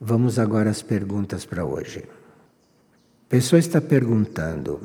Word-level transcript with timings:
Vamos 0.00 0.38
agora 0.38 0.70
às 0.70 0.80
perguntas 0.80 1.44
para 1.44 1.64
hoje. 1.64 2.04
A 3.26 3.28
pessoa 3.28 3.58
está 3.58 3.80
perguntando 3.80 4.80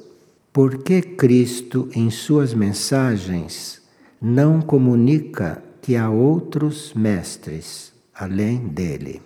por 0.52 0.84
que 0.84 1.02
Cristo, 1.02 1.88
em 1.94 2.10
suas 2.10 2.54
mensagens, 2.54 3.82
não 4.22 4.62
comunica 4.62 5.64
que 5.82 5.96
há 5.96 6.10
outros 6.10 6.94
mestres 6.94 7.94
além 8.14 8.68
dele. 8.68 9.22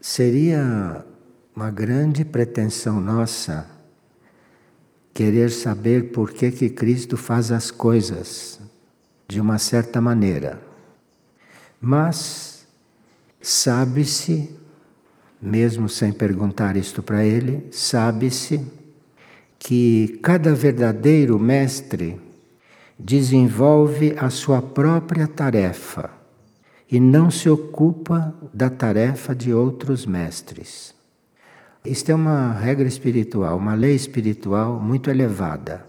Seria 0.00 1.04
uma 1.54 1.70
grande 1.70 2.24
pretensão 2.24 3.00
nossa 3.00 3.68
querer 5.12 5.50
saber 5.50 6.12
por 6.12 6.30
que, 6.32 6.52
que 6.52 6.70
Cristo 6.70 7.16
faz 7.16 7.50
as 7.50 7.72
coisas 7.72 8.60
de 9.26 9.40
uma 9.40 9.58
certa 9.58 10.00
maneira. 10.00 10.62
Mas 11.80 12.57
sabe-se, 13.40 14.56
mesmo 15.40 15.88
sem 15.88 16.12
perguntar 16.12 16.76
isto 16.76 17.02
para 17.02 17.24
ele, 17.24 17.66
sabe-se 17.70 18.64
que 19.58 20.18
cada 20.22 20.54
verdadeiro 20.54 21.38
mestre 21.38 22.20
desenvolve 22.98 24.14
a 24.18 24.30
sua 24.30 24.60
própria 24.60 25.26
tarefa 25.26 26.10
e 26.90 26.98
não 26.98 27.30
se 27.30 27.48
ocupa 27.48 28.34
da 28.52 28.70
tarefa 28.70 29.34
de 29.34 29.52
outros 29.52 30.06
mestres. 30.06 30.94
Isto 31.84 32.10
é 32.10 32.14
uma 32.14 32.52
regra 32.52 32.88
espiritual, 32.88 33.56
uma 33.56 33.74
lei 33.74 33.94
espiritual 33.94 34.80
muito 34.80 35.10
elevada. 35.10 35.86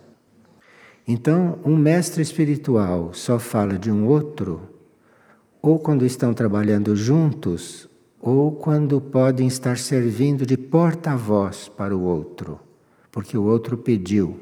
Então, 1.08 1.58
um 1.66 1.76
mestre 1.76 2.22
espiritual 2.22 3.14
só 3.14 3.40
fala 3.40 3.78
de 3.80 3.92
um 3.92 4.06
outro, 4.06 4.69
ou 5.62 5.80
quando 5.80 6.06
estão 6.06 6.34
trabalhando 6.34 6.96
juntos, 6.96 7.90
ou 8.20 8.52
quando 8.52 9.00
podem 9.00 9.48
estar 9.48 9.78
servindo 9.78 10.46
de 10.46 10.58
porta-voz 10.58 11.70
para 11.70 11.96
o 11.96 12.02
outro, 12.02 12.60
porque 13.12 13.38
o 13.38 13.44
outro 13.44 13.78
pediu. 13.78 14.40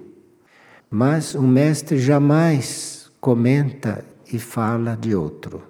Mas 0.90 1.36
o 1.36 1.42
mestre 1.42 2.00
jamais 2.00 3.12
comenta 3.20 4.04
e 4.32 4.40
fala 4.40 4.96
de 4.96 5.16
outro. 5.16 5.64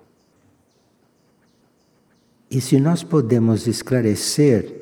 E 2.49 2.61
se 2.61 2.79
nós 2.79 3.03
podemos 3.03 3.67
esclarecer 3.67 4.77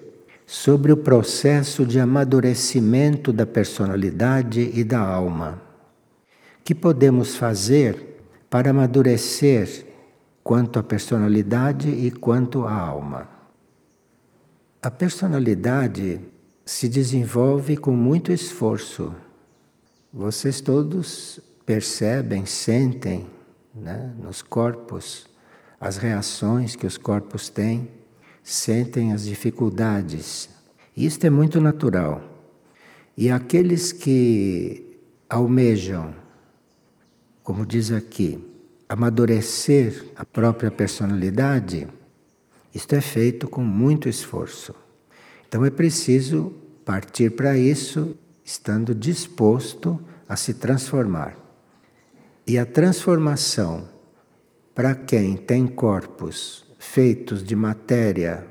sobre 0.45 0.91
o 0.91 0.97
processo 0.97 1.86
de 1.86 1.99
amadurecimento 1.99 3.33
da 3.33 3.45
personalidade 3.45 4.71
e 4.73 4.83
da 4.83 4.99
alma. 4.99 5.61
Que 6.63 6.75
podemos 6.75 7.36
fazer 7.36 8.19
para 8.49 8.69
amadurecer 8.69 9.86
quanto 10.45 10.77
à 10.77 10.83
personalidade 10.83 11.89
e 11.89 12.11
quanto 12.11 12.65
à 12.65 12.71
alma? 12.71 13.27
A 14.79 14.91
personalidade 14.91 16.21
se 16.63 16.87
desenvolve 16.87 17.75
com 17.75 17.89
muito 17.93 18.31
esforço. 18.31 19.15
Vocês 20.13 20.61
todos 20.61 21.39
percebem, 21.65 22.45
sentem 22.45 23.27
né, 23.73 24.13
nos 24.21 24.43
corpos 24.43 25.25
as 25.81 25.97
reações 25.97 26.75
que 26.75 26.85
os 26.85 26.95
corpos 26.95 27.49
têm 27.49 27.89
sentem 28.43 29.13
as 29.13 29.25
dificuldades. 29.25 30.47
Isto 30.95 31.25
é 31.25 31.30
muito 31.31 31.59
natural. 31.59 32.21
E 33.17 33.31
aqueles 33.31 33.91
que 33.91 34.99
almejam, 35.27 36.13
como 37.41 37.65
diz 37.65 37.91
aqui, 37.91 38.55
amadurecer 38.88 40.05
a 40.16 40.23
própria 40.23 40.69
personalidade, 40.69 41.88
isto 42.73 42.94
é 42.94 43.02
feito 43.02 43.47
com 43.47 43.64
muito 43.64 44.08
esforço. 44.08 44.75
Então 45.47 45.65
é 45.65 45.70
preciso 45.70 46.54
partir 46.83 47.32
para 47.32 47.58
isso 47.58 48.15
estando 48.43 48.93
disposto 48.93 49.99
a 50.27 50.36
se 50.36 50.54
transformar. 50.54 51.36
E 52.45 52.59
a 52.59 52.65
transformação 52.65 53.87
para 54.76 54.93
quem 54.93 55.38
tem 55.38 55.65
corpos 55.65 56.65
feitos 56.77 57.43
de 57.43 57.55
matéria 57.55 58.45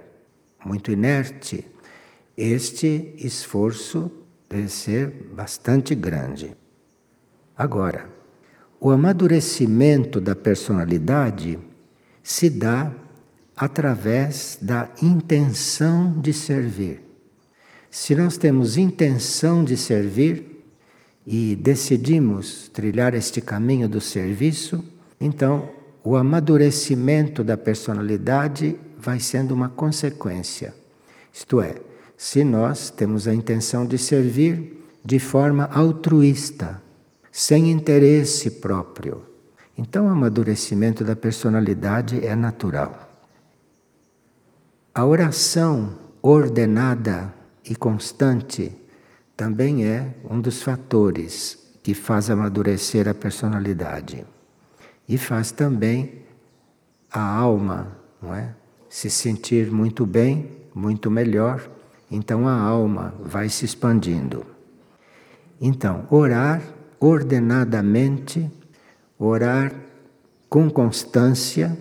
muito 0.65 0.91
inerte, 0.91 1.65
este 2.37 3.15
esforço 3.19 4.11
deve 4.49 4.69
ser 4.69 5.11
bastante 5.33 5.95
grande. 5.95 6.57
Agora, 7.57 8.09
o 8.85 8.91
amadurecimento 8.91 10.21
da 10.21 10.37
personalidade 10.37 11.59
se 12.23 12.51
dá 12.51 12.93
através 13.57 14.59
da 14.61 14.91
intenção 15.01 16.21
de 16.21 16.35
servir. 16.35 17.01
Se 17.91 18.15
nós 18.15 18.37
temos 18.37 18.77
intenção 18.77 19.65
de 19.65 19.75
servir 19.75 20.67
e 21.27 21.57
decidimos 21.57 22.69
trilhar 22.75 23.15
este 23.15 23.41
caminho 23.41 23.89
do 23.89 24.03
serviço, 24.03 24.85
então 25.19 25.71
o 26.05 26.15
amadurecimento 26.15 27.43
da 27.43 27.57
personalidade 27.57 28.77
vai 28.99 29.19
sendo 29.19 29.55
uma 29.55 29.71
consequência. 29.71 30.75
Isto 31.33 31.63
é, 31.63 31.77
se 32.19 32.45
nós 32.45 32.91
temos 32.91 33.27
a 33.27 33.35
intenção 33.35 33.87
de 33.87 33.97
servir 33.97 34.85
de 35.03 35.19
forma 35.19 35.71
altruísta, 35.73 36.84
sem 37.37 37.73
interesse 37.73 38.49
próprio, 38.49 39.25
então 39.77 40.07
o 40.07 40.09
amadurecimento 40.09 41.03
da 41.03 41.17
personalidade 41.17 42.25
é 42.25 42.37
natural. 42.37 43.11
A 44.95 45.05
oração 45.05 45.99
ordenada 46.23 47.35
e 47.69 47.75
constante 47.75 48.71
também 49.37 49.85
é 49.85 50.15
um 50.31 50.41
dos 50.41 50.63
fatores 50.63 51.59
que 51.83 51.93
faz 51.93 52.31
amadurecer 52.31 53.09
a 53.09 53.15
personalidade 53.15 54.25
e 55.09 55.19
faz 55.19 55.51
também 55.51 56.23
a 57.11 57.21
alma, 57.21 57.99
não 58.23 58.33
é? 58.33 58.55
Se 58.89 59.11
sentir 59.11 59.73
muito 59.73 60.07
bem, 60.07 60.53
muito 60.73 61.11
melhor, 61.11 61.69
então 62.09 62.47
a 62.47 62.57
alma 62.57 63.13
vai 63.21 63.49
se 63.49 63.65
expandindo. 63.65 64.47
Então, 65.61 66.07
orar 66.11 66.63
ordenadamente, 67.05 68.51
orar 69.19 69.75
com 70.49 70.71
constância, 70.71 71.77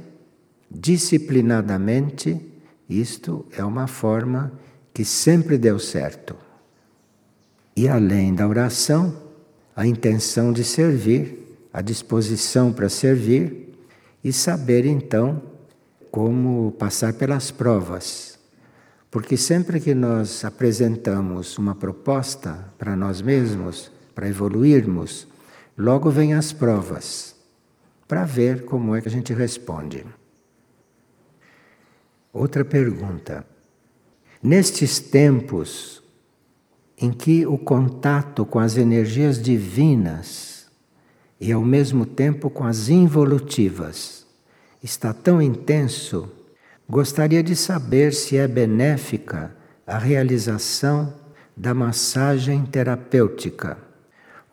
disciplinadamente, 0.69 2.41
isto 2.89 3.45
é 3.55 3.63
uma 3.63 3.87
forma 3.87 4.51
que 4.93 5.05
sempre 5.05 5.57
deu 5.57 5.79
certo. 5.79 6.35
E 7.73 7.87
além 7.87 8.35
da 8.35 8.45
oração, 8.45 9.15
a 9.73 9.87
intenção 9.87 10.51
de 10.51 10.63
servir 10.63 11.39
a 11.71 11.81
disposição 11.81 12.73
para 12.73 12.89
servir 12.89 13.73
e 14.21 14.33
saber 14.33 14.85
então 14.85 15.41
como 16.11 16.73
passar 16.73 17.13
pelas 17.13 17.49
provas. 17.49 18.37
Porque 19.09 19.37
sempre 19.37 19.79
que 19.79 19.95
nós 19.95 20.43
apresentamos 20.43 21.57
uma 21.57 21.73
proposta 21.73 22.71
para 22.77 22.95
nós 22.95 23.21
mesmos, 23.21 23.92
para 24.13 24.27
evoluirmos, 24.27 25.27
logo 25.77 26.09
vem 26.09 26.33
as 26.33 26.53
provas, 26.53 27.35
para 28.07 28.25
ver 28.25 28.65
como 28.65 28.95
é 28.95 29.01
que 29.01 29.07
a 29.07 29.11
gente 29.11 29.33
responde. 29.33 30.05
Outra 32.31 32.65
pergunta. 32.65 33.45
Nestes 34.41 34.99
tempos 34.99 36.03
em 36.97 37.11
que 37.11 37.45
o 37.45 37.57
contato 37.57 38.45
com 38.45 38.59
as 38.59 38.77
energias 38.77 39.41
divinas 39.41 40.67
e 41.39 41.51
ao 41.51 41.61
mesmo 41.61 42.05
tempo 42.05 42.49
com 42.49 42.63
as 42.63 42.87
involutivas. 42.87 44.25
Está 44.81 45.13
tão 45.13 45.41
intenso, 45.41 46.31
gostaria 46.89 47.43
de 47.43 47.55
saber 47.55 48.13
se 48.13 48.37
é 48.37 48.47
benéfica 48.47 49.55
a 49.85 49.97
realização 49.97 51.13
da 51.55 51.73
massagem 51.73 52.65
terapêutica 52.65 53.77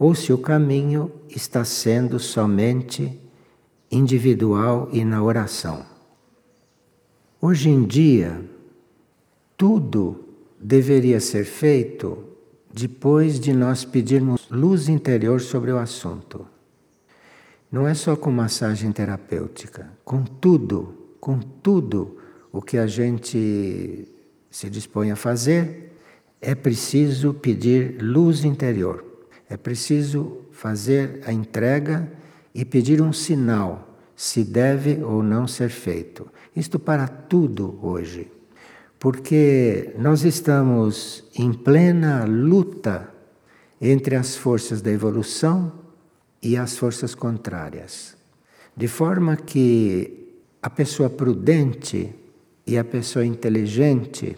ou 0.00 0.14
se 0.14 0.32
o 0.32 0.38
caminho 0.38 1.12
está 1.28 1.62
sendo 1.62 2.18
somente 2.18 3.20
individual 3.92 4.88
e 4.94 5.04
na 5.04 5.22
oração. 5.22 5.84
Hoje 7.38 7.68
em 7.68 7.84
dia, 7.84 8.42
tudo 9.58 10.24
deveria 10.58 11.20
ser 11.20 11.44
feito 11.44 12.24
depois 12.72 13.38
de 13.38 13.52
nós 13.52 13.84
pedirmos 13.84 14.48
luz 14.50 14.88
interior 14.88 15.38
sobre 15.38 15.70
o 15.70 15.76
assunto. 15.76 16.46
Não 17.70 17.86
é 17.86 17.92
só 17.92 18.16
com 18.16 18.30
massagem 18.30 18.90
terapêutica, 18.92 19.92
com 20.02 20.24
tudo, 20.24 20.94
com 21.20 21.38
tudo 21.38 22.16
o 22.50 22.62
que 22.62 22.78
a 22.78 22.86
gente 22.86 24.08
se 24.50 24.70
dispõe 24.70 25.10
a 25.10 25.16
fazer, 25.16 25.92
é 26.40 26.54
preciso 26.54 27.34
pedir 27.34 28.00
luz 28.00 28.44
interior. 28.46 29.09
É 29.50 29.56
preciso 29.56 30.42
fazer 30.52 31.22
a 31.26 31.32
entrega 31.32 32.08
e 32.54 32.64
pedir 32.64 33.02
um 33.02 33.12
sinal, 33.12 33.98
se 34.14 34.44
deve 34.44 35.02
ou 35.02 35.24
não 35.24 35.48
ser 35.48 35.70
feito. 35.70 36.30
Isto 36.54 36.78
para 36.78 37.08
tudo 37.08 37.76
hoje. 37.82 38.30
Porque 38.96 39.92
nós 39.98 40.22
estamos 40.22 41.24
em 41.36 41.52
plena 41.52 42.24
luta 42.24 43.12
entre 43.80 44.14
as 44.14 44.36
forças 44.36 44.80
da 44.80 44.92
evolução 44.92 45.72
e 46.40 46.56
as 46.56 46.78
forças 46.78 47.12
contrárias. 47.12 48.16
De 48.76 48.86
forma 48.86 49.34
que 49.34 50.38
a 50.62 50.70
pessoa 50.70 51.10
prudente 51.10 52.14
e 52.64 52.78
a 52.78 52.84
pessoa 52.84 53.24
inteligente 53.24 54.36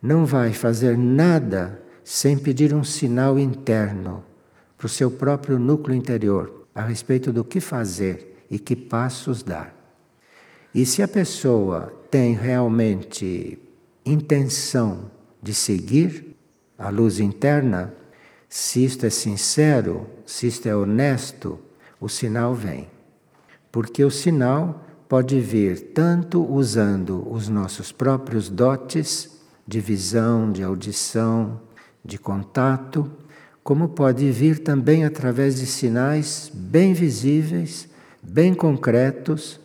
não 0.00 0.24
vai 0.24 0.54
fazer 0.54 0.96
nada 0.96 1.82
sem 2.02 2.38
pedir 2.38 2.72
um 2.72 2.82
sinal 2.82 3.38
interno 3.38 4.29
para 4.80 4.86
o 4.86 4.88
seu 4.88 5.10
próprio 5.10 5.58
núcleo 5.58 5.94
interior 5.94 6.66
a 6.74 6.80
respeito 6.80 7.30
do 7.30 7.44
que 7.44 7.60
fazer 7.60 8.46
e 8.50 8.58
que 8.58 8.74
passos 8.74 9.42
dar. 9.42 9.76
E 10.74 10.86
se 10.86 11.02
a 11.02 11.08
pessoa 11.08 11.92
tem 12.10 12.32
realmente 12.32 13.58
intenção 14.06 15.10
de 15.42 15.52
seguir 15.52 16.34
a 16.78 16.88
luz 16.88 17.20
interna, 17.20 17.92
se 18.48 18.82
isto 18.82 19.04
é 19.04 19.10
sincero, 19.10 20.06
se 20.24 20.46
isto 20.46 20.66
é 20.66 20.74
honesto, 20.74 21.58
o 22.00 22.08
sinal 22.08 22.54
vem. 22.54 22.88
Porque 23.70 24.02
o 24.02 24.10
sinal 24.10 24.82
pode 25.06 25.38
vir 25.40 25.92
tanto 25.92 26.42
usando 26.42 27.30
os 27.30 27.50
nossos 27.50 27.92
próprios 27.92 28.48
dotes 28.48 29.42
de 29.66 29.78
visão, 29.78 30.50
de 30.50 30.62
audição, 30.62 31.60
de 32.02 32.16
contato, 32.18 33.12
como 33.62 33.88
pode 33.88 34.30
vir 34.30 34.58
também 34.58 35.04
através 35.04 35.60
de 35.60 35.66
sinais 35.66 36.50
bem 36.52 36.92
visíveis, 36.92 37.88
bem 38.22 38.54
concretos, 38.54 39.60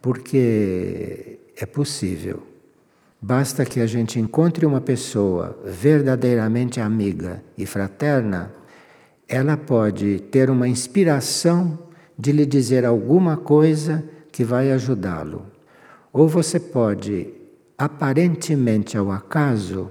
porque 0.00 1.38
é 1.56 1.66
possível. 1.66 2.42
Basta 3.20 3.64
que 3.64 3.80
a 3.80 3.86
gente 3.86 4.18
encontre 4.18 4.66
uma 4.66 4.80
pessoa 4.80 5.56
verdadeiramente 5.64 6.80
amiga 6.80 7.42
e 7.56 7.64
fraterna, 7.64 8.52
ela 9.28 9.56
pode 9.56 10.18
ter 10.30 10.50
uma 10.50 10.66
inspiração 10.66 11.78
de 12.18 12.32
lhe 12.32 12.44
dizer 12.44 12.84
alguma 12.84 13.36
coisa 13.36 14.04
que 14.30 14.44
vai 14.44 14.72
ajudá-lo. 14.72 15.46
Ou 16.12 16.28
você 16.28 16.58
pode 16.58 17.32
aparentemente 17.78 18.98
ao 18.98 19.10
acaso, 19.10 19.90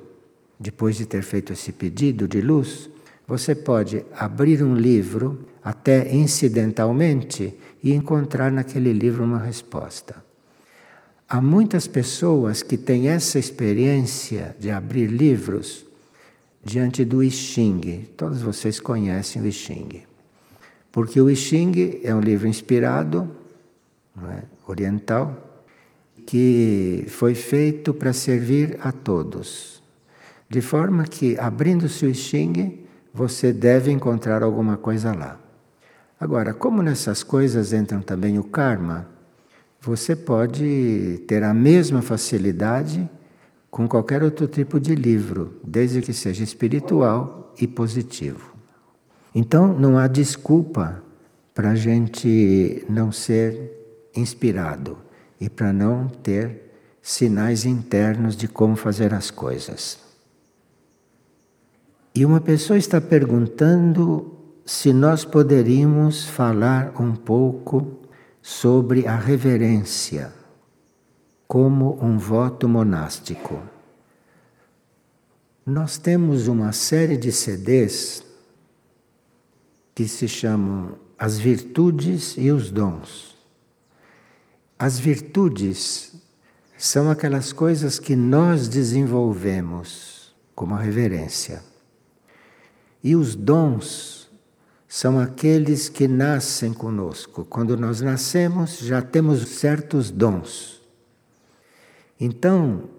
depois 0.60 0.96
de 0.96 1.06
ter 1.06 1.24
feito 1.24 1.54
esse 1.54 1.72
pedido 1.72 2.28
de 2.28 2.40
luz, 2.40 2.91
você 3.32 3.56
pode 3.56 4.04
abrir 4.14 4.62
um 4.62 4.76
livro, 4.76 5.48
até 5.64 6.14
incidentalmente, 6.14 7.58
e 7.82 7.94
encontrar 7.94 8.52
naquele 8.52 8.92
livro 8.92 9.24
uma 9.24 9.40
resposta. 9.40 10.22
Há 11.30 11.40
muitas 11.40 11.88
pessoas 11.88 12.62
que 12.62 12.76
têm 12.76 13.08
essa 13.08 13.40
experiência 13.40 14.54
de 14.60 14.70
abrir 14.70 15.08
livros 15.08 15.86
diante 16.62 17.06
do 17.06 17.24
I 17.24 17.32
Ching. 17.32 18.10
Todos 18.18 18.42
vocês 18.42 18.82
conhecem 18.82 19.42
o 19.42 19.48
I 19.48 19.52
Ching. 19.54 20.04
Porque 20.92 21.22
o 21.22 21.30
I 21.30 21.36
Ching 21.38 22.02
é 22.04 22.14
um 22.14 22.20
livro 22.20 22.50
inspirado, 22.50 23.32
é? 24.28 24.44
oriental, 24.68 25.64
que 26.26 27.06
foi 27.08 27.34
feito 27.34 27.94
para 27.94 28.12
servir 28.12 28.78
a 28.82 28.92
todos. 28.92 29.82
De 30.50 30.60
forma 30.60 31.06
que, 31.06 31.40
abrindo-se 31.40 32.06
o 32.06 32.14
Xing, 32.14 32.82
você 33.14 33.52
deve 33.52 33.92
encontrar 33.92 34.44
alguma 34.44 34.78
coisa 34.78 35.14
lá. 35.14 35.40
Agora, 36.20 36.54
como 36.54 36.82
nessas 36.82 37.24
coisas 37.24 37.74
entram 37.74 38.02
também 38.02 38.38
o 38.38 38.44
karma, 38.44 39.08
você 39.82 40.16
pode 40.16 41.24
ter 41.28 41.44
a 41.44 41.54
mesma 41.54 42.02
facilidade 42.02 43.10
com 43.72 43.88
qualquer 43.88 44.22
outro 44.22 44.48
tipo 44.48 44.80
de 44.80 44.94
livro, 44.94 45.60
desde 45.64 46.02
que 46.02 46.14
seja 46.14 46.44
espiritual 46.44 47.54
e 47.60 47.68
positivo. 47.68 48.54
Então, 49.34 49.74
não 49.74 49.98
há 49.98 50.08
desculpa 50.08 51.02
para 51.56 51.72
a 51.72 51.76
gente 51.76 52.86
não 52.88 53.12
ser 53.12 54.10
inspirado 54.16 54.98
e 55.40 55.50
para 55.50 55.74
não 55.74 56.08
ter 56.08 56.72
sinais 57.02 57.66
internos 57.66 58.36
de 58.36 58.48
como 58.48 58.76
fazer 58.76 59.14
as 59.14 59.32
coisas. 59.32 60.11
E 62.14 62.26
uma 62.26 62.42
pessoa 62.42 62.78
está 62.78 63.00
perguntando 63.00 64.38
se 64.66 64.92
nós 64.92 65.24
poderíamos 65.24 66.26
falar 66.26 66.94
um 67.02 67.16
pouco 67.16 68.00
sobre 68.42 69.08
a 69.08 69.16
reverência 69.16 70.34
como 71.48 71.98
um 72.04 72.18
voto 72.18 72.68
monástico. 72.68 73.62
Nós 75.66 75.98
temos 75.98 76.48
uma 76.48 76.74
série 76.74 77.16
de 77.16 77.32
CDs 77.32 78.24
que 79.96 80.08
se 80.08 80.28
chamam 80.28 80.98
As 81.18 81.38
Virtudes 81.38 82.36
e 82.38 82.52
os 82.52 82.72
Dons. 82.72 83.38
As 84.78 84.98
virtudes 84.98 86.16
são 86.78 87.12
aquelas 87.12 87.54
coisas 87.54 88.00
que 88.00 88.16
nós 88.16 88.68
desenvolvemos, 88.68 90.36
como 90.56 90.74
a 90.74 90.80
reverência. 90.80 91.71
E 93.04 93.16
os 93.16 93.36
dons 93.36 94.30
são 94.88 95.20
aqueles 95.20 95.88
que 95.88 96.08
nascem 96.08 96.74
conosco. 96.74 97.46
Quando 97.46 97.78
nós 97.78 98.02
nascemos, 98.02 98.80
já 98.80 99.02
temos 99.02 99.48
certos 99.48 100.12
dons. 100.12 100.82
Então, 102.20 102.90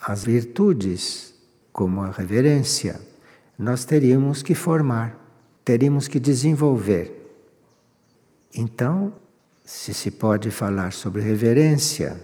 as 0.00 0.24
virtudes, 0.24 1.34
como 1.72 2.00
a 2.00 2.10
reverência, 2.10 3.00
nós 3.58 3.84
teríamos 3.84 4.42
que 4.42 4.54
formar, 4.54 5.18
teríamos 5.64 6.08
que 6.08 6.18
desenvolver. 6.18 7.20
Então, 8.54 9.12
se 9.64 9.92
se 9.92 10.10
pode 10.10 10.50
falar 10.50 10.92
sobre 10.92 11.22
reverência, 11.22 12.20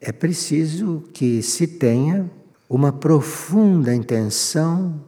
é 0.00 0.12
preciso 0.12 1.04
que 1.12 1.42
se 1.42 1.66
tenha 1.66 2.30
uma 2.68 2.92
profunda 2.92 3.94
intenção 3.94 5.00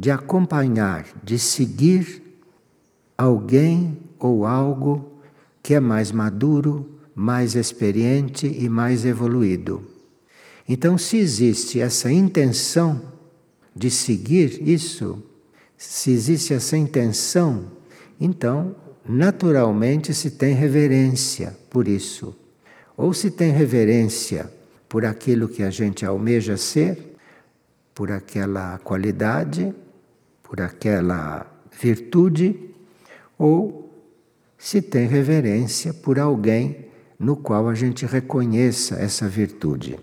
de 0.00 0.10
acompanhar, 0.10 1.04
de 1.22 1.38
seguir 1.38 2.22
alguém 3.18 3.98
ou 4.18 4.46
algo 4.46 5.20
que 5.62 5.74
é 5.74 5.80
mais 5.80 6.10
maduro, 6.10 6.98
mais 7.14 7.54
experiente 7.54 8.46
e 8.46 8.66
mais 8.66 9.04
evoluído. 9.04 9.82
Então, 10.66 10.96
se 10.96 11.18
existe 11.18 11.82
essa 11.82 12.10
intenção 12.10 13.02
de 13.76 13.90
seguir 13.90 14.66
isso, 14.66 15.22
se 15.76 16.10
existe 16.10 16.54
essa 16.54 16.78
intenção, 16.78 17.66
então 18.18 18.74
naturalmente 19.06 20.14
se 20.14 20.30
tem 20.30 20.54
reverência 20.54 21.54
por 21.68 21.86
isso. 21.86 22.34
Ou 22.96 23.12
se 23.12 23.30
tem 23.30 23.52
reverência 23.52 24.50
por 24.88 25.04
aquilo 25.04 25.46
que 25.46 25.62
a 25.62 25.68
gente 25.68 26.06
almeja 26.06 26.56
ser, 26.56 27.16
por 27.94 28.10
aquela 28.10 28.78
qualidade, 28.78 29.74
por 30.50 30.60
aquela 30.60 31.46
virtude, 31.80 32.58
ou 33.38 33.88
se 34.58 34.82
tem 34.82 35.06
reverência 35.06 35.94
por 35.94 36.18
alguém 36.18 36.86
no 37.16 37.36
qual 37.36 37.68
a 37.68 37.74
gente 37.74 38.04
reconheça 38.04 38.96
essa 38.96 39.28
virtude. 39.28 39.96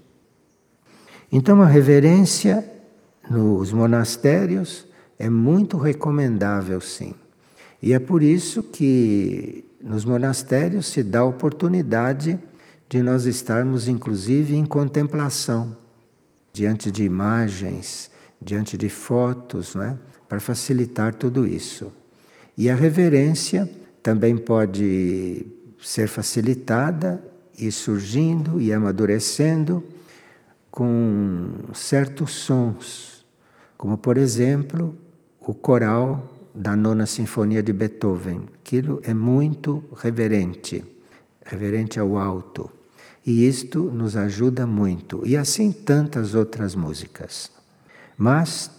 Então, 1.30 1.62
a 1.62 1.66
reverência 1.66 2.64
nos 3.30 3.74
monastérios 3.74 4.88
é 5.20 5.30
muito 5.30 5.76
recomendável, 5.76 6.80
sim. 6.80 7.14
E 7.82 7.92
é 7.92 8.00
por 8.00 8.24
isso 8.24 8.64
que 8.64 9.66
nos 9.82 10.06
monastérios 10.06 10.88
se 10.88 11.04
dá 11.04 11.20
a 11.20 11.26
oportunidade 11.26 12.40
de 12.88 13.04
nós 13.04 13.26
estarmos, 13.26 13.90
inclusive, 13.90 14.56
em 14.56 14.66
contemplação, 14.66 15.76
diante 16.54 16.90
de 16.90 17.04
imagens, 17.04 18.10
diante 18.42 18.78
de 18.78 18.88
fotos, 18.88 19.76
né? 19.76 19.98
Para 20.28 20.40
facilitar 20.40 21.14
tudo 21.16 21.48
isso. 21.48 21.92
E 22.58 22.70
a 22.70 22.76
reverência 22.76 23.70
também 24.02 24.38
pode 24.38 25.46
ser 25.82 26.08
facilitada 26.08 27.24
e 27.58 27.72
surgindo 27.72 28.60
e 28.60 28.72
amadurecendo 28.72 29.84
com 30.70 31.50
certos 31.74 32.32
sons, 32.32 33.26
como 33.78 33.98
por 33.98 34.18
exemplo 34.18 34.96
o 35.40 35.54
coral 35.54 36.34
da 36.54 36.76
nona 36.76 37.06
sinfonia 37.06 37.62
de 37.62 37.72
Beethoven. 37.72 38.42
Aquilo 38.56 39.00
é 39.04 39.14
muito 39.14 39.84
reverente, 39.96 40.84
reverente 41.46 42.00
ao 42.00 42.18
alto. 42.18 42.70
E 43.26 43.48
isto 43.48 43.84
nos 43.84 44.16
ajuda 44.16 44.66
muito. 44.66 45.22
E 45.26 45.36
assim 45.36 45.72
tantas 45.72 46.34
outras 46.34 46.76
músicas. 46.76 47.52
Mas 48.18 48.72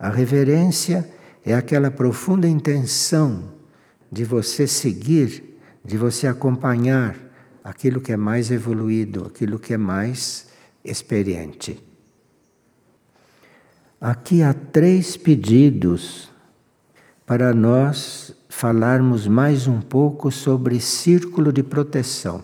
a 0.00 0.08
reverência 0.08 1.06
é 1.44 1.52
aquela 1.52 1.90
profunda 1.90 2.48
intenção 2.48 3.52
de 4.10 4.24
você 4.24 4.66
seguir, 4.66 5.60
de 5.84 5.98
você 5.98 6.26
acompanhar 6.26 7.16
aquilo 7.62 8.00
que 8.00 8.10
é 8.10 8.16
mais 8.16 8.50
evoluído, 8.50 9.26
aquilo 9.26 9.58
que 9.58 9.74
é 9.74 9.76
mais 9.76 10.48
experiente. 10.82 11.84
Aqui 14.00 14.42
há 14.42 14.54
três 14.54 15.18
pedidos 15.18 16.30
para 17.26 17.52
nós 17.52 18.34
falarmos 18.48 19.26
mais 19.26 19.66
um 19.66 19.82
pouco 19.82 20.30
sobre 20.30 20.80
círculo 20.80 21.52
de 21.52 21.62
proteção, 21.62 22.42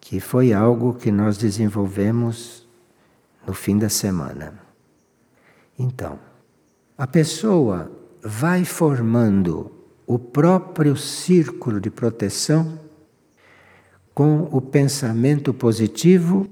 que 0.00 0.18
foi 0.18 0.52
algo 0.52 0.94
que 0.94 1.12
nós 1.12 1.38
desenvolvemos 1.38 2.66
no 3.46 3.54
fim 3.54 3.78
da 3.78 3.88
semana. 3.88 4.63
Então, 5.78 6.18
a 6.96 7.06
pessoa 7.06 7.90
vai 8.22 8.64
formando 8.64 9.70
o 10.06 10.18
próprio 10.18 10.96
círculo 10.96 11.80
de 11.80 11.90
proteção 11.90 12.78
com 14.14 14.48
o 14.52 14.60
pensamento 14.60 15.52
positivo 15.52 16.46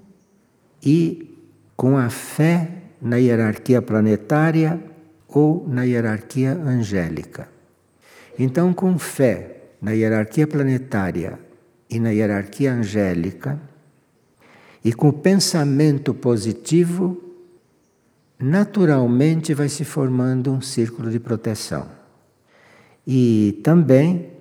e 0.83 1.38
com 1.76 1.97
a 1.97 2.11
fé 2.11 2.83
na 3.00 3.17
hierarquia 3.17 3.81
planetária 3.81 4.83
ou 5.29 5.67
na 5.69 5.85
hierarquia 5.85 6.52
angélica. 6.52 7.49
Então, 8.38 8.73
com 8.73 8.99
fé 8.99 9.62
na 9.81 9.93
hierarquia 9.93 10.47
planetária 10.47 11.38
e 11.88 11.99
na 12.00 12.11
hierarquia 12.11 12.73
angélica, 12.73 13.61
e 14.85 14.93
com 14.93 15.09
o 15.09 15.12
pensamento 15.12 16.14
positivo, 16.14 17.32
naturalmente 18.43 19.55
vai 19.55 19.69
se 19.69 19.85
formando 19.85 20.51
um 20.51 20.61
círculo 20.61 21.11
de 21.11 21.21
proteção. 21.21 21.89
E 23.07 23.61
também 23.63 24.33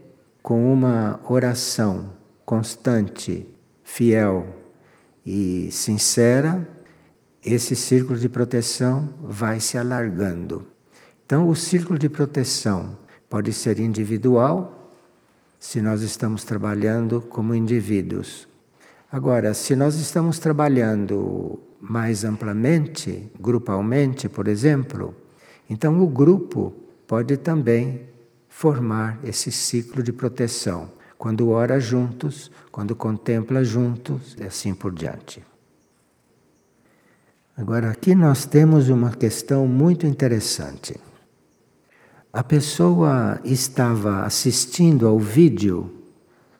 com 0.41 0.74
uma 0.74 1.20
oração 1.29 2.13
constante, 2.43 3.48
fiel 3.84 4.48
e 5.24 5.70
sincera, 5.72 6.67
esse 7.46 7.75
círculo 7.75 8.17
de 8.17 8.27
proteção 8.27 9.08
vai 9.22 9.60
se 9.60 9.77
alargando. 9.77 10.65
Então, 11.24 11.48
o 11.48 11.55
círculo 11.55 12.00
de 12.00 12.10
proteção 12.10 12.98
pode 13.29 13.53
ser 13.53 13.79
individual, 13.79 14.91
se 15.60 15.79
nós 15.79 16.01
estamos 16.01 16.43
trabalhando 16.43 17.22
como 17.22 17.53
indivíduos. 17.53 18.48
Agora, 19.12 19.53
se 19.53 19.75
nós 19.75 19.96
estamos 19.96 20.39
trabalhando 20.39 21.60
mais 21.81 22.23
amplamente, 22.23 23.31
grupalmente, 23.39 24.29
por 24.29 24.47
exemplo, 24.47 25.15
então 25.69 26.01
o 26.01 26.07
grupo 26.07 26.73
pode 27.07 27.38
também 27.38 28.01
formar 28.47 29.19
esse 29.23 29.51
ciclo 29.51 30.03
de 30.03 30.13
proteção 30.13 30.91
quando 31.17 31.50
ora 31.50 31.79
juntos, 31.79 32.51
quando 32.71 32.95
contempla 32.95 33.63
juntos 33.63 34.35
e 34.39 34.43
assim 34.43 34.73
por 34.73 34.93
diante. 34.93 35.43
Agora, 37.55 37.91
aqui 37.91 38.15
nós 38.15 38.45
temos 38.45 38.89
uma 38.89 39.11
questão 39.11 39.67
muito 39.67 40.07
interessante. 40.07 41.00
A 42.33 42.43
pessoa 42.43 43.39
estava 43.43 44.23
assistindo 44.23 45.07
ao 45.07 45.19
vídeo 45.19 45.91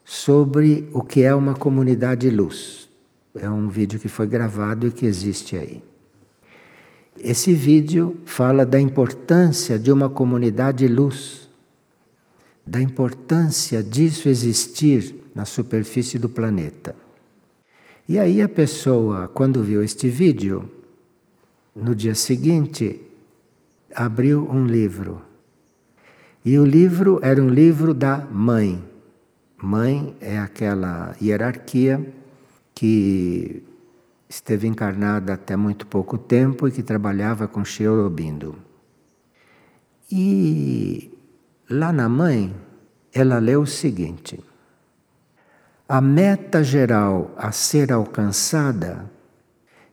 sobre 0.04 0.88
o 0.92 1.02
que 1.02 1.22
é 1.22 1.34
uma 1.34 1.54
comunidade 1.54 2.30
luz. 2.30 2.81
É 3.34 3.48
um 3.48 3.68
vídeo 3.68 3.98
que 3.98 4.08
foi 4.08 4.26
gravado 4.26 4.86
e 4.86 4.90
que 4.90 5.06
existe 5.06 5.56
aí. 5.56 5.82
Esse 7.18 7.54
vídeo 7.54 8.16
fala 8.24 8.64
da 8.64 8.80
importância 8.80 9.78
de 9.78 9.92
uma 9.92 10.08
comunidade 10.08 10.86
luz 10.88 11.42
da 12.66 12.80
importância 12.80 13.82
disso 13.82 14.28
existir 14.28 15.14
na 15.34 15.44
superfície 15.44 16.18
do 16.18 16.28
planeta. 16.28 16.94
E 18.08 18.18
aí 18.18 18.40
a 18.40 18.48
pessoa, 18.48 19.28
quando 19.28 19.62
viu 19.62 19.82
este 19.82 20.08
vídeo, 20.08 20.70
no 21.74 21.94
dia 21.94 22.14
seguinte, 22.14 23.00
abriu 23.94 24.48
um 24.50 24.66
livro. 24.66 25.22
E 26.44 26.58
o 26.58 26.64
livro 26.64 27.18
era 27.22 27.42
um 27.42 27.48
livro 27.48 27.94
da 27.94 28.18
mãe. 28.18 28.82
Mãe 29.56 30.16
é 30.20 30.38
aquela 30.38 31.16
hierarquia 31.20 32.04
que 32.74 33.62
esteve 34.28 34.66
encarnada 34.66 35.34
até 35.34 35.56
muito 35.56 35.86
pouco 35.86 36.16
tempo 36.16 36.66
e 36.66 36.72
que 36.72 36.82
trabalhava 36.82 37.46
com 37.46 37.64
Sheorobindo. 37.64 38.56
E 40.10 41.12
Lá 41.74 41.90
na 41.90 42.06
mãe, 42.06 42.54
ela 43.14 43.38
leu 43.38 43.62
o 43.62 43.66
seguinte: 43.66 44.38
A 45.88 46.02
meta 46.02 46.62
geral 46.62 47.32
a 47.34 47.50
ser 47.50 47.90
alcançada 47.90 49.10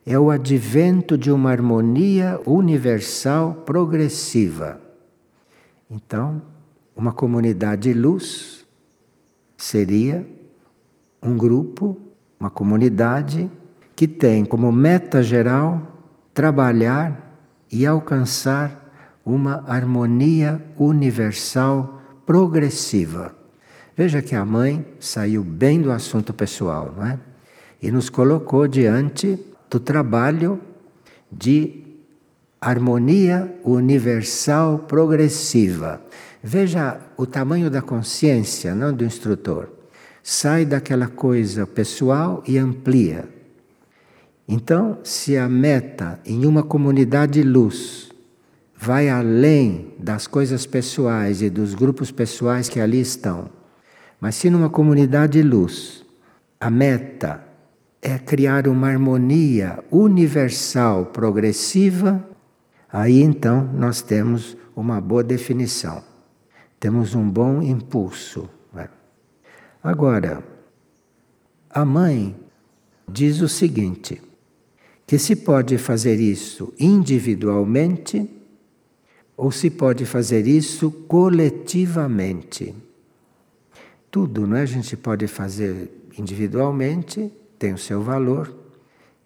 é 0.05 0.19
o 0.19 0.29
advento 0.29 1.17
de 1.17 1.31
uma 1.31 1.51
harmonia 1.51 2.38
universal 2.45 3.63
progressiva. 3.65 4.81
Então, 5.89 6.41
uma 6.93 7.13
comunidade 7.13 7.93
luz 7.93 8.67
seria 9.55 10.27
um 11.24 11.38
grupo, 11.38 11.98
uma 12.39 12.50
comunidade 12.50 13.50
que 13.96 14.08
tem 14.08 14.46
como 14.46 14.72
meta 14.72 15.22
geral 15.22 15.81
trabalhar 16.34 17.36
e 17.72 17.86
alcançar 17.86 18.89
uma 19.25 19.63
harmonia 19.67 20.63
universal 20.77 22.01
progressiva. 22.25 23.36
Veja 23.96 24.22
que 24.22 24.34
a 24.36 24.46
mãe 24.46 24.86
saiu 25.00 25.43
bem 25.43 25.81
do 25.81 25.91
assunto 25.91 26.34
pessoal, 26.34 26.93
não 26.96 27.05
é? 27.05 27.19
E 27.81 27.91
nos 27.91 28.10
colocou 28.10 28.67
diante 28.67 29.38
do 29.69 29.79
trabalho 29.79 30.60
de 31.31 31.84
harmonia 32.62 33.53
universal 33.63 34.79
progressiva. 34.79 36.01
Veja 36.41 37.00
o 37.17 37.25
tamanho 37.25 37.69
da 37.69 37.81
consciência, 37.81 38.74
não 38.74 38.93
do 38.93 39.03
instrutor. 39.03 39.78
Sai 40.23 40.65
daquela 40.65 41.07
coisa 41.07 41.65
pessoal 41.65 42.43
e 42.47 42.57
amplia. 42.57 43.27
Então, 44.47 44.97
se 45.03 45.38
a 45.38 45.47
meta 45.47 46.19
em 46.25 46.45
uma 46.45 46.63
comunidade 46.63 47.43
luz 47.43 48.09
vai 48.75 49.09
além 49.09 49.93
das 49.99 50.25
coisas 50.25 50.65
pessoais 50.65 51.41
e 51.41 51.49
dos 51.49 51.73
grupos 51.73 52.11
pessoais 52.11 52.69
que 52.69 52.79
ali 52.79 53.01
estão. 53.01 53.49
Mas 54.19 54.35
se 54.35 54.49
numa 54.49 54.69
comunidade 54.69 55.41
luz 55.41 56.05
a 56.59 56.69
meta 56.69 57.43
é 58.01 58.17
criar 58.17 58.67
uma 58.67 58.88
harmonia 58.88 59.83
universal 59.91 61.07
progressiva, 61.07 62.25
aí 62.91 63.21
então 63.21 63.69
nós 63.73 64.01
temos 64.01 64.57
uma 64.75 65.01
boa 65.01 65.23
definição, 65.23 66.01
temos 66.79 67.13
um 67.13 67.29
bom 67.29 67.61
impulso. 67.61 68.49
Agora, 69.83 70.43
a 71.69 71.86
mãe 71.86 72.36
diz 73.07 73.41
o 73.41 73.48
seguinte: 73.48 74.21
que 75.07 75.17
se 75.17 75.36
pode 75.36 75.77
fazer 75.77 76.19
isso 76.19 76.74
individualmente 76.79 78.29
ou 79.38 79.51
se 79.51 79.69
pode 79.69 80.05
fazer 80.05 80.45
isso 80.45 80.91
coletivamente. 81.07 82.75
Tudo, 84.12 84.45
não 84.45 84.57
é? 84.57 84.63
A 84.63 84.65
gente 84.65 84.98
pode 84.98 85.27
fazer 85.27 85.89
individualmente, 86.17 87.31
tem 87.57 87.74
o 87.74 87.77
seu 87.77 88.01
valor, 88.01 88.53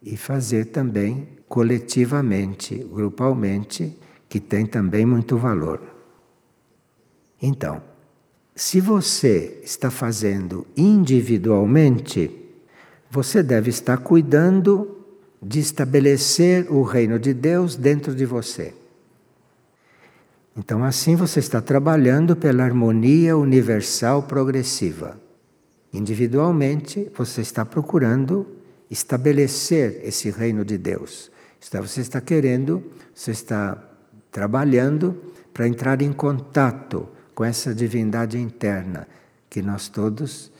e 0.03 0.15
fazer 0.15 0.65
também 0.65 1.27
coletivamente, 1.47 2.75
grupalmente, 2.75 3.97
que 4.29 4.39
tem 4.39 4.65
também 4.65 5.05
muito 5.05 5.37
valor. 5.37 5.81
Então, 7.41 7.81
se 8.55 8.79
você 8.79 9.59
está 9.63 9.89
fazendo 9.89 10.65
individualmente, 10.77 12.29
você 13.09 13.41
deve 13.41 13.69
estar 13.69 13.97
cuidando 13.97 15.05
de 15.41 15.59
estabelecer 15.59 16.71
o 16.71 16.83
reino 16.83 17.17
de 17.17 17.33
Deus 17.33 17.75
dentro 17.75 18.15
de 18.15 18.25
você. 18.25 18.73
Então, 20.55 20.83
assim 20.83 21.15
você 21.15 21.39
está 21.39 21.59
trabalhando 21.61 22.35
pela 22.35 22.63
harmonia 22.63 23.35
universal 23.35 24.23
progressiva. 24.23 25.19
Individualmente, 25.91 27.11
você 27.15 27.41
está 27.41 27.65
procurando 27.65 28.47
estabelecer 28.89 29.99
esse 30.03 30.29
reino 30.29 30.63
de 30.63 30.77
Deus. 30.77 31.31
Você 31.59 32.01
está 32.01 32.21
querendo, 32.21 32.83
você 33.15 33.31
está 33.31 33.83
trabalhando 34.31 35.15
para 35.51 35.67
entrar 35.67 36.01
em 36.03 36.13
contato 36.13 37.07
com 37.33 37.43
essa 37.43 37.73
divindade 37.73 38.37
interna 38.37 39.07
que 39.49 39.61
nós 39.61 39.87
todos 39.87 40.51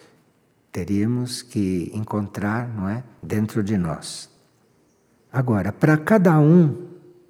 teríamos 0.72 1.42
que 1.42 1.92
encontrar, 1.94 2.68
não 2.68 2.90
é, 2.90 3.04
dentro 3.22 3.64
de 3.64 3.78
nós. 3.78 4.30
Agora, 5.32 5.72
para 5.72 5.98
cada 5.98 6.40
um 6.40 6.88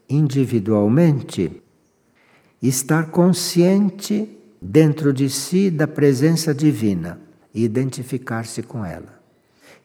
individualmente, 0.09 1.61
estar 2.61 3.11
consciente 3.11 4.37
dentro 4.61 5.11
de 5.11 5.29
si 5.29 5.69
da 5.69 5.87
presença 5.87 6.53
divina. 6.53 7.19
e 7.55 7.63
identificar-se 7.63 8.63
com 8.63 8.83
ela. 8.83 9.21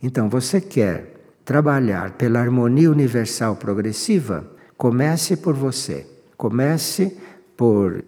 Então, 0.03 0.27
você 0.27 0.59
quer 0.59 1.19
trabalhar 1.45 2.13
pela 2.13 2.41
harmonia 2.41 2.91
universal 2.91 3.57
progressiva? 3.57 4.51
Comece 4.75 5.37
por 5.37 5.55
você. 5.55 6.07
Comece 6.35 7.15
por 7.55 8.03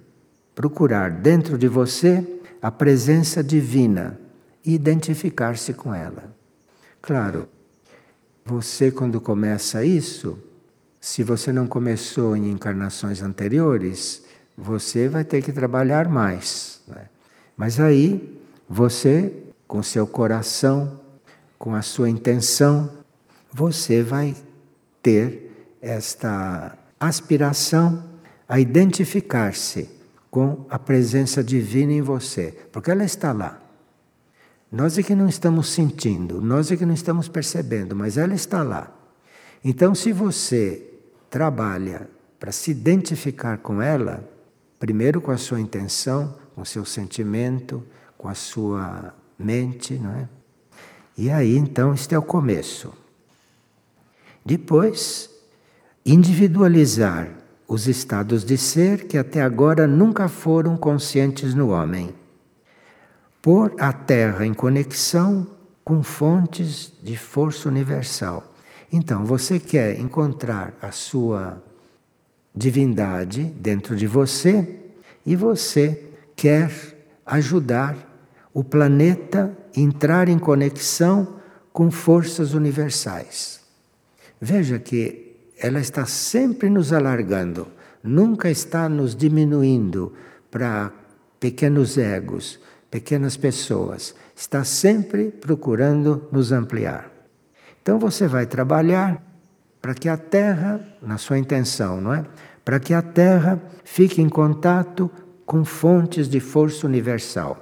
procurar 0.60 1.10
dentro 1.10 1.56
de 1.56 1.66
você 1.66 2.22
a 2.60 2.70
presença 2.70 3.42
divina 3.42 4.20
e 4.62 4.74
identificar-se 4.74 5.72
com 5.72 5.94
ela. 5.94 6.36
Claro, 7.00 7.48
você, 8.44 8.90
quando 8.90 9.22
começa 9.22 9.82
isso, 9.82 10.38
se 11.00 11.22
você 11.22 11.50
não 11.50 11.66
começou 11.66 12.36
em 12.36 12.50
encarnações 12.50 13.22
anteriores, 13.22 14.22
você 14.54 15.08
vai 15.08 15.24
ter 15.24 15.40
que 15.40 15.50
trabalhar 15.50 16.10
mais. 16.10 16.82
Né? 16.86 17.06
Mas 17.56 17.80
aí, 17.80 18.38
você, 18.68 19.32
com 19.66 19.82
seu 19.82 20.06
coração, 20.06 21.00
com 21.58 21.74
a 21.74 21.80
sua 21.80 22.10
intenção, 22.10 22.90
você 23.50 24.02
vai 24.02 24.36
ter 25.02 25.70
esta 25.80 26.76
aspiração 27.00 28.04
a 28.46 28.60
identificar-se 28.60 29.99
com 30.30 30.64
a 30.70 30.78
presença 30.78 31.42
divina 31.42 31.92
em 31.92 32.00
você, 32.00 32.56
porque 32.70 32.90
ela 32.90 33.04
está 33.04 33.32
lá. 33.32 33.60
Nós 34.70 34.96
é 34.96 35.02
que 35.02 35.14
não 35.14 35.28
estamos 35.28 35.68
sentindo, 35.68 36.40
nós 36.40 36.70
é 36.70 36.76
que 36.76 36.86
não 36.86 36.94
estamos 36.94 37.28
percebendo, 37.28 37.96
mas 37.96 38.16
ela 38.16 38.34
está 38.34 38.62
lá. 38.62 38.96
Então, 39.64 39.94
se 39.94 40.12
você 40.12 40.86
trabalha 41.28 42.08
para 42.38 42.52
se 42.52 42.70
identificar 42.70 43.58
com 43.58 43.82
ela, 43.82 44.28
primeiro 44.78 45.20
com 45.20 45.32
a 45.32 45.36
sua 45.36 45.60
intenção, 45.60 46.36
com 46.54 46.62
o 46.62 46.66
seu 46.66 46.84
sentimento, 46.84 47.84
com 48.16 48.28
a 48.28 48.34
sua 48.34 49.12
mente, 49.38 49.94
não 49.94 50.12
é? 50.12 50.28
E 51.18 51.30
aí, 51.30 51.56
então, 51.56 51.92
este 51.92 52.14
é 52.14 52.18
o 52.18 52.22
começo. 52.22 52.94
Depois, 54.44 55.28
individualizar 56.06 57.39
os 57.70 57.86
estados 57.86 58.44
de 58.44 58.58
ser 58.58 59.06
que 59.06 59.16
até 59.16 59.40
agora 59.40 59.86
nunca 59.86 60.26
foram 60.26 60.76
conscientes 60.76 61.54
no 61.54 61.68
homem 61.68 62.12
pôr 63.40 63.72
a 63.78 63.92
Terra 63.92 64.44
em 64.44 64.52
conexão 64.52 65.46
com 65.84 66.02
fontes 66.02 66.92
de 67.00 67.16
força 67.16 67.68
universal. 67.68 68.52
Então, 68.92 69.24
você 69.24 69.60
quer 69.60 70.00
encontrar 70.00 70.74
a 70.82 70.90
sua 70.90 71.62
divindade 72.52 73.44
dentro 73.44 73.94
de 73.94 74.06
você 74.06 74.80
e 75.24 75.36
você 75.36 76.10
quer 76.34 76.72
ajudar 77.24 77.96
o 78.52 78.64
planeta 78.64 79.56
a 79.76 79.80
entrar 79.80 80.28
em 80.28 80.40
conexão 80.40 81.36
com 81.72 81.88
forças 81.88 82.52
universais. 82.52 83.60
Veja 84.40 84.76
que 84.76 85.29
ela 85.60 85.78
está 85.78 86.06
sempre 86.06 86.70
nos 86.70 86.92
alargando, 86.92 87.68
nunca 88.02 88.50
está 88.50 88.88
nos 88.88 89.14
diminuindo 89.14 90.12
para 90.50 90.90
pequenos 91.38 91.98
egos, 91.98 92.58
pequenas 92.90 93.36
pessoas, 93.36 94.14
está 94.34 94.64
sempre 94.64 95.30
procurando 95.30 96.26
nos 96.32 96.50
ampliar. 96.50 97.10
Então 97.82 97.98
você 97.98 98.26
vai 98.26 98.46
trabalhar 98.46 99.22
para 99.80 99.94
que 99.94 100.08
a 100.08 100.16
Terra, 100.16 100.80
na 101.00 101.18
sua 101.18 101.38
intenção, 101.38 102.00
não 102.00 102.14
é? 102.14 102.24
Para 102.64 102.80
que 102.80 102.92
a 102.92 103.02
Terra 103.02 103.60
fique 103.84 104.20
em 104.20 104.28
contato 104.28 105.10
com 105.46 105.64
fontes 105.64 106.28
de 106.28 106.40
força 106.40 106.86
universal. 106.86 107.58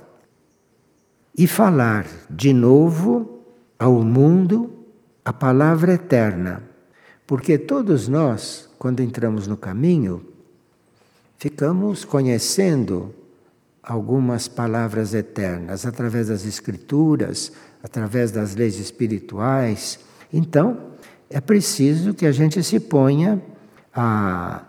E 1.37 1.47
falar 1.47 2.07
de 2.29 2.53
novo 2.53 3.43
ao 3.79 4.03
mundo 4.03 4.87
a 5.25 5.33
palavra 5.33 5.95
eterna. 5.95 6.63
Porque 7.29 7.59
todos 7.59 8.09
nós, 8.09 8.71
quando 8.79 9.01
entramos 9.01 9.47
no 9.47 9.55
caminho, 9.55 10.25
ficamos 11.37 12.03
conhecendo 12.03 13.15
algumas 13.83 14.49
palavras 14.49 15.13
eternas 15.13 15.85
através 15.85 16.29
das 16.29 16.47
Escrituras, 16.47 17.53
através 17.83 18.31
das 18.31 18.55
leis 18.55 18.79
espirituais. 18.79 20.01
Então, 20.33 20.95
é 21.29 21.39
preciso 21.39 22.15
que 22.15 22.25
a 22.25 22.33
gente 22.33 22.63
se 22.63 22.81
ponha 22.81 23.43
a 23.93 24.65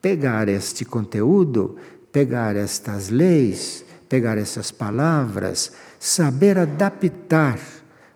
pegar 0.00 0.48
este 0.48 0.84
conteúdo, 0.84 1.76
pegar 2.12 2.54
estas 2.54 3.08
leis, 3.08 3.84
pegar 4.08 4.38
essas 4.38 4.70
palavras, 4.70 5.72
saber 5.98 6.56
adaptar 6.56 7.58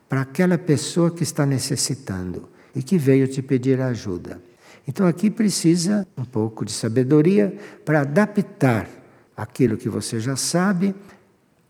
para 0.09 0.21
aquela 0.21 0.57
pessoa 0.57 1.11
que 1.11 1.25
está 1.25 1.45
necessitando 1.45 2.54
e 2.75 2.83
que 2.83 2.99
veio 2.99 3.29
te 3.29 3.41
pedir 3.41 3.81
ajuda. 3.81 4.41
Então 4.87 5.07
aqui 5.07 5.31
precisa 5.31 6.07
um 6.17 6.25
pouco 6.25 6.65
de 6.65 6.73
sabedoria 6.73 7.57
para 7.85 8.01
adaptar 8.01 8.89
aquilo 9.37 9.77
que 9.77 9.89
você 9.89 10.21
já 10.21 10.37
sabe 10.37 10.95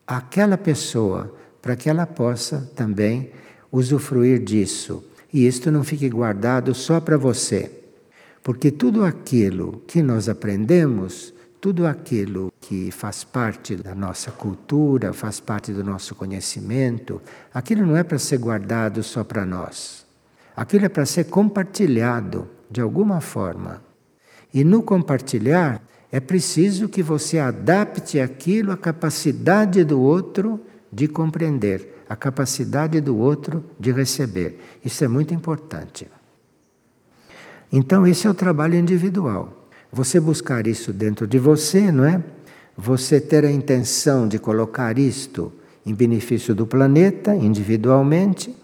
àquela 0.07 0.59
pessoa, 0.59 1.35
para 1.63 1.77
que 1.77 1.89
ela 1.89 2.07
possa 2.07 2.71
também 2.75 3.31
usufruir 3.71 4.43
disso. 4.43 5.05
E 5.33 5.47
isto 5.47 5.71
não 5.71 5.83
fique 5.83 6.09
guardado 6.09 6.75
só 6.75 7.01
para 7.01 7.17
você. 7.17 7.71
Porque 8.43 8.71
tudo 8.71 9.05
aquilo 9.05 9.83
que 9.87 10.03
nós 10.03 10.29
aprendemos, 10.29 11.33
tudo 11.61 11.87
aquilo 11.87 12.53
que 12.61 12.91
faz 12.91 13.25
parte 13.25 13.75
da 13.75 13.95
nossa 13.95 14.31
cultura, 14.31 15.13
faz 15.15 15.41
parte 15.41 15.73
do 15.73 15.83
nosso 15.83 16.15
conhecimento, 16.15 17.23
aquilo 17.53 17.87
não 17.87 17.97
é 17.97 18.03
para 18.03 18.19
ser 18.19 18.39
guardado 18.39 19.03
só 19.03 19.25
para 19.25 19.47
nós. 19.47 20.04
Aquilo 20.57 20.87
é 20.87 20.89
para 20.89 21.05
ser 21.05 21.25
compartilhado 21.25 22.49
de 22.71 22.81
alguma 22.81 23.21
forma. 23.21 23.83
E 24.53 24.63
no 24.63 24.83
compartilhar, 24.83 25.83
é 26.13 26.21
preciso 26.21 26.89
que 26.89 27.03
você 27.03 27.41
adapte 27.41 28.21
aquilo 28.21 28.71
à 28.71 28.77
capacidade 28.77 29.83
do 29.83 30.01
outro 30.01 30.61
de 30.93 31.09
compreender, 31.09 32.05
à 32.09 32.15
capacidade 32.15 33.01
do 33.01 33.19
outro 33.19 33.65
de 33.81 33.91
receber. 33.91 34.61
Isso 34.85 35.05
é 35.05 35.09
muito 35.09 35.35
importante. 35.35 36.07
Então, 37.73 38.07
esse 38.07 38.29
é 38.29 38.31
o 38.31 38.35
trabalho 38.35 38.77
individual. 38.77 39.67
Você 39.91 40.21
buscar 40.21 40.69
isso 40.69 40.93
dentro 40.93 41.27
de 41.27 41.39
você, 41.39 41.91
não 41.91 42.05
é? 42.05 42.23
Você 42.77 43.21
ter 43.21 43.45
a 43.45 43.51
intenção 43.51 44.29
de 44.29 44.39
colocar 44.39 44.97
isto 44.97 45.53
em 45.85 45.93
benefício 45.93 46.55
do 46.55 46.65
planeta, 46.65 47.35
individualmente, 47.35 48.55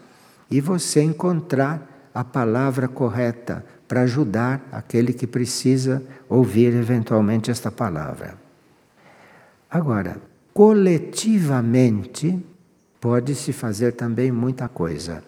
e 0.51 0.61
você 0.61 1.03
encontrar 1.03 2.11
a 2.13 2.25
palavra 2.25 2.89
correta 2.89 3.65
para 3.87 4.03
ajudar 4.03 4.67
aquele 4.73 5.13
que 5.13 5.27
precisa 5.27 6.03
ouvir 6.29 6.75
eventualmente 6.75 7.51
esta 7.51 7.71
palavra. 7.71 8.35
Agora, 9.71 10.17
coletivamente, 10.53 12.39
pode-se 13.01 13.53
fazer 13.53 13.93
também 13.93 14.33
muita 14.33 14.69
coisa. 14.69 15.23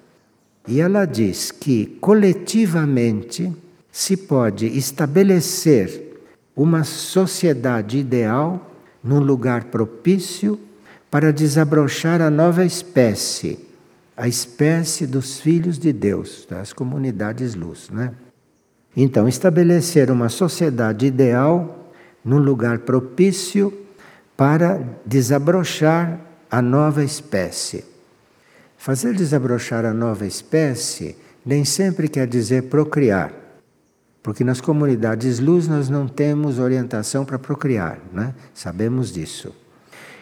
E 0.67 0.81
ela 0.81 1.05
diz 1.05 1.51
que 1.51 1.87
coletivamente 2.01 3.53
se 3.91 4.17
pode 4.17 4.67
estabelecer 4.67 6.25
uma 6.55 6.85
sociedade 6.85 7.99
ideal 7.99 8.71
num 9.03 9.21
lugar 9.21 9.65
propício 9.65 10.59
para 11.11 11.33
desabrochar 11.33 12.21
a 12.21 12.31
nova 12.31 12.65
espécie, 12.65 13.59
a 14.17 14.29
espécie 14.29 15.07
dos 15.07 15.41
filhos 15.41 15.79
de 15.79 15.93
Deus, 15.93 16.47
das 16.49 16.73
comunidades 16.73 17.55
luz, 17.55 17.89
né? 17.91 18.13
Então, 18.95 19.27
estabelecer 19.27 20.11
uma 20.11 20.29
sociedade 20.29 21.07
ideal 21.07 21.91
num 22.25 22.39
lugar 22.39 22.81
propício 22.81 23.73
para 24.37 24.83
desabrochar 25.07 26.21
a 26.51 26.61
nova 26.61 27.03
espécie. 27.03 27.85
Fazer 28.77 29.15
desabrochar 29.15 29.85
a 29.87 29.95
nova 29.95 30.27
espécie 30.27 31.17
nem 31.45 31.65
sempre 31.65 32.09
quer 32.09 32.27
dizer 32.27 32.65
procriar, 32.65 33.33
porque 34.23 34.45
nas 34.45 34.61
comunidades 34.61 35.41
luz 35.41 35.67
nós 35.67 35.89
não 35.89 36.07
temos 36.07 36.59
orientação 36.59 37.25
para 37.25 37.39
procriar, 37.39 37.99
né? 38.13 38.35
sabemos 38.55 39.13
disso. 39.13 39.55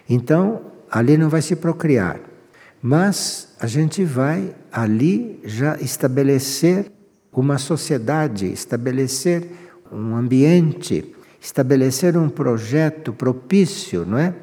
Então, 0.09 0.62
ali 0.90 1.18
não 1.18 1.29
vai 1.29 1.42
se 1.42 1.57
procriar, 1.57 2.20
mas 2.82 3.48
a 3.60 3.66
gente 3.66 4.04
vai 4.04 4.54
ali 4.72 5.40
já 5.44 5.76
estabelecer 5.80 6.90
uma 7.32 7.58
sociedade, 7.58 8.46
estabelecer 8.52 9.46
um 9.92 10.16
ambiente, 10.16 11.14
estabelecer 11.40 12.16
um 12.16 12.28
projeto 12.28 13.12
propício, 13.12 14.04
não 14.06 14.18
é? 14.18 14.34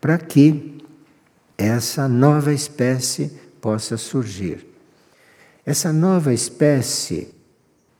Para 0.00 0.18
que 0.18 0.78
essa 1.56 2.06
nova 2.06 2.52
espécie 2.52 3.32
possa 3.60 3.96
surgir. 3.96 4.66
Essa 5.64 5.92
nova 5.92 6.32
espécie 6.32 7.34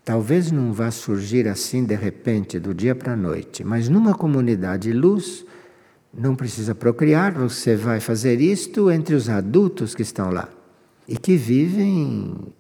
talvez 0.05 0.51
não 0.51 0.72
vá 0.72 0.90
surgir 0.90 1.46
assim 1.46 1.85
de 1.85 1.94
repente, 1.94 2.59
do 2.59 2.72
dia 2.72 2.94
para 2.94 3.12
a 3.12 3.16
noite, 3.16 3.62
mas 3.62 3.90
numa 3.90 4.14
comunidade 4.14 4.90
luz, 4.90 5.44
não 6.12 6.35
precisa 6.35 6.75
procriar, 6.75 7.33
você 7.33 7.77
vai 7.77 8.01
fazer 8.01 8.40
isto 8.40 8.90
entre 8.90 9.14
os 9.14 9.29
adultos 9.29 9.94
que 9.94 10.03
estão 10.03 10.31
lá 10.31 10.49
e 11.07 11.16
que 11.16 11.37
vivem 11.37 12.53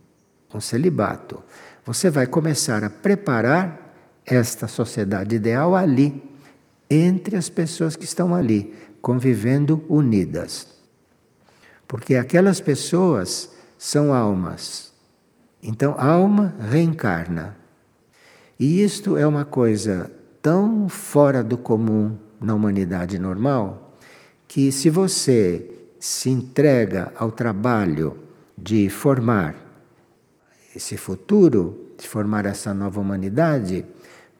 com 0.48 0.60
celibato. 0.60 1.42
Você 1.84 2.10
vai 2.10 2.26
começar 2.26 2.84
a 2.84 2.90
preparar 2.90 3.94
esta 4.24 4.68
sociedade 4.68 5.36
ideal 5.36 5.74
ali, 5.74 6.22
entre 6.90 7.36
as 7.36 7.48
pessoas 7.48 7.96
que 7.96 8.04
estão 8.04 8.34
ali, 8.34 8.74
convivendo 9.00 9.84
unidas. 9.88 10.66
Porque 11.86 12.16
aquelas 12.16 12.60
pessoas 12.60 13.50
são 13.78 14.12
almas. 14.12 14.92
Então, 15.62 15.94
alma 15.98 16.54
reencarna. 16.70 17.56
E 18.58 18.82
isto 18.82 19.16
é 19.16 19.26
uma 19.26 19.44
coisa 19.44 20.10
tão 20.42 20.88
fora 20.88 21.42
do 21.42 21.56
comum 21.56 22.16
na 22.40 22.54
humanidade 22.54 23.18
normal 23.18 23.96
que, 24.46 24.72
se 24.72 24.88
você 24.88 25.70
se 26.00 26.30
entrega 26.30 27.12
ao 27.16 27.30
trabalho 27.30 28.16
de 28.56 28.88
formar 28.88 29.54
esse 30.74 30.96
futuro, 30.96 31.92
de 31.98 32.06
formar 32.06 32.46
essa 32.46 32.72
nova 32.72 33.00
humanidade, 33.00 33.84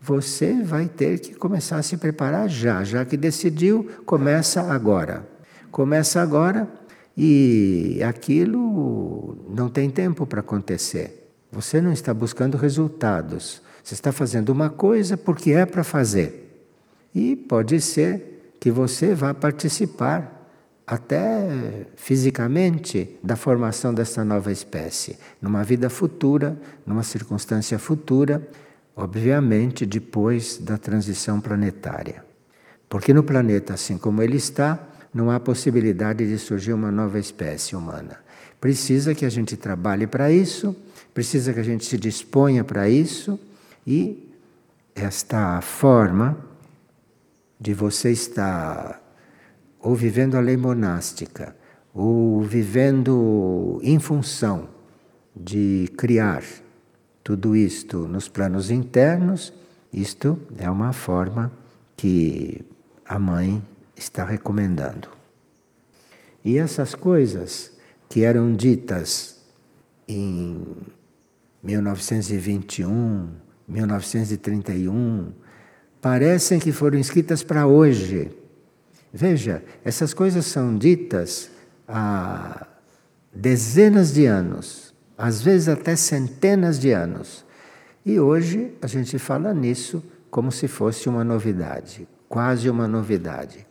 você 0.01 0.63
vai 0.63 0.87
ter 0.87 1.19
que 1.19 1.35
começar 1.35 1.77
a 1.77 1.83
se 1.83 1.97
preparar 1.97 2.49
já, 2.49 2.85
já 2.85 3.05
que 3.05 3.17
decidiu, 3.17 3.89
começa 4.07 4.63
agora. 4.63 5.27
Começa 5.71 6.23
agora 6.23 6.69
e 7.17 8.01
aquilo 8.03 9.37
não 9.51 9.69
tem 9.69 9.91
tempo 9.91 10.27
para 10.27 10.41
acontecer. 10.41 11.31
Você 11.51 11.81
não 11.81 11.93
está 11.93 12.15
buscando 12.15 12.57
resultados. 12.57 13.61
Você 13.83 13.95
está 13.95 14.13
fazendo 14.13 14.51
uma 14.51 14.71
coisa 14.71 15.17
porque 15.17 15.51
é 15.51 15.67
para 15.67 15.83
fazer. 15.83 16.48
E 17.15 17.37
pode 17.37 17.81
ser 17.81 18.57
que 18.61 18.71
você 18.71 19.15
vá 19.15 19.33
participar 19.33 20.39
até 20.87 21.87
fisicamente 21.97 23.19
da 23.23 23.37
formação 23.37 23.93
dessa 23.93 24.25
nova 24.25 24.51
espécie, 24.51 25.19
numa 25.41 25.63
vida 25.63 25.91
futura, 25.91 26.59
numa 26.87 27.03
circunstância 27.03 27.79
futura, 27.79 28.49
obviamente 28.97 29.85
depois 29.85 30.57
da 30.57 30.79
transição 30.79 31.41
planetária. 31.41 32.25
Porque 32.89 33.13
no 33.13 33.23
planeta 33.23 33.75
assim 33.75 33.99
como 33.99 34.23
ele 34.23 34.39
está, 34.39 34.83
não 35.13 35.31
há 35.31 35.39
possibilidade 35.39 36.27
de 36.27 36.39
surgir 36.39 36.73
uma 36.73 36.91
nova 36.91 37.19
espécie 37.19 37.77
humana. 37.77 38.19
Precisa 38.59 39.15
que 39.15 39.27
a 39.27 39.31
gente 39.31 39.57
trabalhe 39.59 40.07
para 40.07 40.33
isso, 40.33 40.75
precisa 41.13 41.53
que 41.53 41.61
a 41.61 41.65
gente 41.65 41.85
se 41.85 41.99
disponha 41.99 42.65
para 42.65 42.89
isso 42.89 43.39
e 43.87 44.27
esta 44.95 45.61
forma 45.61 46.48
de 47.61 47.75
você 47.75 48.11
estar 48.11 49.03
ou 49.81 49.95
vivendo 49.95 50.37
a 50.37 50.41
lei 50.41 50.57
monástica, 50.57 51.57
ou 51.95 52.43
vivendo 52.43 53.81
em 53.83 53.99
função 53.99 54.69
de 55.35 55.89
criar 55.97 56.43
tudo 57.23 57.55
isto 57.55 58.09
nos 58.09 58.29
planos 58.29 58.71
internos, 58.71 59.53
isto 59.93 60.39
é 60.59 60.69
uma 60.71 60.93
forma 60.93 61.53
que 61.97 62.65
a 63.05 63.19
mãe 63.19 63.63
está 63.97 64.25
recomendando. 64.25 65.09
E 66.45 66.59
essas 66.59 66.95
coisas 66.95 67.73
que 68.09 68.23
eram 68.25 68.55
ditas 68.55 69.39
em 70.07 70.65
1921, 71.63 73.29
1931, 73.67 75.33
parecem 76.01 76.59
que 76.59 76.73
foram 76.73 76.99
escritas 76.99 77.43
para 77.43 77.67
hoje. 77.67 78.31
Veja, 79.13 79.63
essas 79.85 80.13
coisas 80.13 80.47
são 80.47 80.77
ditas 80.77 81.51
há 81.87 82.67
dezenas 83.33 84.13
de 84.13 84.27
anos, 84.27 84.95
às 85.17 85.41
vezes 85.41 85.69
até 85.69 85.97
centenas 85.97 86.79
de 86.79 86.93
anos. 86.93 87.45
E 88.05 88.21
hoje 88.21 88.75
a 88.81 88.87
gente 88.87 89.19
fala 89.19 89.53
nisso 89.53 90.03
como 90.31 90.53
se 90.53 90.69
fosse 90.69 91.09
uma 91.09 91.25
novidade, 91.25 92.07
quase 92.29 92.69
uma 92.69 92.87
novidade. 92.87 93.67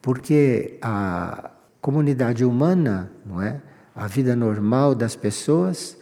Porque 0.00 0.78
a 0.80 1.50
comunidade 1.80 2.44
humana, 2.44 3.10
não 3.24 3.42
é? 3.42 3.60
A 3.94 4.06
vida 4.06 4.34
normal 4.36 4.94
das 4.94 5.16
pessoas 5.16 5.96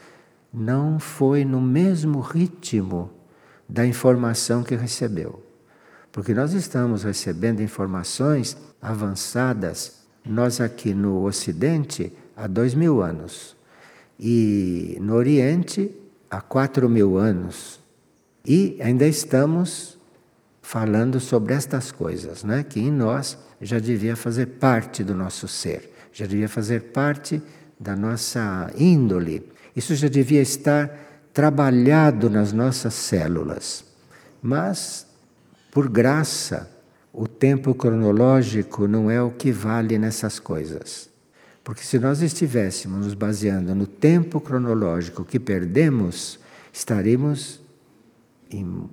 não 0.53 1.01
foi 1.01 1.44
no 1.44 1.61
mesmo 1.61 2.21
ritmo 2.21 3.11
da 3.68 3.85
informação 3.85 4.62
que 4.62 4.77
recebeu. 4.77 5.47
Porque 6.18 6.35
nós 6.35 6.52
estamos 6.52 7.04
recebendo 7.04 7.62
informações 7.62 8.57
avançadas, 8.83 10.00
nós 10.26 10.61
aqui 10.61 10.92
no 10.92 11.22
Ocidente, 11.22 12.12
há 12.37 12.48
dois 12.48 12.74
mil 12.74 13.00
anos, 13.00 13.54
e 14.18 14.98
no 15.00 15.14
Oriente, 15.14 15.94
há 16.28 16.40
quatro 16.40 16.88
mil 16.88 17.16
anos. 17.16 17.78
E 18.44 18.76
ainda 18.83 19.07
estamos 19.07 19.96
falando 20.61 21.20
sobre 21.20 21.54
estas 21.54 21.92
coisas, 21.92 22.42
né? 22.42 22.64
que 22.68 22.81
em 22.81 22.90
nós 22.90 23.38
já 23.61 23.78
devia 23.78 24.16
fazer 24.16 24.46
parte 24.46 25.04
do 25.04 25.14
nosso 25.14 25.46
ser, 25.46 25.94
já 26.12 26.26
devia 26.26 26.48
fazer 26.48 26.90
parte 26.90 27.40
da 27.78 27.94
nossa 27.94 28.72
índole. 28.76 29.48
Isso 29.76 29.94
já 29.94 30.09
devia 30.09 30.42
estar 30.42 30.90
trabalhado 31.33 32.28
nas 32.28 32.52
nossas 32.52 32.94
células. 32.94 33.85
Mas 34.42 35.07
por 35.79 35.88
graça, 35.88 36.69
o 37.12 37.29
tempo 37.29 37.73
cronológico 37.73 38.88
não 38.88 39.09
é 39.09 39.23
o 39.23 39.31
que 39.31 39.53
vale 39.53 39.97
nessas 39.97 40.41
coisas. 40.41 41.09
Porque 41.62 41.85
se 41.85 42.01
nós 42.01 42.21
estivéssemos 42.21 43.07
nos 43.07 43.14
baseando 43.14 43.77
no 43.77 43.87
tempo 43.87 44.41
cronológico 44.41 45.25
que 45.25 45.38
perdemos, 45.38 46.41
estaremos 46.73 47.61
em 48.51 48.91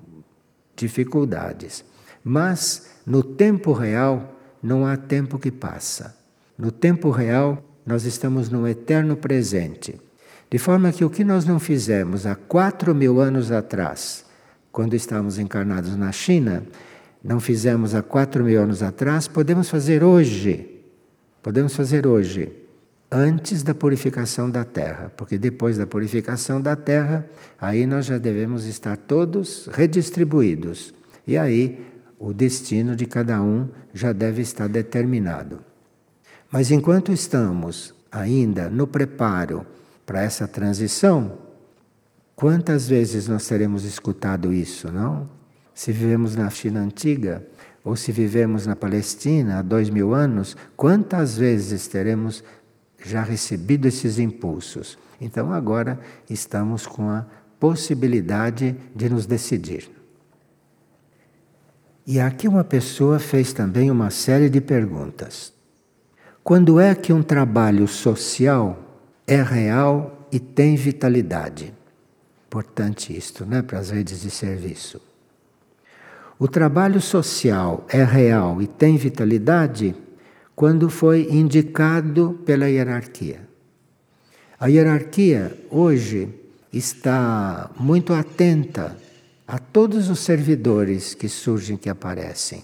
dificuldades. 0.75 1.83
Mas 2.23 2.91
no 3.03 3.23
tempo 3.23 3.73
real 3.73 4.39
não 4.61 4.85
há 4.85 4.95
tempo 4.95 5.39
que 5.39 5.49
passa. 5.49 6.15
No 6.55 6.71
tempo 6.71 7.09
real 7.09 7.63
nós 7.83 8.05
estamos 8.05 8.47
no 8.47 8.67
eterno 8.67 9.17
presente. 9.17 9.99
De 10.51 10.59
forma 10.59 10.91
que 10.91 11.03
o 11.03 11.09
que 11.09 11.23
nós 11.23 11.45
não 11.45 11.59
fizemos 11.59 12.27
há 12.27 12.35
quatro 12.35 12.93
mil 12.93 13.19
anos 13.19 13.51
atrás, 13.51 14.24
quando 14.75 14.93
estávamos 14.93 15.39
encarnados 15.39 15.95
na 15.95 16.11
China, 16.11 16.61
não 17.23 17.39
fizemos 17.39 17.95
há 17.95 18.01
quatro 18.01 18.43
mil 18.43 18.61
anos 18.61 18.83
atrás, 18.83 19.25
podemos 19.25 19.69
fazer 19.69 20.03
hoje. 20.03 20.69
Podemos 21.41 21.73
fazer 21.73 22.05
hoje, 22.05 22.51
antes 23.09 23.63
da 23.63 23.73
purificação 23.73 24.51
da 24.51 24.65
Terra, 24.65 25.13
porque 25.15 25.37
depois 25.37 25.77
da 25.77 25.87
purificação 25.87 26.59
da 26.59 26.75
Terra, 26.75 27.25
aí 27.57 27.85
nós 27.87 28.05
já 28.05 28.17
devemos 28.17 28.65
estar 28.65 28.97
todos 28.97 29.69
redistribuídos. 29.71 30.93
E 31.25 31.37
aí 31.37 31.79
o 32.19 32.33
destino 32.33 32.97
de 32.97 33.05
cada 33.05 33.41
um 33.41 33.69
já 33.93 34.11
deve 34.11 34.41
estar 34.41 34.67
determinado. 34.67 35.61
Mas 36.51 36.69
enquanto 36.69 37.13
estamos 37.13 37.95
ainda 38.11 38.69
no 38.69 38.85
preparo 38.85 39.65
para 40.05 40.21
essa 40.21 40.49
transição, 40.49 41.44
Quantas 42.35 42.89
vezes 42.89 43.29
nós 43.29 43.47
teremos 43.47 43.85
escutado 43.85 44.51
isso, 44.51 44.91
não? 44.91 45.29
Se 45.73 45.91
vivemos 45.91 46.35
na 46.35 46.49
China 46.49 46.81
antiga, 46.81 47.47
ou 47.83 47.95
se 47.95 48.11
vivemos 48.11 48.65
na 48.65 48.75
Palestina 48.75 49.59
há 49.59 49.61
dois 49.61 49.89
mil 49.89 50.13
anos, 50.13 50.57
quantas 50.75 51.37
vezes 51.37 51.87
teremos 51.87 52.43
já 53.05 53.21
recebido 53.21 53.87
esses 53.87 54.19
impulsos? 54.19 54.97
Então 55.21 55.53
agora 55.53 55.99
estamos 56.29 56.87
com 56.87 57.09
a 57.09 57.25
possibilidade 57.59 58.75
de 58.93 59.07
nos 59.07 59.25
decidir. 59.25 59.89
E 62.07 62.19
aqui 62.19 62.47
uma 62.47 62.63
pessoa 62.63 63.17
fez 63.17 63.53
também 63.53 63.89
uma 63.89 64.09
série 64.09 64.49
de 64.49 64.59
perguntas. 64.59 65.53
Quando 66.43 66.79
é 66.79 66.93
que 66.93 67.13
um 67.13 67.23
trabalho 67.23 67.87
social 67.87 68.77
é 69.25 69.41
real 69.41 70.27
e 70.31 70.39
tem 70.39 70.75
vitalidade? 70.75 71.73
Importante 72.55 73.13
isto, 73.13 73.45
né, 73.45 73.61
para 73.61 73.79
as 73.79 73.89
redes 73.89 74.21
de 74.21 74.31
serviço. 74.31 75.01
O 76.39 76.47
trabalho 76.47 77.01
social 77.01 77.85
é 77.89 78.01
real 78.01 78.61
e 78.61 78.67
tem 78.67 78.95
vitalidade 78.95 79.93
quando 80.55 80.89
foi 80.89 81.27
indicado 81.29 82.39
pela 82.45 82.69
hierarquia. 82.69 83.41
A 84.57 84.67
hierarquia 84.67 85.53
hoje 85.69 86.29
está 86.71 87.69
muito 87.77 88.13
atenta 88.13 88.95
a 89.45 89.59
todos 89.59 90.09
os 90.09 90.21
servidores 90.21 91.13
que 91.13 91.27
surgem, 91.27 91.75
que 91.75 91.89
aparecem, 91.89 92.63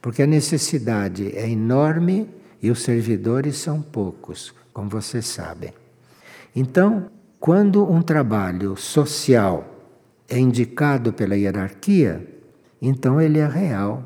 porque 0.00 0.22
a 0.22 0.26
necessidade 0.26 1.36
é 1.36 1.46
enorme 1.46 2.30
e 2.62 2.70
os 2.70 2.80
servidores 2.80 3.58
são 3.58 3.82
poucos, 3.82 4.54
como 4.72 4.88
vocês 4.88 5.26
sabem. 5.26 5.74
Então, 6.56 7.10
quando 7.40 7.88
um 7.88 8.02
trabalho 8.02 8.76
social 8.76 9.78
é 10.28 10.38
indicado 10.38 11.12
pela 11.12 11.36
hierarquia, 11.36 12.26
então 12.82 13.20
ele 13.20 13.38
é 13.38 13.46
real 13.46 14.04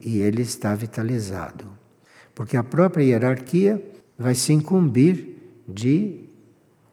e 0.00 0.18
ele 0.18 0.42
está 0.42 0.74
vitalizado. 0.74 1.66
Porque 2.34 2.56
a 2.56 2.62
própria 2.62 3.04
hierarquia 3.04 3.82
vai 4.18 4.34
se 4.34 4.52
incumbir 4.52 5.36
de 5.68 6.24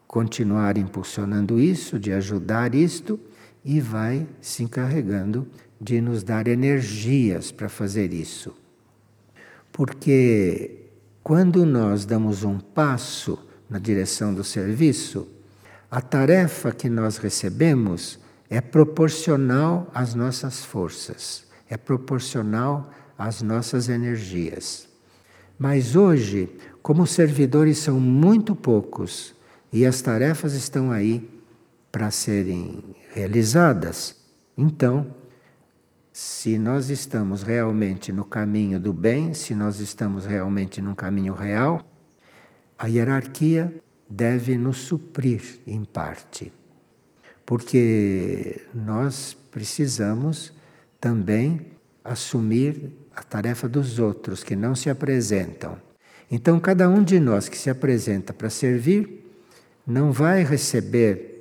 continuar 0.08 0.78
impulsionando 0.78 1.60
isso, 1.60 2.00
de 2.00 2.12
ajudar 2.12 2.76
isto 2.76 3.20
e 3.64 3.82
vai 3.82 4.28
se 4.40 4.64
encarregando 4.64 5.48
de 5.82 6.00
nos 6.00 6.24
dar 6.24 6.48
energias 6.48 7.52
para 7.52 7.68
fazer 7.68 8.14
isso. 8.14 8.56
Porque 9.72 10.90
quando 11.24 11.66
nós 11.66 12.06
damos 12.06 12.44
um 12.44 12.60
passo 12.60 13.38
na 13.70 13.80
direção 13.80 14.34
do 14.34 14.44
serviço, 14.44 15.28
a 15.96 16.02
tarefa 16.02 16.74
que 16.74 16.90
nós 16.90 17.16
recebemos 17.16 18.20
é 18.50 18.60
proporcional 18.60 19.90
às 19.94 20.14
nossas 20.14 20.62
forças, 20.66 21.48
é 21.70 21.78
proporcional 21.78 22.92
às 23.18 23.42
nossas 23.42 23.88
energias. 23.88 24.90
Mas 25.58 25.96
hoje, 25.96 26.54
como 26.84 27.04
os 27.04 27.12
servidores 27.12 27.78
são 27.78 27.98
muito 27.98 28.54
poucos 28.54 29.34
e 29.72 29.86
as 29.86 30.02
tarefas 30.02 30.52
estão 30.52 30.92
aí 30.92 31.30
para 31.94 32.12
serem 32.12 32.84
realizadas, 33.14 34.18
então, 34.58 35.16
se 36.12 36.60
nós 36.60 36.90
estamos 36.90 37.42
realmente 37.42 38.12
no 38.12 38.26
caminho 38.26 38.82
do 38.82 38.92
bem, 38.92 39.34
se 39.34 39.56
nós 39.56 39.80
estamos 39.80 40.26
realmente 40.26 40.82
no 40.82 40.94
caminho 40.94 41.34
real, 41.34 41.90
a 42.78 42.88
hierarquia 42.88 43.74
deve 44.10 44.58
nos 44.58 44.78
suprir 44.78 45.60
em 45.66 45.84
parte. 45.84 46.52
Porque 47.46 48.62
nós 48.74 49.36
precisamos 49.52 50.54
também 51.00 51.68
assumir 52.04 52.92
a 53.16 53.24
tarefa 53.24 53.68
dos 53.68 54.00
outros 54.00 54.44
que 54.44 54.56
não 54.56 54.76
se 54.76 54.90
apresentam. 54.90 55.78
Então, 56.30 56.60
cada 56.60 56.90
um 56.90 57.04
de 57.04 57.20
nós 57.20 57.48
que 57.48 57.58
se 57.58 57.70
apresenta 57.70 58.34
para 58.34 58.50
servir 58.50 59.32
não 59.86 60.12
vai 60.12 60.44
receber 60.44 61.36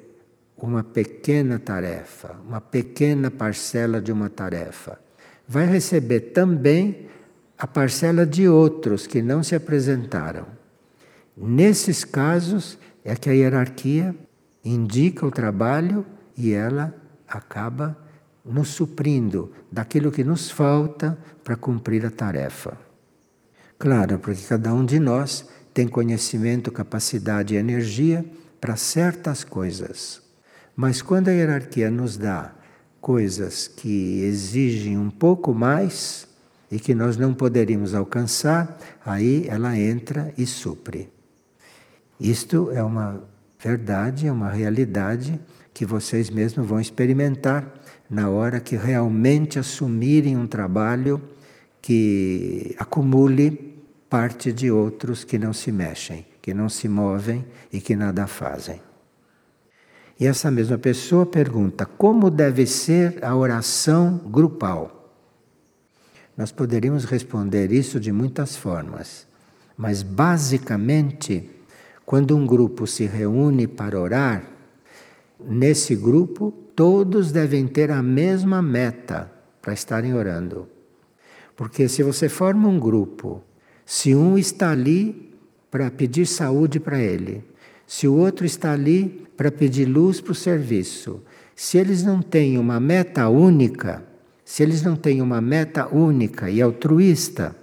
uma 0.57 0.85
pequena 0.85 1.59
tarefa, 1.59 2.37
uma 2.47 2.61
pequena 2.61 3.31
parcela 3.31 4.01
de 4.01 4.13
uma 4.13 4.31
tarefa. 4.31 4.99
Vai 5.47 5.67
receber 5.67 6.21
também 6.33 7.09
a 7.59 7.67
parcela 7.67 8.27
de 8.27 8.49
outros 8.49 9.07
que 9.07 9.23
não 9.23 9.43
se 9.43 9.55
apresentaram. 9.55 10.47
Nesses 11.37 12.05
casos 12.05 12.79
é 13.05 13.17
que 13.17 13.29
a 13.29 13.33
hierarquia 13.33 14.15
indica 14.65 15.27
o 15.27 15.31
trabalho 15.31 16.07
e 16.37 16.53
ela 16.53 16.95
acaba 17.29 17.99
nos 18.45 18.69
suprindo 18.69 19.53
daquilo 19.71 20.13
que 20.13 20.23
nos 20.23 20.51
falta 20.51 21.19
para 21.43 21.57
cumprir 21.57 22.05
a 22.07 22.11
tarefa. 22.11 22.79
Claro, 23.79 24.19
porque 24.19 24.43
cada 24.43 24.73
um 24.73 24.85
de 24.85 25.01
nós 25.01 25.49
tem 25.73 25.89
conhecimento, 25.89 26.71
capacidade 26.71 27.55
e 27.55 27.57
energia 27.57 28.25
para 28.61 28.77
certas 28.77 29.43
coisas. 29.43 30.23
Mas 30.77 31.03
quando 31.03 31.29
a 31.29 31.33
hierarquia 31.33 31.91
nos 31.91 32.17
dá 32.17 32.55
coisas 33.01 33.69
que 33.69 34.21
exigem 34.23 34.97
um 34.97 35.11
pouco 35.11 35.53
mais 35.53 36.29
e 36.71 36.79
que 36.79 36.95
nós 36.95 37.17
não 37.17 37.35
poderíamos 37.35 37.95
alcançar, 37.95 38.79
aí 39.05 39.47
ela 39.49 39.77
entra 39.77 40.33
e 40.39 40.47
supre. 40.47 41.14
Isto 42.19 42.71
é 42.71 42.83
uma 42.83 43.23
verdade, 43.59 44.27
é 44.27 44.33
uma 44.33 44.51
realidade 44.51 45.41
que 45.73 45.85
vocês 45.85 46.31
mesmos 46.31 46.67
vão 46.67 46.81
experimentar 46.81 47.67
na 48.09 48.29
hora 48.29 48.61
que 48.61 48.77
realmente 48.77 49.59
assumirem 49.59 50.37
um 50.37 50.47
trabalho 50.47 51.21
que 51.83 52.75
acumule 52.79 53.83
parte 54.09 54.53
de 54.53 54.71
outros 54.71 55.25
que 55.25 55.39
não 55.39 55.53
se 55.53 55.73
mexem, 55.73 56.25
que 56.41 56.55
não 56.55 56.69
se 56.69 56.89
movem 56.89 57.45
e 57.73 57.81
que 57.81 57.97
nada 57.97 58.27
fazem. 58.27 58.81
E 60.19 60.27
essa 60.27 60.51
mesma 60.51 60.79
pessoa 60.79 61.27
pergunta: 61.27 61.85
como 61.85 62.31
deve 62.31 62.67
ser 62.67 63.25
a 63.25 63.35
oração 63.35 64.19
grupal? 64.19 65.13
Nós 66.37 66.53
poderíamos 66.53 67.05
responder 67.05 67.73
isso 67.73 67.99
de 67.99 68.13
muitas 68.13 68.57
formas, 68.57 69.27
mas 69.77 70.03
basicamente 70.03 71.51
quando 72.05 72.37
um 72.37 72.47
grupo 72.47 72.87
se 72.87 73.07
reúne 73.07 73.67
para 73.67 74.01
orar, 74.01 74.45
nesse 75.41 75.95
grupo 75.97 76.53
todos 76.75 77.33
devem 77.33 77.67
ter 77.67 77.91
a 77.91 78.03
mesma 78.03 78.61
meta 78.61 79.31
para 79.63 79.73
estarem 79.73 80.15
orando. 80.15 80.69
Porque 81.57 81.89
se 81.89 82.03
você 82.03 82.29
forma 82.29 82.69
um 82.69 82.79
grupo, 82.79 83.43
se 83.87 84.15
um 84.15 84.37
está 84.37 84.71
ali 84.71 85.33
para 85.71 85.91
pedir 85.91 86.27
saúde 86.27 86.81
para 86.81 86.99
ele, 86.99 87.45
se 87.87 88.09
o 88.09 88.15
outro 88.15 88.45
está 88.45 88.73
ali 88.73 89.27
para 89.37 89.51
pedir 89.51 89.85
luz 89.87 90.21
para 90.21 90.33
o 90.33 90.35
serviço, 90.35 91.23
se 91.55 91.79
eles 91.79 92.03
não 92.03 92.21
têm 92.21 92.59
uma 92.59 92.81
meta 92.81 93.29
única, 93.29 94.05
se 94.45 94.63
eles 94.63 94.83
não 94.83 94.97
têm 94.97 95.23
uma 95.23 95.41
meta 95.41 95.87
única 95.89 96.51
e 96.51 96.61
altruísta, 96.61 97.57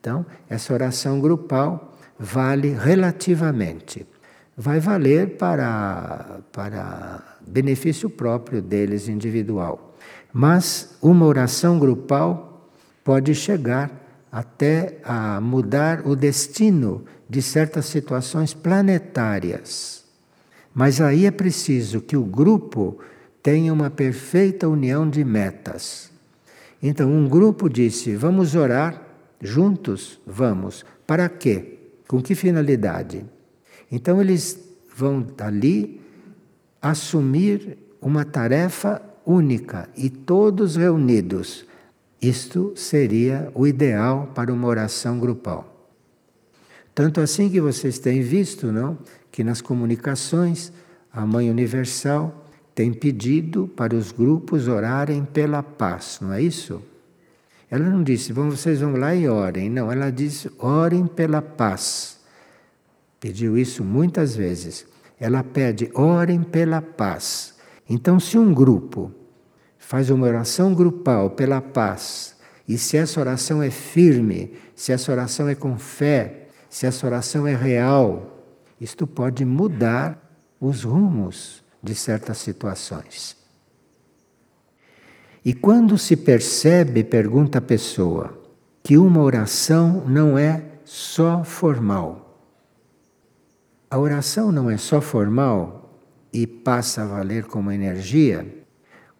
então 0.00 0.24
essa 0.48 0.72
oração 0.72 1.20
grupal 1.20 1.97
vale 2.18 2.70
relativamente. 2.70 4.06
Vai 4.56 4.80
valer 4.80 5.36
para, 5.36 6.40
para 6.52 7.22
benefício 7.46 8.10
próprio 8.10 8.60
deles 8.60 9.08
individual. 9.08 9.96
Mas 10.32 10.96
uma 11.00 11.24
oração 11.24 11.78
grupal 11.78 12.68
pode 13.04 13.34
chegar 13.34 13.90
até 14.30 14.98
a 15.04 15.40
mudar 15.40 16.06
o 16.06 16.14
destino 16.14 17.04
de 17.28 17.40
certas 17.40 17.86
situações 17.86 18.52
planetárias. 18.52 20.04
Mas 20.74 21.00
aí 21.00 21.24
é 21.24 21.30
preciso 21.30 22.00
que 22.00 22.16
o 22.16 22.24
grupo 22.24 22.98
tenha 23.42 23.72
uma 23.72 23.90
perfeita 23.90 24.68
união 24.68 25.08
de 25.08 25.24
metas. 25.24 26.10
Então, 26.82 27.10
um 27.10 27.28
grupo 27.28 27.68
disse: 27.68 28.14
vamos 28.14 28.54
orar 28.54 29.02
juntos? 29.40 30.20
Vamos. 30.26 30.84
Para 31.06 31.28
quê? 31.28 31.77
Com 32.08 32.22
que 32.22 32.34
finalidade? 32.34 33.24
Então 33.92 34.20
eles 34.20 34.58
vão 34.96 35.26
ali 35.38 36.00
assumir 36.80 37.78
uma 38.00 38.24
tarefa 38.24 39.02
única 39.26 39.90
e 39.94 40.08
todos 40.08 40.76
reunidos. 40.76 41.66
Isto 42.20 42.72
seria 42.74 43.52
o 43.54 43.66
ideal 43.66 44.32
para 44.34 44.52
uma 44.52 44.66
oração 44.66 45.20
grupal. 45.20 45.92
Tanto 46.94 47.20
assim 47.20 47.50
que 47.50 47.60
vocês 47.60 47.98
têm 47.98 48.22
visto, 48.22 48.72
não, 48.72 48.98
que 49.30 49.44
nas 49.44 49.60
comunicações 49.60 50.72
a 51.12 51.24
Mãe 51.26 51.50
Universal 51.50 52.46
tem 52.74 52.92
pedido 52.92 53.68
para 53.68 53.94
os 53.94 54.10
grupos 54.10 54.66
orarem 54.66 55.24
pela 55.24 55.62
paz, 55.62 56.18
não 56.22 56.32
é 56.32 56.40
isso? 56.40 56.82
Ela 57.70 57.88
não 57.88 58.02
disse, 58.02 58.32
vão, 58.32 58.50
vocês 58.50 58.80
vão 58.80 58.96
lá 58.96 59.14
e 59.14 59.28
orem. 59.28 59.68
Não, 59.68 59.92
ela 59.92 60.10
disse, 60.10 60.50
orem 60.58 61.06
pela 61.06 61.42
paz. 61.42 62.18
Pediu 63.20 63.58
isso 63.58 63.84
muitas 63.84 64.34
vezes. 64.34 64.86
Ela 65.20 65.42
pede, 65.42 65.90
orem 65.94 66.42
pela 66.42 66.80
paz. 66.80 67.54
Então, 67.88 68.18
se 68.18 68.38
um 68.38 68.54
grupo 68.54 69.12
faz 69.78 70.10
uma 70.10 70.26
oração 70.26 70.74
grupal 70.74 71.30
pela 71.30 71.60
paz, 71.60 72.36
e 72.66 72.76
se 72.76 72.98
essa 72.98 73.18
oração 73.18 73.62
é 73.62 73.70
firme, 73.70 74.52
se 74.74 74.92
essa 74.92 75.10
oração 75.10 75.48
é 75.48 75.54
com 75.54 75.78
fé, 75.78 76.48
se 76.68 76.86
essa 76.86 77.06
oração 77.06 77.46
é 77.46 77.56
real, 77.56 78.44
isto 78.78 79.06
pode 79.06 79.44
mudar 79.44 80.22
os 80.60 80.84
rumos 80.84 81.64
de 81.82 81.94
certas 81.94 82.38
situações. 82.38 83.37
E 85.44 85.54
quando 85.54 85.96
se 85.96 86.16
percebe, 86.16 87.04
pergunta 87.04 87.58
a 87.58 87.62
pessoa, 87.62 88.38
que 88.82 88.98
uma 88.98 89.22
oração 89.22 90.04
não 90.06 90.36
é 90.36 90.62
só 90.84 91.44
formal. 91.44 92.42
A 93.90 93.98
oração 93.98 94.52
não 94.52 94.70
é 94.70 94.76
só 94.76 95.00
formal 95.00 96.00
e 96.32 96.46
passa 96.46 97.02
a 97.02 97.06
valer 97.06 97.44
como 97.44 97.72
energia 97.72 98.46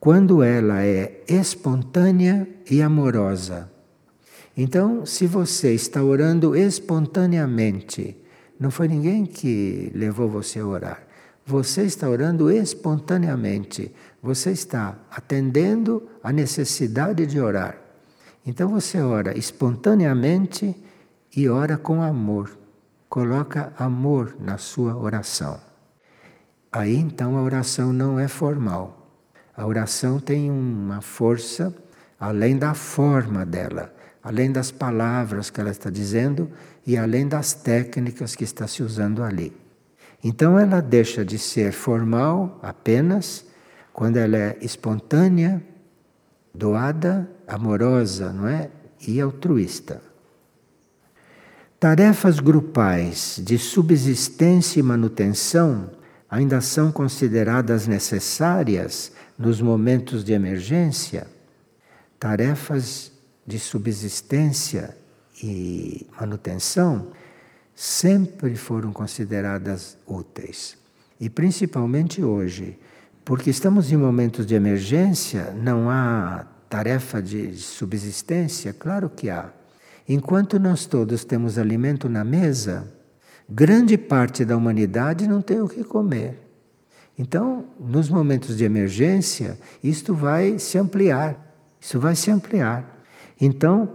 quando 0.00 0.42
ela 0.42 0.84
é 0.84 1.22
espontânea 1.28 2.48
e 2.70 2.80
amorosa. 2.80 3.70
Então, 4.56 5.06
se 5.06 5.26
você 5.26 5.72
está 5.72 6.02
orando 6.02 6.54
espontaneamente, 6.56 8.16
não 8.58 8.70
foi 8.70 8.88
ninguém 8.88 9.24
que 9.24 9.90
levou 9.94 10.28
você 10.28 10.60
a 10.60 10.66
orar. 10.66 11.02
Você 11.46 11.82
está 11.82 12.08
orando 12.08 12.50
espontaneamente. 12.50 13.92
Você 14.22 14.50
está 14.50 14.96
atendendo 15.10 16.08
a 16.22 16.32
necessidade 16.32 17.26
de 17.26 17.40
orar. 17.40 17.78
Então 18.44 18.68
você 18.68 19.00
ora 19.00 19.36
espontaneamente 19.36 20.74
e 21.36 21.48
ora 21.48 21.76
com 21.76 22.02
amor. 22.02 22.56
Coloca 23.08 23.72
amor 23.78 24.36
na 24.40 24.58
sua 24.58 24.96
oração. 24.96 25.60
Aí 26.70 26.96
então 26.96 27.36
a 27.36 27.42
oração 27.42 27.92
não 27.92 28.18
é 28.18 28.28
formal. 28.28 29.10
A 29.56 29.66
oração 29.66 30.18
tem 30.18 30.50
uma 30.50 31.00
força 31.00 31.74
além 32.18 32.58
da 32.58 32.74
forma 32.74 33.44
dela. 33.46 33.94
além 34.22 34.52
das 34.52 34.70
palavras 34.70 35.48
que 35.48 35.60
ela 35.60 35.70
está 35.70 35.88
dizendo 35.88 36.50
e 36.86 36.98
além 36.98 37.26
das 37.26 37.54
técnicas 37.54 38.36
que 38.36 38.44
está 38.44 38.66
se 38.66 38.82
usando 38.82 39.22
ali. 39.22 39.56
Então 40.22 40.58
ela 40.58 40.80
deixa 40.82 41.24
de 41.24 41.38
ser 41.38 41.72
formal 41.72 42.58
apenas 42.62 43.46
quando 43.98 44.16
ela 44.16 44.36
é 44.36 44.58
espontânea, 44.60 45.60
doada, 46.54 47.28
amorosa, 47.48 48.32
não 48.32 48.46
é? 48.46 48.70
E 49.08 49.20
altruísta. 49.20 50.00
Tarefas 51.80 52.38
grupais 52.38 53.40
de 53.44 53.58
subsistência 53.58 54.78
e 54.78 54.84
manutenção 54.84 55.90
ainda 56.30 56.60
são 56.60 56.92
consideradas 56.92 57.88
necessárias 57.88 59.10
nos 59.36 59.60
momentos 59.60 60.22
de 60.22 60.32
emergência. 60.32 61.26
Tarefas 62.20 63.10
de 63.44 63.58
subsistência 63.58 64.96
e 65.42 66.06
manutenção 66.20 67.08
sempre 67.74 68.54
foram 68.54 68.92
consideradas 68.92 69.98
úteis. 70.06 70.78
E 71.18 71.28
principalmente 71.28 72.22
hoje, 72.22 72.78
porque 73.28 73.50
estamos 73.50 73.92
em 73.92 73.96
momentos 73.98 74.46
de 74.46 74.54
emergência, 74.54 75.52
não 75.54 75.90
há 75.90 76.46
tarefa 76.66 77.20
de 77.20 77.54
subsistência? 77.58 78.72
Claro 78.72 79.10
que 79.10 79.28
há. 79.28 79.50
Enquanto 80.08 80.58
nós 80.58 80.86
todos 80.86 81.26
temos 81.26 81.58
alimento 81.58 82.08
na 82.08 82.24
mesa, 82.24 82.90
grande 83.46 83.98
parte 83.98 84.46
da 84.46 84.56
humanidade 84.56 85.28
não 85.28 85.42
tem 85.42 85.60
o 85.60 85.68
que 85.68 85.84
comer. 85.84 86.38
Então, 87.18 87.66
nos 87.78 88.08
momentos 88.08 88.56
de 88.56 88.64
emergência, 88.64 89.58
isto 89.84 90.14
vai 90.14 90.58
se 90.58 90.78
ampliar. 90.78 91.54
Isso 91.78 92.00
vai 92.00 92.16
se 92.16 92.30
ampliar. 92.30 93.04
Então, 93.38 93.90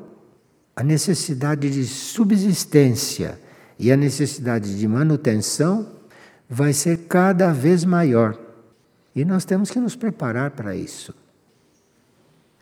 a 0.76 0.84
necessidade 0.84 1.72
de 1.72 1.86
subsistência 1.86 3.40
e 3.80 3.92
a 3.92 3.98
necessidade 3.98 4.78
de 4.78 4.88
manutenção 4.88 5.88
vai 6.48 6.72
ser 6.72 7.08
cada 7.08 7.52
vez 7.52 7.84
maior. 7.84 8.43
E 9.16 9.24
nós 9.24 9.46
temos 9.46 9.70
que 9.70 9.80
nos 9.80 9.96
preparar 9.96 10.52
para 10.52 10.76
isso. 10.76 11.14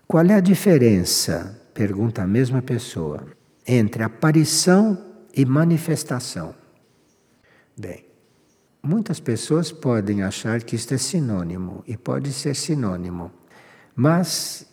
Qual 0.07 0.25
é 0.25 0.33
a 0.33 0.41
diferença, 0.41 1.59
pergunta 1.73 2.21
a 2.21 2.27
mesma 2.27 2.61
pessoa, 2.61 3.25
entre 3.65 4.03
aparição 4.03 5.01
e 5.33 5.45
manifestação? 5.45 6.53
Bem, 7.77 8.05
muitas 8.83 9.19
pessoas 9.19 9.71
podem 9.71 10.23
achar 10.23 10.61
que 10.63 10.75
isto 10.75 10.93
é 10.93 10.97
sinônimo, 10.97 11.83
e 11.87 11.95
pode 11.95 12.33
ser 12.33 12.55
sinônimo, 12.55 13.31
mas 13.95 14.67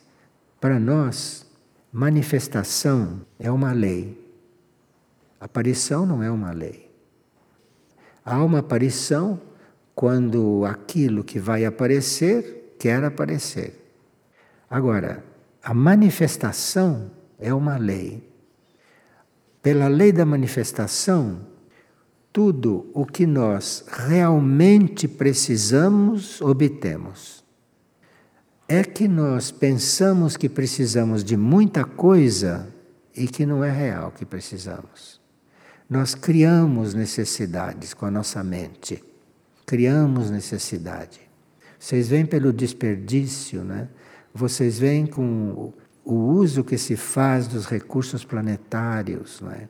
para 0.61 0.81
nós, 0.81 1.47
manifestação 1.93 3.21
é 3.39 3.49
uma 3.51 3.71
lei. 3.71 4.27
Aparição 5.41 6.05
não 6.05 6.21
é 6.21 6.31
uma 6.31 6.51
lei. 6.51 6.91
Há 8.25 8.43
uma 8.43 8.59
aparição 8.59 9.41
quando 9.99 10.65
aquilo 10.65 11.25
que 11.25 11.41
vai 11.41 11.65
aparecer 11.65 12.77
quer 12.79 13.03
aparecer. 13.03 13.85
Agora, 14.71 15.25
a 15.61 15.75
manifestação 15.75 17.11
é 17.37 17.53
uma 17.53 17.77
lei. 17.77 18.23
Pela 19.61 19.89
lei 19.89 20.13
da 20.13 20.25
manifestação, 20.25 21.41
tudo 22.33 22.89
o 22.95 23.05
que 23.05 23.27
nós 23.27 23.85
realmente 23.89 25.09
precisamos, 25.09 26.41
obtemos. 26.41 27.43
É 28.69 28.85
que 28.85 29.09
nós 29.09 29.51
pensamos 29.51 30.37
que 30.37 30.49
precisamos 30.49 31.25
de 31.25 31.37
muita 31.37 31.85
coisa 31.85 32.73
e 33.17 33.27
que 33.27 33.45
não 33.45 33.65
é 33.65 33.71
real 33.73 34.13
que 34.13 34.25
precisamos. 34.25 35.21
Nós 35.91 36.15
criamos 36.15 36.95
necessidades 36.95 37.93
com 37.93 38.07
a 38.07 38.13
nossa 38.13 38.45
mente. 38.45 39.09
Criamos 39.69 40.31
necessidade. 40.31 41.21
Vocês 41.79 42.09
vêm 42.09 42.25
pelo 42.25 42.55
desperdício, 42.55 43.63
né? 43.63 43.91
Vocês 44.33 44.79
vêm 44.79 45.05
com 45.05 45.75
o 46.03 46.15
uso 46.15 46.65
que 46.65 46.79
se 46.79 46.97
faz 46.97 47.47
dos 47.47 47.67
recursos 47.67 48.25
planetários, 48.25 49.43
não 49.43 49.51
é? 49.51 49.69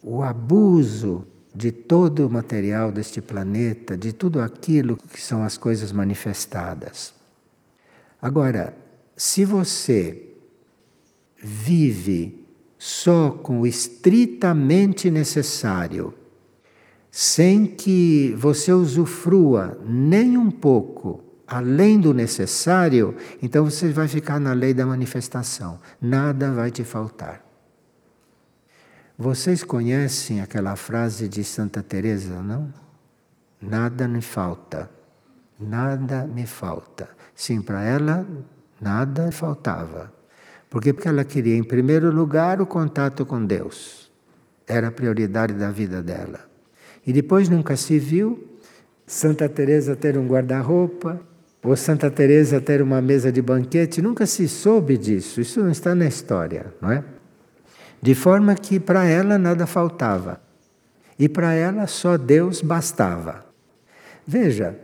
O 0.00 0.22
abuso 0.22 1.26
de 1.52 1.72
todo 1.72 2.24
o 2.24 2.30
material 2.30 2.92
deste 2.92 3.20
planeta, 3.20 3.96
de 3.96 4.12
tudo 4.12 4.40
aquilo 4.40 4.96
que 4.96 5.20
são 5.20 5.42
as 5.42 5.58
coisas 5.58 5.90
manifestadas. 5.90 7.12
Agora, 8.22 8.76
se 9.16 9.44
você 9.44 10.36
vive 11.42 12.46
só 12.78 13.32
com 13.32 13.62
o 13.62 13.66
estritamente 13.66 15.10
necessário, 15.10 16.14
sem 17.18 17.64
que 17.64 18.34
você 18.36 18.70
usufrua 18.70 19.80
nem 19.86 20.36
um 20.36 20.50
pouco 20.50 21.24
além 21.46 21.98
do 21.98 22.12
necessário, 22.12 23.16
então 23.40 23.64
você 23.64 23.88
vai 23.88 24.06
ficar 24.06 24.38
na 24.38 24.52
lei 24.52 24.74
da 24.74 24.84
manifestação. 24.84 25.80
Nada 25.98 26.52
vai 26.52 26.70
te 26.70 26.84
faltar. 26.84 27.42
Vocês 29.16 29.64
conhecem 29.64 30.42
aquela 30.42 30.76
frase 30.76 31.26
de 31.26 31.42
Santa 31.42 31.82
Teresa, 31.82 32.42
não? 32.42 32.70
Nada 33.62 34.06
me 34.06 34.20
falta. 34.20 34.90
Nada 35.58 36.26
me 36.26 36.44
falta. 36.44 37.08
Sim, 37.34 37.62
para 37.62 37.82
ela 37.82 38.26
nada 38.78 39.32
faltava. 39.32 40.12
Porque 40.68 40.94
ela 41.06 41.24
queria, 41.24 41.56
em 41.56 41.64
primeiro 41.64 42.10
lugar, 42.10 42.60
o 42.60 42.66
contato 42.66 43.24
com 43.24 43.42
Deus. 43.42 44.12
Era 44.66 44.88
a 44.88 44.92
prioridade 44.92 45.54
da 45.54 45.70
vida 45.70 46.02
dela. 46.02 46.45
E 47.06 47.12
depois 47.12 47.48
nunca 47.48 47.76
se 47.76 47.98
viu 47.98 48.58
Santa 49.06 49.48
Teresa 49.48 49.94
ter 49.94 50.18
um 50.18 50.26
guarda-roupa, 50.26 51.20
ou 51.62 51.76
Santa 51.76 52.10
Teresa 52.10 52.60
ter 52.60 52.82
uma 52.82 53.00
mesa 53.00 53.30
de 53.32 53.40
banquete, 53.42 54.02
nunca 54.02 54.26
se 54.26 54.48
soube 54.48 54.96
disso. 54.96 55.40
Isso 55.40 55.60
não 55.60 55.70
está 55.70 55.94
na 55.94 56.06
história, 56.06 56.72
não 56.80 56.90
é? 56.90 57.04
De 58.00 58.14
forma 58.14 58.54
que 58.54 58.78
para 58.78 59.04
ela 59.06 59.38
nada 59.38 59.66
faltava. 59.66 60.40
E 61.18 61.28
para 61.28 61.54
ela 61.54 61.86
só 61.86 62.16
Deus 62.16 62.60
bastava. 62.60 63.46
Veja, 64.26 64.76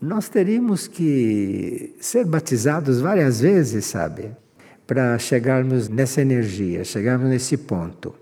nós 0.00 0.28
teríamos 0.28 0.88
que 0.88 1.94
ser 2.00 2.24
batizados 2.24 3.00
várias 3.00 3.40
vezes, 3.40 3.84
sabe? 3.84 4.30
para 4.90 5.16
chegarmos 5.20 5.88
nessa 5.88 6.20
energia, 6.20 6.82
chegarmos 6.82 7.28
nesse 7.28 7.56
ponto. 7.56 8.12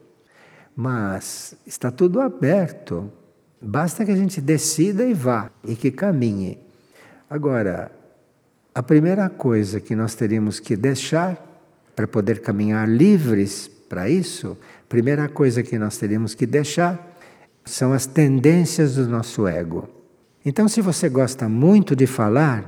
Mas 0.77 1.57
está 1.67 1.91
tudo 1.91 2.21
aberto. 2.21 3.11
Basta 3.61 4.05
que 4.05 4.11
a 4.11 4.17
gente 4.17 4.41
decida 4.41 5.05
e 5.05 5.13
vá 5.13 5.51
e 5.65 5.75
que 5.75 5.91
caminhe. 5.91 6.59
Agora, 7.29 7.91
a 8.75 8.83
primeira 8.83 9.29
coisa 9.29 9.81
que 9.81 9.97
nós 9.97 10.15
teríamos 10.15 10.61
que 10.61 10.77
deixar 10.77 11.37
para 11.97 12.07
poder 12.07 12.41
caminhar 12.41 12.89
livres 12.89 13.69
para 13.89 14.09
isso, 14.09 14.57
primeira 14.89 15.29
coisa 15.29 15.63
que 15.63 15.79
nós 15.79 15.99
teríamos 15.99 16.35
que 16.35 16.47
deixar 16.47 17.19
são 17.65 17.93
as 17.93 18.07
tendências 18.07 18.95
do 18.95 19.09
nosso 19.09 19.47
ego. 19.47 19.89
Então, 20.45 20.69
se 20.69 20.81
você 20.81 21.09
gosta 21.09 21.49
muito 21.49 21.97
de 21.97 22.07
falar, 22.07 22.65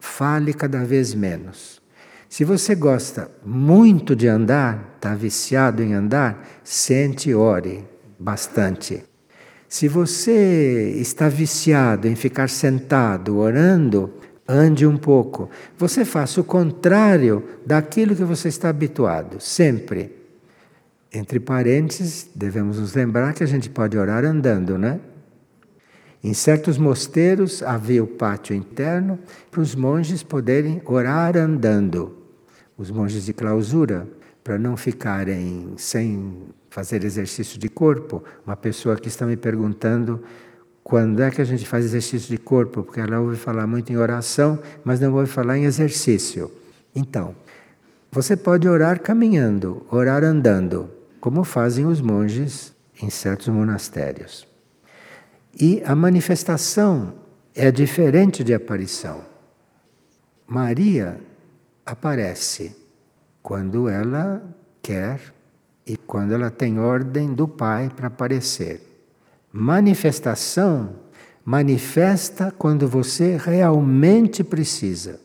fale 0.00 0.54
cada 0.54 0.84
vez 0.84 1.14
menos. 1.14 1.80
Se 2.28 2.44
você 2.44 2.74
gosta 2.74 3.30
muito 3.44 4.16
de 4.16 4.26
andar, 4.26 4.94
está 4.96 5.14
viciado 5.14 5.82
em 5.82 5.92
andar, 5.92 6.48
sente 6.64 7.28
e 7.28 7.34
ore 7.34 7.84
bastante. 8.18 9.04
Se 9.72 9.88
você 9.88 10.90
está 10.98 11.30
viciado 11.30 12.06
em 12.06 12.14
ficar 12.14 12.50
sentado 12.50 13.38
orando, 13.38 14.12
ande 14.46 14.86
um 14.86 14.98
pouco. 14.98 15.48
Você 15.78 16.04
faça 16.04 16.42
o 16.42 16.44
contrário 16.44 17.42
daquilo 17.64 18.14
que 18.14 18.22
você 18.22 18.48
está 18.48 18.68
habituado, 18.68 19.40
sempre. 19.40 20.14
Entre 21.10 21.40
parênteses, 21.40 22.28
devemos 22.34 22.78
nos 22.78 22.92
lembrar 22.92 23.32
que 23.32 23.42
a 23.42 23.46
gente 23.46 23.70
pode 23.70 23.96
orar 23.96 24.26
andando, 24.26 24.76
né? 24.76 25.00
Em 26.22 26.34
certos 26.34 26.76
mosteiros 26.76 27.62
havia 27.62 28.04
o 28.04 28.06
pátio 28.06 28.54
interno 28.54 29.18
para 29.50 29.62
os 29.62 29.74
monges 29.74 30.22
poderem 30.22 30.82
orar 30.84 31.34
andando 31.34 32.18
os 32.76 32.90
monges 32.90 33.24
de 33.24 33.32
clausura, 33.32 34.06
para 34.44 34.58
não 34.58 34.76
ficarem 34.76 35.72
sem 35.78 36.52
fazer 36.72 37.04
exercício 37.04 37.58
de 37.58 37.68
corpo. 37.68 38.24
Uma 38.46 38.56
pessoa 38.56 38.96
que 38.96 39.06
está 39.06 39.26
me 39.26 39.36
perguntando 39.36 40.22
quando 40.82 41.22
é 41.22 41.30
que 41.30 41.42
a 41.42 41.44
gente 41.44 41.68
faz 41.68 41.84
exercício 41.84 42.30
de 42.30 42.38
corpo, 42.38 42.82
porque 42.82 42.98
ela 42.98 43.20
ouve 43.20 43.36
falar 43.36 43.66
muito 43.66 43.92
em 43.92 43.96
oração, 43.98 44.58
mas 44.82 44.98
não 44.98 45.12
ouve 45.14 45.30
falar 45.30 45.58
em 45.58 45.64
exercício. 45.64 46.50
Então, 46.96 47.36
você 48.10 48.36
pode 48.36 48.66
orar 48.66 49.00
caminhando, 49.00 49.86
orar 49.90 50.24
andando, 50.24 50.90
como 51.20 51.44
fazem 51.44 51.84
os 51.84 52.00
monges 52.00 52.72
em 53.02 53.10
certos 53.10 53.48
monastérios. 53.48 54.46
E 55.60 55.82
a 55.84 55.94
manifestação 55.94 57.12
é 57.54 57.70
diferente 57.70 58.42
de 58.42 58.54
aparição. 58.54 59.20
Maria 60.46 61.20
aparece 61.84 62.74
quando 63.42 63.90
ela 63.90 64.42
quer 64.80 65.20
e 65.86 65.96
quando 65.96 66.32
ela 66.32 66.50
tem 66.50 66.78
ordem 66.78 67.34
do 67.34 67.46
Pai 67.48 67.90
para 67.94 68.06
aparecer. 68.06 68.80
Manifestação 69.52 70.96
manifesta 71.44 72.52
quando 72.56 72.88
você 72.88 73.36
realmente 73.36 74.44
precisa. 74.44 75.20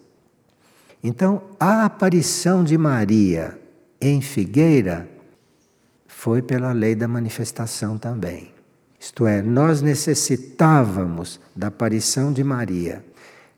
Então, 1.03 1.43
a 1.59 1.85
aparição 1.85 2.63
de 2.63 2.77
Maria 2.77 3.59
em 4.01 4.19
Figueira 4.19 5.07
foi 6.07 6.41
pela 6.41 6.71
lei 6.71 6.95
da 6.95 7.07
manifestação 7.07 7.97
também. 7.97 8.51
Isto 8.99 9.27
é, 9.27 9.41
nós 9.41 9.81
necessitávamos 9.81 11.39
da 11.55 11.67
aparição 11.67 12.33
de 12.33 12.43
Maria. 12.43 13.05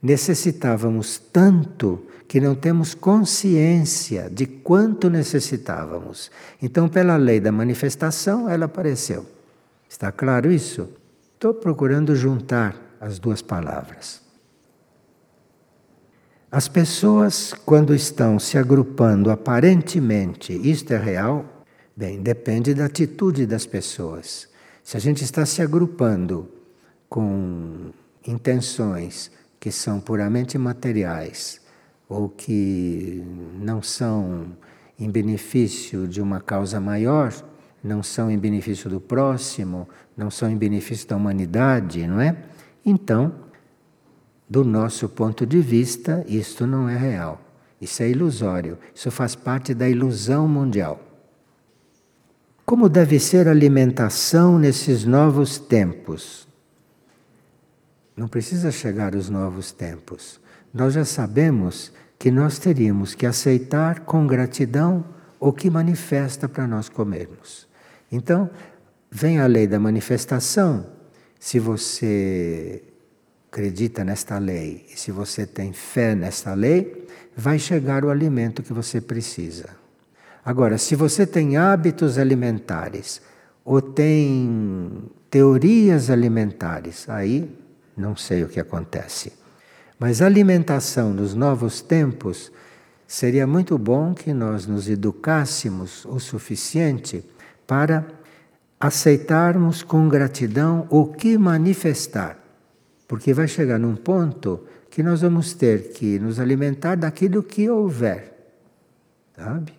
Necessitávamos 0.02 1.18
tanto 1.18 2.06
que 2.30 2.40
não 2.40 2.54
temos 2.54 2.94
consciência 2.94 4.30
de 4.30 4.46
quanto 4.46 5.10
necessitávamos. 5.10 6.30
Então, 6.62 6.88
pela 6.88 7.18
lei 7.18 7.40
da 7.40 7.52
manifestação, 7.52 8.48
ela 8.48 8.66
apareceu. 8.66 9.26
Está 9.90 10.12
claro 10.12 10.52
isso? 10.52 10.88
Estou 11.34 11.56
procurando 11.56 12.16
juntar 12.16 12.76
as 13.02 13.18
duas 13.18 13.42
palavras. 13.42 14.22
As 16.52 16.68
pessoas, 16.68 17.52
quando 17.66 17.96
estão 17.96 18.38
se 18.38 18.60
agrupando 18.60 19.32
aparentemente, 19.32 20.54
isto 20.54 20.94
é 20.94 20.98
real? 20.98 21.66
Bem, 21.98 22.22
depende 22.22 22.76
da 22.76 22.86
atitude 22.86 23.48
das 23.48 23.66
pessoas. 23.66 24.48
Se 24.84 24.96
a 24.96 25.00
gente 25.00 25.24
está 25.24 25.48
se 25.48 25.64
agrupando 25.64 26.48
com 27.10 27.90
intenções 28.28 29.32
que 29.60 29.72
são 29.72 30.00
puramente 30.00 30.60
materiais, 30.60 31.59
ou 32.10 32.28
que 32.28 33.24
não 33.62 33.82
são 33.84 34.48
em 34.98 35.10
benefício 35.10 36.08
de 36.08 36.20
uma 36.20 36.42
causa 36.42 36.80
maior, 36.80 37.32
não 37.84 38.02
são 38.02 38.30
em 38.30 38.38
benefício 38.38 38.90
do 38.90 39.00
próximo, 39.00 39.88
não 40.18 40.30
são 40.32 40.50
em 40.50 40.58
benefício 40.58 41.08
da 41.08 41.16
humanidade, 41.16 42.06
não 42.08 42.20
é? 42.20 42.36
Então, 42.84 43.34
do 44.50 44.66
nosso 44.66 45.08
ponto 45.08 45.46
de 45.46 45.62
vista, 45.62 46.26
isto 46.28 46.66
não 46.66 46.90
é 46.90 46.98
real. 46.98 47.40
Isso 47.80 48.02
é 48.04 48.10
ilusório. 48.10 48.78
Isso 48.94 49.10
faz 49.12 49.36
parte 49.36 49.74
da 49.74 49.88
ilusão 49.88 50.48
mundial. 50.48 51.00
Como 52.66 52.90
deve 52.90 53.20
ser 53.20 53.48
a 53.48 53.52
alimentação 53.52 54.60
nesses 54.60 55.06
novos 55.06 55.58
tempos? 55.58 56.48
Não 58.18 58.28
precisa 58.28 58.72
chegar 58.72 59.16
os 59.16 59.30
novos 59.30 59.72
tempos. 59.72 60.40
Nós 60.74 60.94
já 60.94 61.06
sabemos 61.06 61.92
que 62.20 62.30
nós 62.30 62.60
teríamos 62.60 63.16
que 63.16 63.26
aceitar 63.26 64.02
com 64.02 64.28
gratidão 64.28 65.06
o 65.40 65.54
que 65.54 65.70
manifesta 65.70 66.50
para 66.50 66.68
nós 66.68 66.90
comermos. 66.90 67.66
Então, 68.12 68.50
vem 69.10 69.40
a 69.40 69.48
lei 69.48 69.66
da 69.66 69.80
manifestação. 69.80 70.86
Se 71.40 71.58
você 71.60 72.84
acredita 73.50 74.04
nesta 74.04 74.38
lei 74.38 74.86
e 74.94 75.00
se 75.00 75.12
você 75.12 75.48
tem 75.48 75.72
fé 75.72 76.14
nesta 76.14 76.54
lei, 76.54 77.08
vai 77.36 77.58
chegar 77.58 78.04
o 78.04 78.10
alimento 78.10 78.62
que 78.62 78.74
você 78.74 79.00
precisa. 79.00 79.70
Agora, 80.44 80.78
se 80.78 80.96
você 80.96 81.26
tem 81.26 81.56
hábitos 81.56 82.18
alimentares 82.18 83.22
ou 83.64 83.82
tem 83.82 85.10
teorias 85.30 86.10
alimentares, 86.10 87.08
aí 87.08 87.50
não 87.96 88.16
sei 88.16 88.44
o 88.44 88.50
que 88.50 88.60
acontece. 88.60 89.39
Mas 90.00 90.22
alimentação 90.22 91.14
nos 91.14 91.36
novos 91.36 91.82
tempos 91.82 92.50
seria 93.06 93.46
muito 93.46 93.78
bom 93.78 94.14
que 94.14 94.34
nós 94.34 94.66
nos 94.66 94.88
educássemos 94.88 96.06
o 96.06 96.20
suficiente 96.20 97.26
para 97.68 98.08
aceitarmos 98.80 99.84
com 99.84 100.08
gratidão 100.08 100.88
o 100.90 101.08
que 101.08 101.38
manifestar. 101.38 102.40
Porque 103.08 103.34
vai 103.34 103.48
chegar 103.48 103.78
num 103.78 103.96
ponto 103.96 104.62
que 104.90 105.04
nós 105.04 105.22
vamos 105.22 105.54
ter 105.54 105.92
que 105.92 106.18
nos 106.18 106.40
alimentar 106.40 106.96
daquilo 106.96 107.44
que 107.44 107.70
houver. 107.70 108.54
Sabe? 109.36 109.74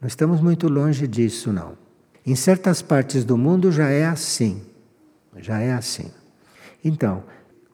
Não 0.00 0.06
estamos 0.06 0.40
muito 0.40 0.68
longe 0.68 1.08
disso, 1.08 1.52
não. 1.52 1.72
Em 2.24 2.36
certas 2.36 2.80
partes 2.80 3.24
do 3.24 3.36
mundo 3.36 3.72
já 3.72 3.88
é 3.88 4.06
assim. 4.06 4.62
Já 5.38 5.58
é 5.58 5.72
assim. 5.72 6.10
Então, 6.84 7.24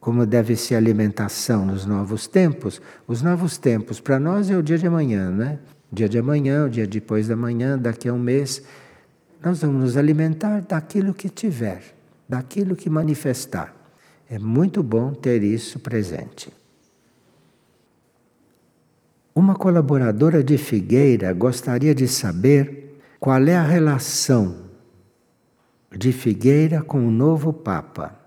como 0.05 0.27
deve 0.27 0.55
ser 0.55 0.75
a 0.75 0.77
alimentação 0.77 1.65
nos 1.65 1.87
novos 1.87 2.27
tempos, 2.27 2.79
os 3.09 3.23
novos 3.23 3.57
tempos 3.57 4.01
para 4.01 4.21
nós 4.21 4.51
é 4.51 4.57
o 4.57 4.63
dia 4.63 4.77
de 4.77 4.87
amanhã, 4.87 5.31
né? 5.31 5.59
O 5.91 5.95
dia 5.95 6.11
de 6.11 6.19
amanhã, 6.19 6.67
o 6.67 6.69
dia 6.69 6.87
depois 6.87 7.27
da 7.27 7.35
manhã, 7.35 7.79
daqui 7.79 8.07
a 8.07 8.13
um 8.13 8.19
mês. 8.19 8.63
Nós 9.43 9.63
vamos 9.63 9.81
nos 9.81 9.97
alimentar 9.97 10.61
daquilo 10.61 11.15
que 11.15 11.31
tiver, 11.31 11.83
daquilo 12.29 12.77
que 12.77 12.91
manifestar. 12.91 13.75
É 14.29 14.39
muito 14.39 14.83
bom 14.83 15.15
ter 15.15 15.43
isso 15.43 15.79
presente. 15.79 16.53
Uma 19.35 19.55
colaboradora 19.55 20.45
de 20.45 20.59
Figueira 20.59 21.33
gostaria 21.33 21.95
de 21.95 22.07
saber 22.09 23.01
qual 23.19 23.43
é 23.45 23.57
a 23.57 23.65
relação 23.65 24.67
de 25.97 26.13
Figueira 26.13 26.83
com 26.83 27.09
o 27.09 27.11
novo 27.11 27.55
Papa 27.55 28.23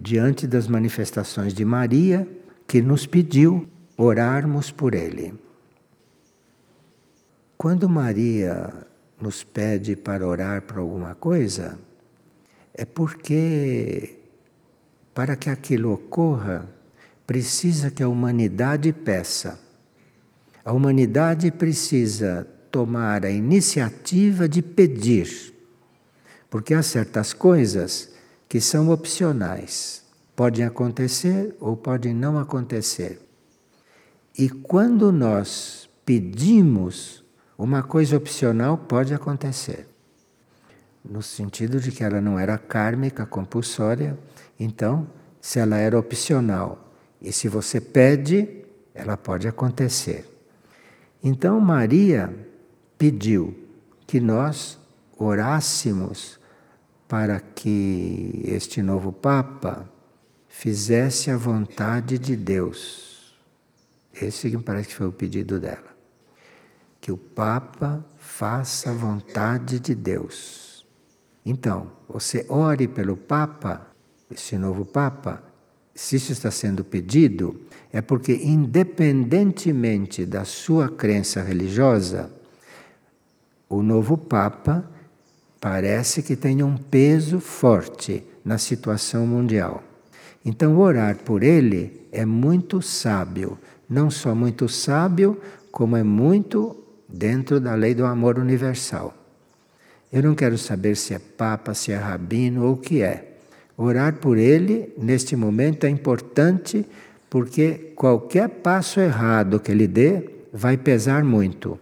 diante 0.00 0.46
das 0.46 0.68
manifestações 0.68 1.52
de 1.52 1.64
Maria, 1.64 2.28
que 2.68 2.80
nos 2.80 3.04
pediu 3.04 3.68
orarmos 3.96 4.70
por 4.70 4.94
ele. 4.94 5.34
Quando 7.56 7.88
Maria 7.88 8.72
nos 9.20 9.42
pede 9.42 9.96
para 9.96 10.24
orar 10.24 10.62
por 10.62 10.78
alguma 10.78 11.16
coisa, 11.16 11.76
é 12.72 12.84
porque, 12.84 14.20
para 15.12 15.34
que 15.34 15.50
aquilo 15.50 15.92
ocorra, 15.92 16.68
precisa 17.26 17.90
que 17.90 18.02
a 18.02 18.08
humanidade 18.08 18.92
peça. 18.92 19.58
A 20.64 20.72
humanidade 20.72 21.50
precisa 21.50 22.46
tomar 22.70 23.24
a 23.24 23.30
iniciativa 23.30 24.48
de 24.48 24.62
pedir, 24.62 25.52
porque 26.48 26.72
há 26.74 26.82
certas 26.84 27.32
coisas 27.32 28.16
que 28.48 28.60
são 28.60 28.90
opcionais. 28.90 30.04
Podem 30.34 30.64
acontecer 30.64 31.54
ou 31.60 31.76
podem 31.76 32.14
não 32.14 32.38
acontecer. 32.38 33.20
E 34.36 34.48
quando 34.48 35.10
nós 35.12 35.90
pedimos, 36.04 37.24
uma 37.58 37.82
coisa 37.82 38.16
opcional 38.16 38.78
pode 38.78 39.12
acontecer. 39.12 39.86
No 41.04 41.22
sentido 41.22 41.80
de 41.80 41.90
que 41.90 42.04
ela 42.04 42.20
não 42.20 42.38
era 42.38 42.56
kármica, 42.56 43.26
compulsória, 43.26 44.18
então, 44.58 45.08
se 45.40 45.58
ela 45.58 45.76
era 45.76 45.98
opcional 45.98 46.92
e 47.20 47.32
se 47.32 47.48
você 47.48 47.80
pede, 47.80 48.64
ela 48.94 49.16
pode 49.16 49.48
acontecer. 49.48 50.24
Então, 51.22 51.60
Maria 51.60 52.32
pediu 52.96 53.56
que 54.06 54.20
nós 54.20 54.78
orássemos 55.16 56.38
para 57.08 57.40
que 57.40 58.42
este 58.44 58.82
novo 58.82 59.10
Papa 59.10 59.88
fizesse 60.46 61.30
a 61.30 61.36
vontade 61.36 62.18
de 62.18 62.36
Deus. 62.36 63.34
Esse 64.12 64.54
me 64.54 64.62
parece 64.62 64.88
que 64.88 64.94
foi 64.94 65.06
o 65.06 65.12
pedido 65.12 65.58
dela. 65.58 65.96
Que 67.00 67.10
o 67.10 67.16
Papa 67.16 68.04
faça 68.18 68.90
a 68.90 68.94
vontade 68.94 69.80
de 69.80 69.94
Deus. 69.94 70.86
Então, 71.46 71.90
você 72.06 72.44
ore 72.48 72.86
pelo 72.86 73.16
Papa, 73.16 73.86
esse 74.30 74.58
novo 74.58 74.84
Papa, 74.84 75.42
se 75.94 76.16
isso 76.16 76.32
está 76.32 76.50
sendo 76.50 76.84
pedido, 76.84 77.58
é 77.90 78.02
porque, 78.02 78.34
independentemente 78.34 80.26
da 80.26 80.44
sua 80.44 80.88
crença 80.90 81.42
religiosa, 81.42 82.30
o 83.68 83.82
novo 83.82 84.18
Papa 84.18 84.88
parece 85.60 86.22
que 86.22 86.36
tem 86.36 86.62
um 86.62 86.76
peso 86.76 87.40
forte 87.40 88.24
na 88.44 88.58
situação 88.58 89.26
mundial. 89.26 89.82
Então, 90.44 90.78
orar 90.78 91.16
por 91.16 91.42
ele 91.42 92.06
é 92.12 92.24
muito 92.24 92.80
sábio, 92.80 93.58
não 93.88 94.10
só 94.10 94.34
muito 94.34 94.68
sábio, 94.68 95.40
como 95.70 95.96
é 95.96 96.02
muito 96.02 96.76
dentro 97.08 97.60
da 97.60 97.74
lei 97.74 97.94
do 97.94 98.04
amor 98.04 98.38
universal. 98.38 99.14
Eu 100.12 100.22
não 100.22 100.34
quero 100.34 100.56
saber 100.56 100.96
se 100.96 101.12
é 101.12 101.18
papa, 101.18 101.74
se 101.74 101.92
é 101.92 101.96
rabino 101.96 102.64
ou 102.64 102.74
o 102.74 102.76
que 102.76 103.02
é. 103.02 103.36
Orar 103.76 104.14
por 104.14 104.38
ele 104.38 104.92
neste 104.96 105.36
momento 105.36 105.84
é 105.84 105.90
importante 105.90 106.86
porque 107.28 107.92
qualquer 107.94 108.48
passo 108.48 109.00
errado 109.00 109.60
que 109.60 109.70
ele 109.70 109.86
dê 109.86 110.30
vai 110.52 110.76
pesar 110.76 111.22
muito 111.22 111.78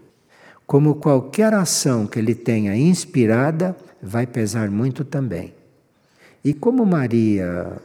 como 0.66 0.96
qualquer 0.96 1.54
ação 1.54 2.06
que 2.06 2.18
ele 2.18 2.34
tenha 2.34 2.76
inspirada, 2.76 3.76
vai 4.02 4.26
pesar 4.26 4.70
muito 4.70 5.04
também. 5.04 5.54
E 6.44 6.52
como 6.52 6.84
Maria, 6.84 7.80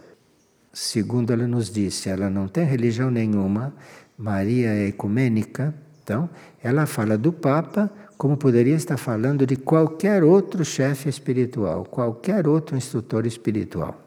segundo 0.73 1.31
ela 1.31 1.47
nos 1.47 1.69
disse, 1.69 2.09
ela 2.09 2.29
não 2.29 2.47
tem 2.47 2.63
religião 2.63 3.11
nenhuma, 3.11 3.73
Maria 4.17 4.69
é 4.69 4.87
ecumênica, 4.87 5.73
Então, 6.03 6.29
ela 6.61 6.85
fala 6.85 7.17
do 7.17 7.31
Papa 7.31 7.89
como 8.17 8.35
poderia 8.37 8.75
estar 8.75 8.97
falando 8.97 9.47
de 9.47 9.55
qualquer 9.55 10.23
outro 10.23 10.65
chefe 10.65 11.09
espiritual, 11.09 11.85
qualquer 11.85 12.47
outro 12.47 12.75
instrutor 12.75 13.25
espiritual. 13.25 13.99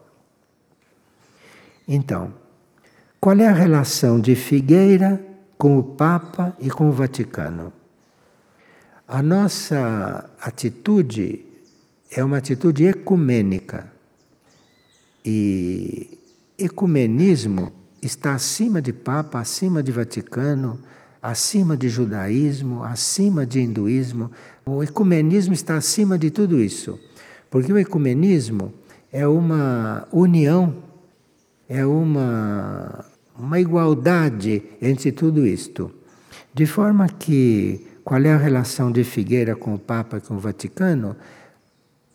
Então, 1.87 2.33
qual 3.19 3.37
é 3.39 3.47
a 3.47 3.53
relação 3.53 4.19
de 4.19 4.35
Figueira 4.35 5.19
com 5.57 5.77
o 5.77 5.83
Papa 5.83 6.55
e 6.59 6.69
com 6.69 6.89
o 6.89 6.91
Vaticano? 6.91 7.73
A 9.07 9.21
nossa 9.21 10.27
atitude 10.41 11.45
é 12.09 12.23
uma 12.23 12.37
atitude 12.37 12.85
ecumênica. 12.85 13.91
E 15.23 16.17
ecumenismo 16.57 17.71
está 18.01 18.33
acima 18.33 18.81
de 18.81 18.91
Papa, 18.91 19.39
acima 19.39 19.83
de 19.83 19.91
Vaticano, 19.91 20.79
acima 21.21 21.77
de 21.77 21.87
judaísmo, 21.87 22.83
acima 22.83 23.45
de 23.45 23.59
hinduísmo. 23.59 24.31
O 24.65 24.81
ecumenismo 24.81 25.53
está 25.53 25.77
acima 25.77 26.17
de 26.17 26.31
tudo 26.31 26.59
isso. 26.59 26.99
Porque 27.51 27.71
o 27.71 27.77
ecumenismo 27.77 28.73
é 29.11 29.27
uma 29.27 30.07
união, 30.11 30.77
é 31.69 31.85
uma, 31.85 33.05
uma 33.37 33.59
igualdade 33.59 34.63
entre 34.81 35.11
tudo 35.11 35.45
isto. 35.45 35.91
De 36.51 36.65
forma 36.65 37.07
que 37.07 37.85
qual 38.05 38.21
é 38.21 38.31
a 38.31 38.37
relação 38.37 38.91
de 38.91 39.03
Figueira 39.03 39.55
com 39.55 39.73
o 39.73 39.79
Papa 39.79 40.17
e 40.17 40.21
com 40.21 40.35
o 40.35 40.39
Vaticano? 40.39 41.15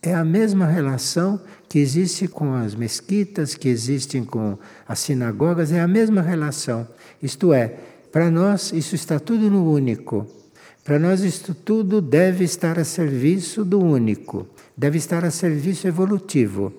É 0.01 0.15
a 0.15 0.25
mesma 0.25 0.65
relação 0.65 1.41
que 1.69 1.81
existe 1.81 2.29
com 2.29 2.55
as 2.55 2.77
mesquitas, 2.77 3.57
que 3.57 3.69
existem 3.69 4.25
com 4.25 4.57
as 4.87 5.01
sinagogas, 5.01 5.73
é 5.73 5.81
a 5.81 5.89
mesma 5.89 6.23
relação. 6.23 6.87
Isto 7.21 7.53
é, 7.53 7.75
para 8.13 8.31
nós 8.31 8.73
isso 8.73 8.95
está 8.95 9.19
tudo 9.19 9.51
no 9.51 9.69
único. 9.69 10.29
Para 10.85 10.97
nós 10.97 11.23
isto 11.23 11.53
tudo 11.53 12.01
deve 12.01 12.45
estar 12.45 12.79
a 12.79 12.85
serviço 12.85 13.65
do 13.65 13.81
único, 13.81 14.47
deve 14.77 14.97
estar 14.97 15.25
a 15.25 15.31
serviço 15.33 15.89
evolutivo. 15.89 16.73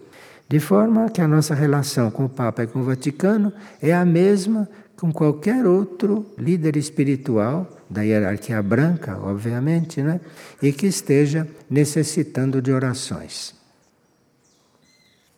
De 0.47 0.59
forma 0.61 1.09
que 1.09 1.19
a 1.19 1.27
nossa 1.27 1.53
relação 1.53 2.09
com 2.09 2.25
o 2.25 2.29
Papa 2.29 2.63
e 2.63 2.67
com 2.67 2.79
o 2.79 2.83
Vaticano 2.83 3.51
é 3.81 3.93
a 3.93 4.05
mesma 4.05 4.69
com 5.01 5.11
qualquer 5.11 5.65
outro 5.65 6.27
líder 6.37 6.77
espiritual 6.77 7.67
da 7.89 8.03
hierarquia 8.03 8.61
branca, 8.61 9.17
obviamente, 9.17 9.99
né? 9.99 10.21
e 10.61 10.71
que 10.71 10.85
esteja 10.85 11.47
necessitando 11.67 12.61
de 12.61 12.71
orações. 12.71 13.55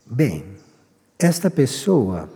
Bem, 0.05 0.43
esta 1.17 1.49
pessoa 1.49 2.29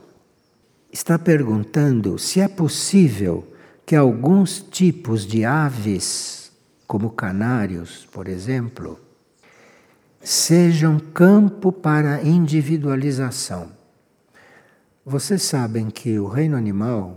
está 0.89 1.19
perguntando 1.19 2.17
se 2.17 2.39
é 2.39 2.47
possível 2.47 3.45
que 3.85 3.93
alguns 3.93 4.61
tipos 4.61 5.27
de 5.27 5.43
aves, 5.43 6.53
como 6.87 7.09
canários, 7.09 8.07
por 8.09 8.29
exemplo, 8.29 8.97
sejam 10.21 10.97
campo 10.97 11.73
para 11.73 12.23
individualização. 12.23 13.76
Vocês 15.09 15.43
sabem 15.43 15.89
que 15.89 16.19
o 16.19 16.27
reino 16.27 16.57
animal, 16.57 17.15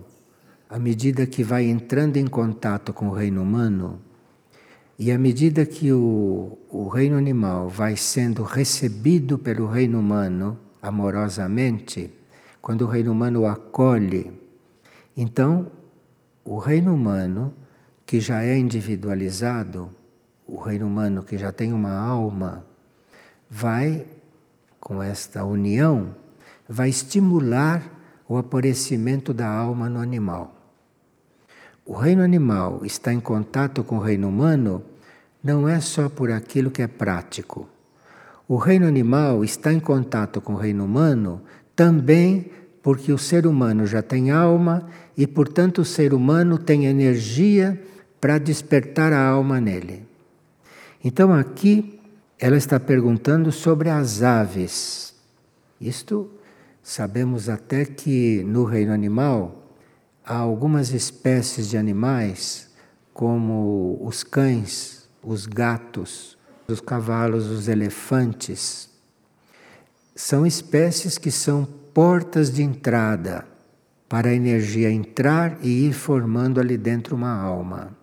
à 0.68 0.78
medida 0.78 1.26
que 1.26 1.43
vai 1.43 1.64
entrando 1.64 2.18
em 2.18 2.26
contato 2.28 2.93
com 2.93 3.09
o 3.09 3.12
reino 3.12 3.43
humano, 3.43 4.01
e 4.97 5.11
à 5.11 5.18
medida 5.18 5.66
que 5.66 5.93
o, 5.93 6.57
o 6.70 6.86
reino 6.86 7.16
animal 7.18 7.68
vai 7.68 7.97
sendo 7.97 8.45
recebido 8.45 9.36
pelo 9.36 9.66
reino 9.66 9.99
humano 9.99 10.57
amorosamente, 10.80 12.14
quando 12.62 12.82
o 12.82 12.86
reino 12.86 13.11
humano 13.11 13.41
o 13.41 13.47
acolhe, 13.49 14.30
então 15.16 15.66
o 16.45 16.59
reino 16.59 16.95
humano, 16.95 17.53
que 18.07 18.20
já 18.20 18.45
é 18.45 18.57
individualizado, 18.57 19.91
o 20.47 20.61
reino 20.61 20.86
humano 20.86 21.24
que 21.24 21.36
já 21.36 21.51
tem 21.51 21.72
uma 21.72 21.99
alma, 21.99 22.64
vai, 23.51 24.07
com 24.78 25.03
esta 25.03 25.45
união, 25.45 26.19
vai 26.70 26.88
estimular 26.88 27.82
o 28.28 28.36
aparecimento 28.36 29.34
da 29.34 29.48
alma 29.48 29.90
no 29.90 29.98
animal. 29.98 30.54
O 31.84 31.94
reino 31.94 32.22
animal 32.22 32.84
está 32.84 33.12
em 33.12 33.18
contato 33.18 33.82
com 33.82 33.96
o 33.96 34.00
reino 34.00 34.28
humano 34.28 34.84
não 35.42 35.68
é 35.68 35.80
só 35.80 36.08
por 36.08 36.30
aquilo 36.30 36.70
que 36.70 36.80
é 36.80 36.86
prático. 36.86 37.68
O 38.46 38.56
reino 38.56 38.86
animal 38.86 39.42
está 39.42 39.72
em 39.72 39.80
contato 39.80 40.40
com 40.40 40.52
o 40.52 40.56
reino 40.56 40.84
humano 40.84 41.42
também 41.74 42.52
porque 42.82 43.12
o 43.12 43.18
ser 43.18 43.46
humano 43.46 43.84
já 43.84 44.00
tem 44.00 44.30
alma 44.30 44.88
e, 45.16 45.26
portanto, 45.26 45.80
o 45.80 45.84
ser 45.84 46.14
humano 46.14 46.56
tem 46.56 46.86
energia 46.86 47.82
para 48.20 48.38
despertar 48.38 49.12
a 49.12 49.26
alma 49.26 49.60
nele. 49.60 50.06
Então, 51.02 51.32
aqui 51.32 51.98
ela 52.38 52.56
está 52.56 52.78
perguntando 52.78 53.50
sobre 53.50 53.90
as 53.90 54.22
aves. 54.22 55.14
Isto 55.80 56.30
Sabemos 56.91 57.49
até 57.49 57.84
que 57.84 58.43
no 58.43 58.64
reino 58.64 58.93
animal 58.93 59.76
há 60.24 60.34
algumas 60.34 60.93
espécies 60.93 61.68
de 61.68 61.76
animais, 61.78 62.68
como 63.14 63.97
os 64.03 64.24
cães, 64.24 65.09
os 65.22 65.47
gatos, 65.47 66.36
os 66.66 66.80
cavalos, 66.80 67.47
os 67.47 67.68
elefantes. 67.68 68.91
São 70.16 70.45
espécies 70.45 71.16
que 71.16 71.30
são 71.30 71.64
portas 71.95 72.51
de 72.51 72.64
entrada 72.64 73.47
para 74.09 74.30
a 74.30 74.34
energia 74.34 74.91
entrar 74.91 75.59
e 75.62 75.86
ir 75.86 75.93
formando 75.93 76.59
ali 76.59 76.76
dentro 76.76 77.14
uma 77.14 77.32
alma. 77.32 77.97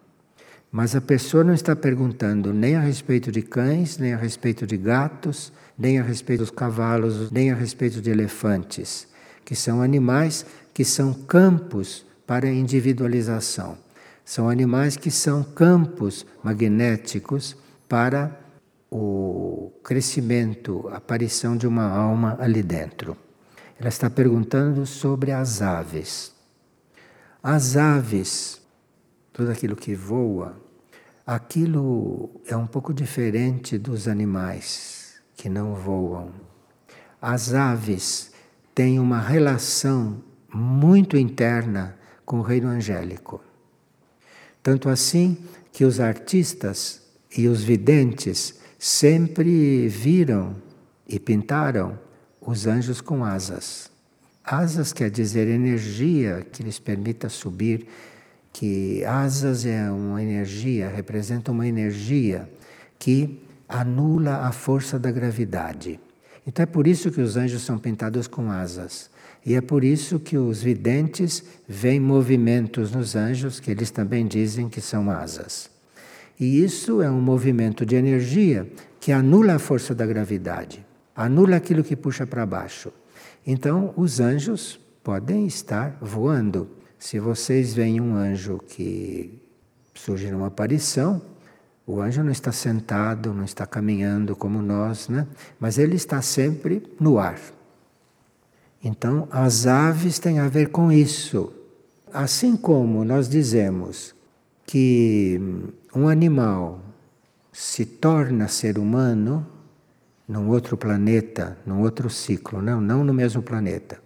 Mas 0.71 0.95
a 0.95 1.01
pessoa 1.01 1.43
não 1.43 1.53
está 1.53 1.75
perguntando 1.75 2.53
nem 2.53 2.77
a 2.77 2.79
respeito 2.79 3.33
de 3.33 3.41
cães, 3.41 3.97
nem 3.97 4.13
a 4.13 4.17
respeito 4.17 4.65
de 4.65 4.77
gatos, 4.77 5.51
nem 5.77 5.99
a 5.99 6.03
respeito 6.03 6.39
dos 6.39 6.49
cavalos, 6.49 7.29
nem 7.29 7.51
a 7.51 7.55
respeito 7.55 8.01
de 8.01 8.09
elefantes, 8.09 9.07
que 9.45 9.55
são 9.55 9.81
animais 9.81 10.45
que 10.73 10.83
são 10.83 11.13
campos 11.13 12.05
para 12.25 12.49
individualização. 12.49 13.77
São 14.25 14.49
animais 14.49 14.97
que 14.97 15.09
são 15.09 15.43
campos 15.43 16.25
magnéticos 16.43 17.55
para 17.87 18.37
o 18.91 19.71
crescimento, 19.83 20.87
a 20.89 20.97
aparição 20.97 21.55
de 21.55 21.65
uma 21.65 21.87
alma 21.87 22.35
ali 22.39 22.61
dentro. 22.61 23.15
Ela 23.79 23.89
está 23.89 24.09
perguntando 24.09 24.85
sobre 24.85 25.31
as 25.31 25.61
aves. 25.61 26.33
As 27.41 27.77
aves, 27.77 28.61
tudo 29.31 29.51
aquilo 29.51 29.75
que 29.75 29.95
voa, 29.95 30.57
aquilo 31.25 32.41
é 32.45 32.57
um 32.57 32.67
pouco 32.67 32.93
diferente 32.93 33.77
dos 33.77 34.07
animais 34.07 34.96
que 35.37 35.47
não 35.47 35.75
voam. 35.75 36.31
As 37.21 37.53
aves 37.53 38.31
têm 38.73 38.99
uma 38.99 39.21
relação 39.21 40.21
muito 40.53 41.15
interna 41.15 41.95
com 42.25 42.39
o 42.39 42.41
reino 42.41 42.67
angélico. 42.67 43.39
Tanto 44.61 44.89
assim 44.89 45.37
que 45.71 45.85
os 45.85 45.99
artistas 45.99 47.01
e 47.37 47.47
os 47.47 47.63
videntes 47.63 48.59
sempre 48.79 49.87
viram 49.87 50.55
e 51.07 51.19
pintaram 51.19 51.97
os 52.41 52.65
anjos 52.65 52.99
com 52.99 53.23
asas. 53.23 53.89
Asas 54.43 54.91
quer 54.91 55.09
dizer 55.09 55.47
energia 55.47 56.45
que 56.51 56.63
lhes 56.63 56.79
permita 56.79 57.29
subir, 57.29 57.87
que 58.51 59.03
asas 59.05 59.65
é 59.65 59.89
uma 59.91 60.21
energia, 60.23 60.89
representa 60.89 61.51
uma 61.51 61.67
energia 61.67 62.49
que 62.97 63.46
anula 63.67 64.47
a 64.47 64.51
força 64.51 64.97
da 64.97 65.11
gravidade. 65.11 65.99
Então 66.45 66.63
é 66.63 66.65
por 66.65 66.87
isso 66.87 67.11
que 67.11 67.19
os 67.19 67.35
anjos 67.35 67.63
são 67.63 67.77
pintados 67.77 68.27
com 68.27 68.49
asas. 68.49 69.09
E 69.45 69.55
é 69.55 69.61
por 69.61 69.83
isso 69.83 70.19
que 70.19 70.37
os 70.37 70.61
videntes 70.61 71.43
veem 71.67 71.99
movimentos 71.99 72.91
nos 72.91 73.15
anjos 73.15 73.59
que 73.59 73.71
eles 73.71 73.91
também 73.91 74.25
dizem 74.25 74.69
que 74.69 74.81
são 74.81 75.09
asas. 75.09 75.69
E 76.39 76.63
isso 76.63 77.01
é 77.01 77.09
um 77.09 77.21
movimento 77.21 77.85
de 77.85 77.95
energia 77.95 78.69
que 78.99 79.11
anula 79.11 79.55
a 79.55 79.59
força 79.59 79.95
da 79.95 80.05
gravidade, 80.05 80.85
anula 81.15 81.55
aquilo 81.55 81.83
que 81.83 81.95
puxa 81.95 82.27
para 82.27 82.45
baixo. 82.45 82.91
Então, 83.45 83.93
os 83.95 84.19
anjos 84.19 84.79
podem 85.03 85.47
estar 85.47 85.97
voando. 86.01 86.69
Se 86.99 87.19
vocês 87.19 87.73
veem 87.73 88.01
um 88.01 88.15
anjo 88.15 88.59
que 88.59 89.41
surge 89.93 90.29
numa 90.29 90.47
aparição, 90.47 91.21
o 91.87 92.01
anjo 92.01 92.21
não 92.21 92.33
está 92.33 92.51
sentado, 92.51 93.33
não 93.33 93.45
está 93.45 93.65
caminhando 93.65 94.35
como 94.35 94.61
nós, 94.61 95.07
né? 95.07 95.25
mas 95.57 95.77
ele 95.77 95.95
está 95.95 96.21
sempre 96.21 96.83
no 96.99 97.17
ar. 97.17 97.39
Então, 98.83 99.25
as 99.31 99.65
aves 99.65 100.19
têm 100.19 100.39
a 100.39 100.49
ver 100.49 100.67
com 100.67 100.91
isso. 100.91 101.53
Assim 102.13 102.57
como 102.57 103.05
nós 103.05 103.29
dizemos 103.29 104.13
que 104.65 105.39
um 105.95 106.09
animal 106.09 106.81
se 107.53 107.85
torna 107.85 108.49
ser 108.49 108.77
humano 108.77 109.47
num 110.27 110.49
outro 110.49 110.75
planeta, 110.75 111.57
num 111.65 111.81
outro 111.81 112.09
ciclo, 112.09 112.61
não, 112.61 112.81
não 112.81 113.01
no 113.01 113.13
mesmo 113.13 113.41
planeta. 113.41 113.97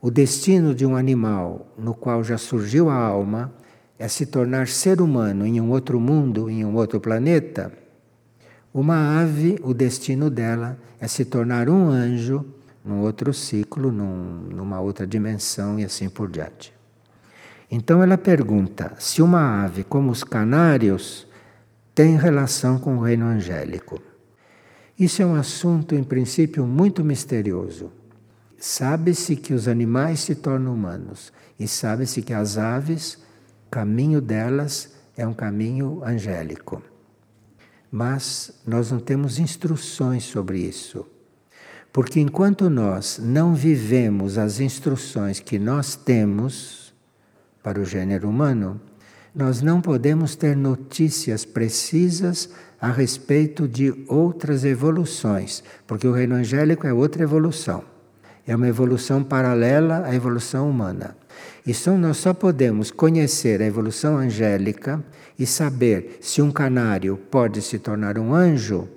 O 0.00 0.10
destino 0.10 0.74
de 0.74 0.84
um 0.84 0.96
animal 0.96 1.68
no 1.78 1.94
qual 1.94 2.24
já 2.24 2.36
surgiu 2.36 2.90
a 2.90 2.94
alma 2.94 3.52
é 3.98 4.06
se 4.08 4.26
tornar 4.26 4.68
ser 4.68 5.00
humano 5.00 5.44
em 5.44 5.60
um 5.60 5.70
outro 5.70 5.98
mundo, 5.98 6.48
em 6.48 6.64
um 6.64 6.74
outro 6.76 7.00
planeta, 7.00 7.72
uma 8.72 9.20
ave, 9.20 9.58
o 9.62 9.72
destino 9.72 10.30
dela 10.30 10.78
é 11.00 11.08
se 11.08 11.24
tornar 11.24 11.68
um 11.68 11.88
anjo 11.88 12.44
num 12.84 13.00
outro 13.00 13.32
ciclo, 13.32 13.90
num, 13.90 14.48
numa 14.54 14.80
outra 14.80 15.06
dimensão 15.06 15.78
e 15.80 15.84
assim 15.84 16.08
por 16.08 16.30
diante. 16.30 16.72
Então 17.70 18.02
ela 18.02 18.16
pergunta 18.16 18.94
se 18.98 19.20
uma 19.20 19.64
ave 19.64 19.84
como 19.84 20.10
os 20.10 20.22
canários 20.22 21.26
tem 21.94 22.16
relação 22.16 22.78
com 22.78 22.96
o 22.96 23.02
reino 23.02 23.26
angélico. 23.26 24.00
Isso 24.98 25.22
é 25.22 25.26
um 25.26 25.34
assunto, 25.34 25.94
em 25.94 26.02
princípio, 26.02 26.66
muito 26.66 27.04
misterioso. 27.04 27.90
Sabe-se 28.58 29.36
que 29.36 29.54
os 29.54 29.68
animais 29.68 30.20
se 30.20 30.34
tornam 30.34 30.74
humanos 30.74 31.32
e 31.58 31.68
sabe-se 31.68 32.22
que 32.22 32.32
as 32.32 32.58
aves, 32.58 33.18
caminho 33.70 34.20
delas 34.20 34.92
é 35.16 35.26
um 35.26 35.34
caminho 35.34 36.02
angélico. 36.04 36.82
Mas 37.90 38.60
nós 38.66 38.90
não 38.90 39.00
temos 39.00 39.38
instruções 39.38 40.24
sobre 40.24 40.58
isso. 40.58 41.06
Porque 41.92 42.20
enquanto 42.20 42.68
nós 42.68 43.18
não 43.18 43.54
vivemos 43.54 44.38
as 44.38 44.60
instruções 44.60 45.40
que 45.40 45.58
nós 45.58 45.96
temos 45.96 46.94
para 47.62 47.80
o 47.80 47.84
gênero 47.84 48.28
humano, 48.28 48.80
nós 49.34 49.62
não 49.62 49.80
podemos 49.80 50.36
ter 50.36 50.56
notícias 50.56 51.44
precisas 51.44 52.48
a 52.80 52.90
respeito 52.90 53.66
de 53.66 54.04
outras 54.06 54.64
evoluções, 54.64 55.62
porque 55.86 56.06
o 56.06 56.12
reino 56.12 56.34
angélico 56.34 56.86
é 56.86 56.92
outra 56.92 57.22
evolução. 57.22 57.82
É 58.46 58.54
uma 58.54 58.68
evolução 58.68 59.22
paralela 59.22 60.04
à 60.06 60.14
evolução 60.14 60.70
humana. 60.70 61.16
Só 61.74 61.96
nós 61.96 62.16
só 62.16 62.32
podemos 62.32 62.90
conhecer 62.90 63.60
a 63.60 63.66
evolução 63.66 64.16
angélica 64.16 65.04
e 65.38 65.46
saber 65.46 66.18
se 66.20 66.40
um 66.42 66.50
canário 66.50 67.16
pode 67.30 67.62
se 67.62 67.78
tornar 67.78 68.18
um 68.18 68.34
anjo 68.34 68.88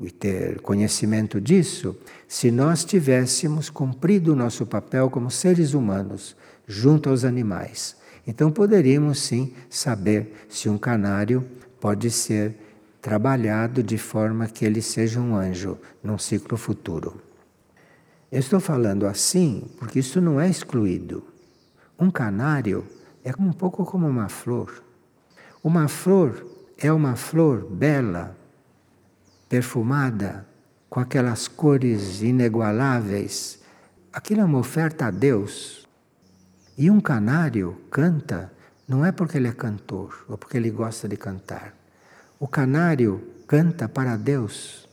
e 0.00 0.10
ter 0.10 0.60
conhecimento 0.60 1.40
disso, 1.40 1.96
se 2.26 2.50
nós 2.50 2.84
tivéssemos 2.84 3.70
cumprido 3.70 4.32
o 4.32 4.36
nosso 4.36 4.66
papel 4.66 5.08
como 5.08 5.30
seres 5.30 5.74
humanos 5.74 6.36
junto 6.66 7.10
aos 7.10 7.24
animais. 7.24 7.96
Então 8.26 8.50
poderíamos 8.50 9.18
sim 9.20 9.52
saber 9.68 10.46
se 10.48 10.68
um 10.68 10.78
canário 10.78 11.44
pode 11.80 12.10
ser 12.10 12.56
trabalhado 13.00 13.82
de 13.82 13.98
forma 13.98 14.46
que 14.46 14.64
ele 14.64 14.80
seja 14.80 15.20
um 15.20 15.36
anjo 15.36 15.78
num 16.02 16.16
ciclo 16.16 16.56
futuro. 16.56 17.20
Eu 18.32 18.40
estou 18.40 18.58
falando 18.58 19.06
assim 19.06 19.64
porque 19.78 19.98
isso 19.98 20.20
não 20.20 20.40
é 20.40 20.48
excluído. 20.48 21.22
Um 21.98 22.10
canário 22.10 22.84
é 23.24 23.32
um 23.38 23.52
pouco 23.52 23.84
como 23.84 24.08
uma 24.08 24.28
flor. 24.28 24.82
Uma 25.62 25.86
flor 25.86 26.44
é 26.76 26.92
uma 26.92 27.14
flor 27.14 27.64
bela, 27.70 28.36
perfumada, 29.48 30.46
com 30.90 30.98
aquelas 30.98 31.46
cores 31.46 32.20
inigualáveis. 32.20 33.60
Aquilo 34.12 34.40
é 34.40 34.44
uma 34.44 34.58
oferta 34.58 35.06
a 35.06 35.10
Deus. 35.10 35.86
E 36.76 36.90
um 36.90 37.00
canário 37.00 37.80
canta 37.90 38.52
não 38.86 39.04
é 39.04 39.12
porque 39.12 39.38
ele 39.38 39.48
é 39.48 39.52
cantor 39.52 40.24
ou 40.28 40.36
porque 40.36 40.56
ele 40.56 40.70
gosta 40.70 41.08
de 41.08 41.16
cantar. 41.16 41.74
O 42.38 42.48
canário 42.48 43.26
canta 43.46 43.88
para 43.88 44.16
Deus. 44.16 44.88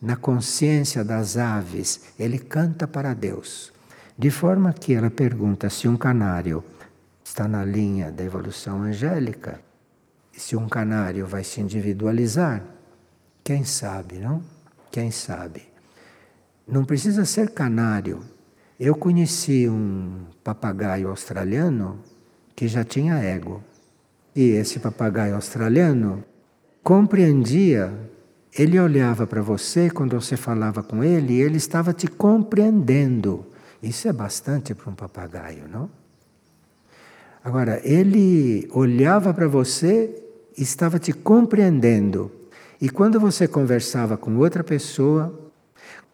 Na 0.00 0.16
consciência 0.16 1.04
das 1.04 1.36
aves, 1.36 2.00
ele 2.18 2.38
canta 2.38 2.88
para 2.88 3.14
Deus. 3.14 3.72
De 4.16 4.30
forma 4.30 4.72
que 4.72 4.94
ela 4.94 5.10
pergunta 5.10 5.70
se 5.70 5.88
um 5.88 5.96
canário 5.96 6.62
está 7.24 7.48
na 7.48 7.64
linha 7.64 8.10
da 8.10 8.22
evolução 8.22 8.82
angélica, 8.82 9.60
se 10.32 10.56
um 10.56 10.68
canário 10.68 11.26
vai 11.26 11.44
se 11.44 11.60
individualizar, 11.60 12.62
quem 13.44 13.64
sabe, 13.64 14.18
não? 14.18 14.42
Quem 14.90 15.10
sabe? 15.10 15.62
Não 16.66 16.84
precisa 16.84 17.24
ser 17.24 17.50
canário. 17.50 18.20
Eu 18.78 18.94
conheci 18.94 19.68
um 19.68 20.26
papagaio 20.44 21.08
australiano 21.08 21.98
que 22.54 22.68
já 22.68 22.84
tinha 22.84 23.16
ego. 23.16 23.62
E 24.34 24.50
esse 24.50 24.78
papagaio 24.78 25.34
australiano 25.34 26.24
compreendia, 26.82 27.92
ele 28.56 28.78
olhava 28.78 29.26
para 29.26 29.42
você 29.42 29.90
quando 29.90 30.20
você 30.20 30.36
falava 30.36 30.82
com 30.82 31.02
ele, 31.02 31.34
e 31.34 31.40
ele 31.40 31.56
estava 31.56 31.92
te 31.92 32.06
compreendendo. 32.06 33.46
Isso 33.82 34.06
é 34.08 34.12
bastante 34.12 34.74
para 34.74 34.90
um 34.90 34.94
papagaio, 34.94 35.66
não? 35.68 35.90
Agora, 37.44 37.80
ele 37.82 38.68
olhava 38.72 39.34
para 39.34 39.48
você 39.48 40.22
e 40.56 40.62
estava 40.62 40.98
te 40.98 41.12
compreendendo. 41.12 42.30
E 42.80 42.88
quando 42.88 43.18
você 43.18 43.48
conversava 43.48 44.16
com 44.16 44.36
outra 44.36 44.62
pessoa, 44.62 45.50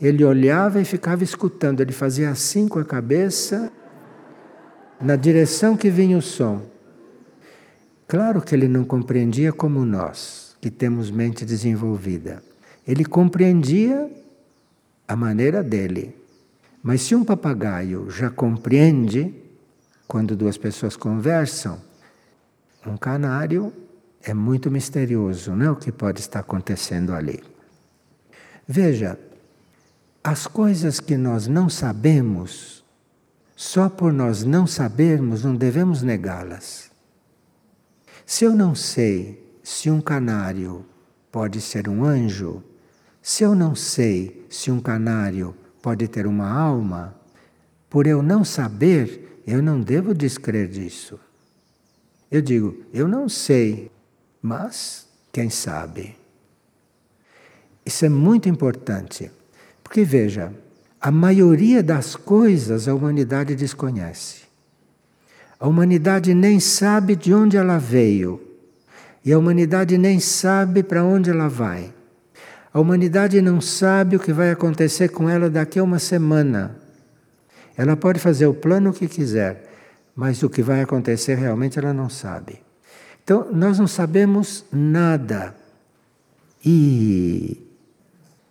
ele 0.00 0.24
olhava 0.24 0.80
e 0.80 0.84
ficava 0.84 1.22
escutando, 1.22 1.80
ele 1.80 1.92
fazia 1.92 2.30
assim 2.30 2.66
com 2.66 2.78
a 2.78 2.84
cabeça, 2.84 3.70
na 5.00 5.16
direção 5.16 5.76
que 5.76 5.90
vinha 5.90 6.16
o 6.16 6.22
som. 6.22 6.62
Claro 8.06 8.40
que 8.40 8.54
ele 8.54 8.68
não 8.68 8.84
compreendia 8.84 9.52
como 9.52 9.84
nós, 9.84 10.56
que 10.60 10.70
temos 10.70 11.10
mente 11.10 11.44
desenvolvida. 11.44 12.42
Ele 12.86 13.04
compreendia 13.04 14.10
a 15.06 15.14
maneira 15.14 15.62
dele. 15.62 16.17
Mas 16.88 17.02
se 17.02 17.14
um 17.14 17.22
papagaio 17.22 18.08
já 18.08 18.30
compreende, 18.30 19.34
quando 20.06 20.34
duas 20.34 20.56
pessoas 20.56 20.96
conversam, 20.96 21.78
um 22.86 22.96
canário 22.96 23.70
é 24.22 24.32
muito 24.32 24.70
misterioso, 24.70 25.54
não 25.54 25.66
é 25.66 25.70
o 25.70 25.76
que 25.76 25.92
pode 25.92 26.20
estar 26.20 26.40
acontecendo 26.40 27.12
ali. 27.12 27.44
Veja, 28.66 29.18
as 30.24 30.46
coisas 30.46 30.98
que 30.98 31.18
nós 31.18 31.46
não 31.46 31.68
sabemos, 31.68 32.82
só 33.54 33.90
por 33.90 34.10
nós 34.10 34.42
não 34.42 34.66
sabermos, 34.66 35.44
não 35.44 35.54
devemos 35.54 36.02
negá-las. 36.02 36.90
Se 38.24 38.46
eu 38.46 38.56
não 38.56 38.74
sei 38.74 39.60
se 39.62 39.90
um 39.90 40.00
canário 40.00 40.86
pode 41.30 41.60
ser 41.60 41.86
um 41.86 42.02
anjo, 42.02 42.64
se 43.20 43.44
eu 43.44 43.54
não 43.54 43.74
sei 43.74 44.46
se 44.48 44.70
um 44.70 44.80
canário 44.80 45.54
pode 45.82 46.08
ter 46.08 46.26
uma 46.26 46.50
alma, 46.50 47.14
por 47.88 48.06
eu 48.06 48.22
não 48.22 48.44
saber, 48.44 49.42
eu 49.46 49.62
não 49.62 49.80
devo 49.80 50.14
descrer 50.14 50.68
disso. 50.68 51.18
Eu 52.30 52.42
digo, 52.42 52.76
eu 52.92 53.08
não 53.08 53.28
sei, 53.28 53.90
mas 54.42 55.06
quem 55.32 55.48
sabe? 55.48 56.16
Isso 57.84 58.04
é 58.04 58.08
muito 58.08 58.48
importante, 58.48 59.30
porque 59.82 60.04
veja, 60.04 60.52
a 61.00 61.10
maioria 61.10 61.82
das 61.82 62.14
coisas 62.14 62.86
a 62.86 62.94
humanidade 62.94 63.54
desconhece. 63.54 64.42
A 65.58 65.66
humanidade 65.66 66.34
nem 66.34 66.60
sabe 66.60 67.16
de 67.16 67.32
onde 67.32 67.56
ela 67.56 67.78
veio, 67.78 68.40
e 69.24 69.32
a 69.32 69.38
humanidade 69.38 69.96
nem 69.96 70.20
sabe 70.20 70.82
para 70.82 71.02
onde 71.02 71.30
ela 71.30 71.48
vai. 71.48 71.92
A 72.78 72.80
humanidade 72.80 73.42
não 73.42 73.60
sabe 73.60 74.14
o 74.14 74.20
que 74.20 74.32
vai 74.32 74.52
acontecer 74.52 75.08
com 75.08 75.28
ela 75.28 75.50
daqui 75.50 75.80
a 75.80 75.82
uma 75.82 75.98
semana. 75.98 76.76
Ela 77.76 77.96
pode 77.96 78.20
fazer 78.20 78.46
o 78.46 78.54
plano 78.54 78.92
que 78.92 79.08
quiser, 79.08 79.68
mas 80.14 80.44
o 80.44 80.48
que 80.48 80.62
vai 80.62 80.80
acontecer 80.80 81.34
realmente 81.34 81.76
ela 81.76 81.92
não 81.92 82.08
sabe. 82.08 82.60
Então, 83.24 83.48
nós 83.50 83.80
não 83.80 83.88
sabemos 83.88 84.64
nada. 84.70 85.56
E 86.64 87.66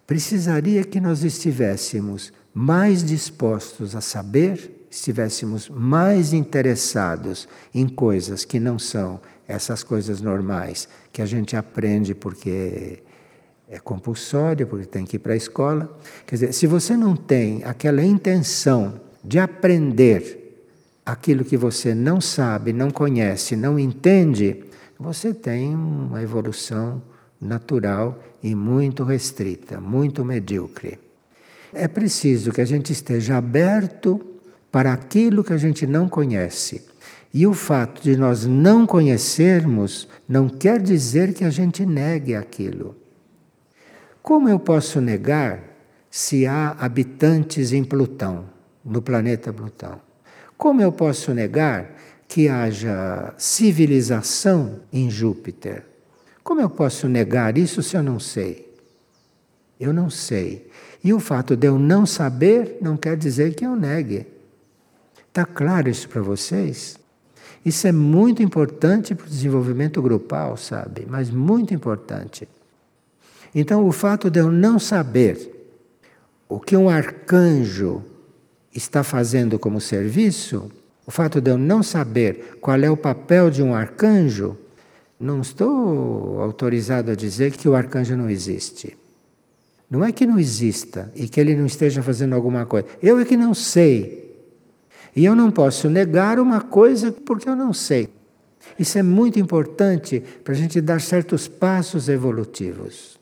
precisaria 0.05 0.83
que 0.83 0.99
nós 0.99 1.23
estivéssemos 1.23 2.33
mais 2.53 3.05
dispostos 3.05 3.95
a 3.95 4.01
saber, 4.01 4.87
estivéssemos 4.91 5.69
mais 5.69 6.33
interessados 6.33 7.47
em 7.73 7.87
coisas 7.87 8.43
que 8.43 8.59
não 8.59 8.77
são 8.77 9.21
essas 9.47 9.83
coisas 9.83 10.19
normais 10.19 10.89
que 11.13 11.21
a 11.21 11.25
gente 11.25 11.55
aprende 11.55 12.13
porque 12.13 13.06
é 13.69 13.79
compulsório, 13.79 14.65
porque 14.65 14.85
tem 14.85 15.05
que 15.05 15.17
ir 15.17 15.19
para 15.19 15.33
a 15.33 15.37
escola. 15.37 15.97
Quer 16.25 16.35
dizer, 16.35 16.53
se 16.53 16.65
você 16.65 16.95
não 16.95 17.15
tem 17.15 17.63
aquela 17.65 18.03
intenção 18.03 18.99
de 19.23 19.39
aprender 19.39 20.65
aquilo 21.05 21.43
que 21.43 21.57
você 21.57 21.93
não 21.93 22.21
sabe, 22.21 22.71
não 22.71 22.91
conhece, 22.91 23.55
não 23.55 23.77
entende, 23.77 24.63
você 24.97 25.33
tem 25.33 25.75
uma 25.75 26.21
evolução 26.23 27.01
natural 27.39 28.23
e 28.41 28.55
muito 28.55 29.03
restrita, 29.03 29.81
muito 29.81 30.23
medíocre. 30.23 30.97
É 31.73 31.87
preciso 31.87 32.51
que 32.51 32.61
a 32.61 32.65
gente 32.65 32.93
esteja 32.93 33.37
aberto 33.37 34.19
para 34.71 34.93
aquilo 34.93 35.43
que 35.43 35.53
a 35.53 35.57
gente 35.57 35.85
não 35.85 36.07
conhece. 36.07 36.85
E 37.33 37.45
o 37.45 37.53
fato 37.53 38.01
de 38.01 38.15
nós 38.15 38.45
não 38.45 38.87
conhecermos 38.87 40.07
não 40.27 40.47
quer 40.47 40.81
dizer 40.81 41.33
que 41.33 41.43
a 41.43 41.49
gente 41.49 41.85
negue 41.85 42.33
aquilo. 42.33 42.95
Como 44.27 44.49
eu 44.49 44.59
posso 44.59 44.99
negar 44.99 45.63
se 46.11 46.45
há 46.45 46.71
habitantes 46.71 47.71
em 47.71 47.81
Plutão, 47.81 48.43
no 48.83 49.01
planeta 49.01 49.53
Plutão? 49.53 50.01
Como 50.57 50.81
eu 50.81 50.91
posso 50.91 51.33
negar 51.33 51.95
que 52.27 52.49
haja 52.49 53.33
civilização 53.37 54.81
em 54.91 55.09
Júpiter. 55.09 55.85
Como 56.43 56.59
eu 56.59 56.69
posso 56.69 57.07
negar 57.07 57.57
isso 57.57 57.81
se 57.81 57.95
eu 57.95 58.03
não 58.03 58.19
sei? 58.19 58.69
Eu 59.79 59.93
não 59.93 60.09
sei. 60.09 60.69
E 61.01 61.13
o 61.13 61.21
fato 61.21 61.55
de 61.55 61.67
eu 61.67 61.79
não 61.79 62.05
saber 62.05 62.79
não 62.81 62.97
quer 62.97 63.15
dizer 63.15 63.55
que 63.55 63.65
eu 63.65 63.77
negue. 63.77 64.27
Está 65.29 65.45
claro 65.45 65.87
isso 65.87 66.09
para 66.09 66.21
vocês? 66.21 66.99
Isso 67.63 67.87
é 67.87 67.93
muito 67.93 68.43
importante 68.43 69.15
para 69.15 69.25
o 69.25 69.29
desenvolvimento 69.29 70.01
grupal, 70.01 70.57
sabe? 70.57 71.07
Mas 71.09 71.29
muito 71.29 71.73
importante. 71.73 72.45
Então, 73.53 73.87
o 73.87 73.91
fato 73.91 74.29
de 74.29 74.39
eu 74.39 74.51
não 74.51 74.79
saber 74.79 75.53
o 76.49 76.59
que 76.59 76.75
um 76.75 76.89
arcanjo 76.89 78.03
está 78.73 79.03
fazendo 79.03 79.57
como 79.57 79.81
serviço, 79.81 80.71
o 81.05 81.11
fato 81.11 81.41
de 81.41 81.49
eu 81.51 81.57
não 81.57 81.81
saber 81.81 82.57
qual 82.61 82.77
é 82.77 82.89
o 82.89 82.97
papel 82.97 83.49
de 83.49 83.63
um 83.63 83.73
arcanjo, 83.73 84.57
não 85.19 85.41
estou 85.41 86.39
autorizado 86.41 87.11
a 87.11 87.15
dizer 87.15 87.51
que 87.51 87.67
o 87.67 87.75
arcanjo 87.75 88.15
não 88.15 88.29
existe. 88.29 88.95
Não 89.89 90.03
é 90.03 90.11
que 90.11 90.25
não 90.25 90.37
exista 90.37 91.11
e 91.15 91.27
que 91.27 91.39
ele 91.39 91.55
não 91.55 91.65
esteja 91.65 92.03
fazendo 92.03 92.35
alguma 92.35 92.65
coisa. 92.65 92.87
Eu 93.01 93.19
é 93.19 93.25
que 93.25 93.37
não 93.37 93.53
sei. 93.53 94.27
E 95.15 95.25
eu 95.25 95.33
não 95.33 95.49
posso 95.49 95.89
negar 95.89 96.39
uma 96.39 96.61
coisa 96.61 97.11
porque 97.11 97.49
eu 97.49 97.55
não 97.55 97.73
sei. 97.73 98.09
Isso 98.77 98.97
é 98.97 99.03
muito 99.03 99.39
importante 99.39 100.21
para 100.43 100.53
a 100.53 100.57
gente 100.57 100.79
dar 100.81 101.01
certos 101.01 101.47
passos 101.47 102.09
evolutivos. 102.09 103.16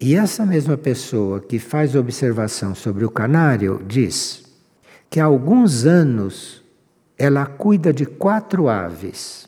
E 0.00 0.14
essa 0.14 0.46
mesma 0.46 0.78
pessoa 0.78 1.40
que 1.40 1.58
faz 1.58 1.94
observação 1.94 2.74
sobre 2.74 3.04
o 3.04 3.10
canário 3.10 3.84
diz 3.86 4.42
que 5.10 5.20
há 5.20 5.24
alguns 5.24 5.84
anos 5.84 6.62
ela 7.18 7.44
cuida 7.44 7.92
de 7.92 8.06
quatro 8.06 8.66
aves. 8.66 9.46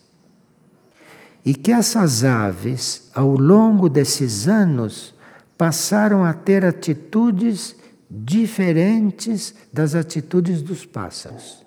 E 1.43 1.55
que 1.55 1.73
essas 1.73 2.23
aves, 2.23 3.11
ao 3.15 3.31
longo 3.31 3.89
desses 3.89 4.47
anos, 4.47 5.15
passaram 5.57 6.23
a 6.23 6.35
ter 6.35 6.67
atitudes 6.67 7.75
diferentes 8.11 9.55
das 9.73 9.95
atitudes 9.95 10.61
dos 10.61 10.85
pássaros. 10.85 11.65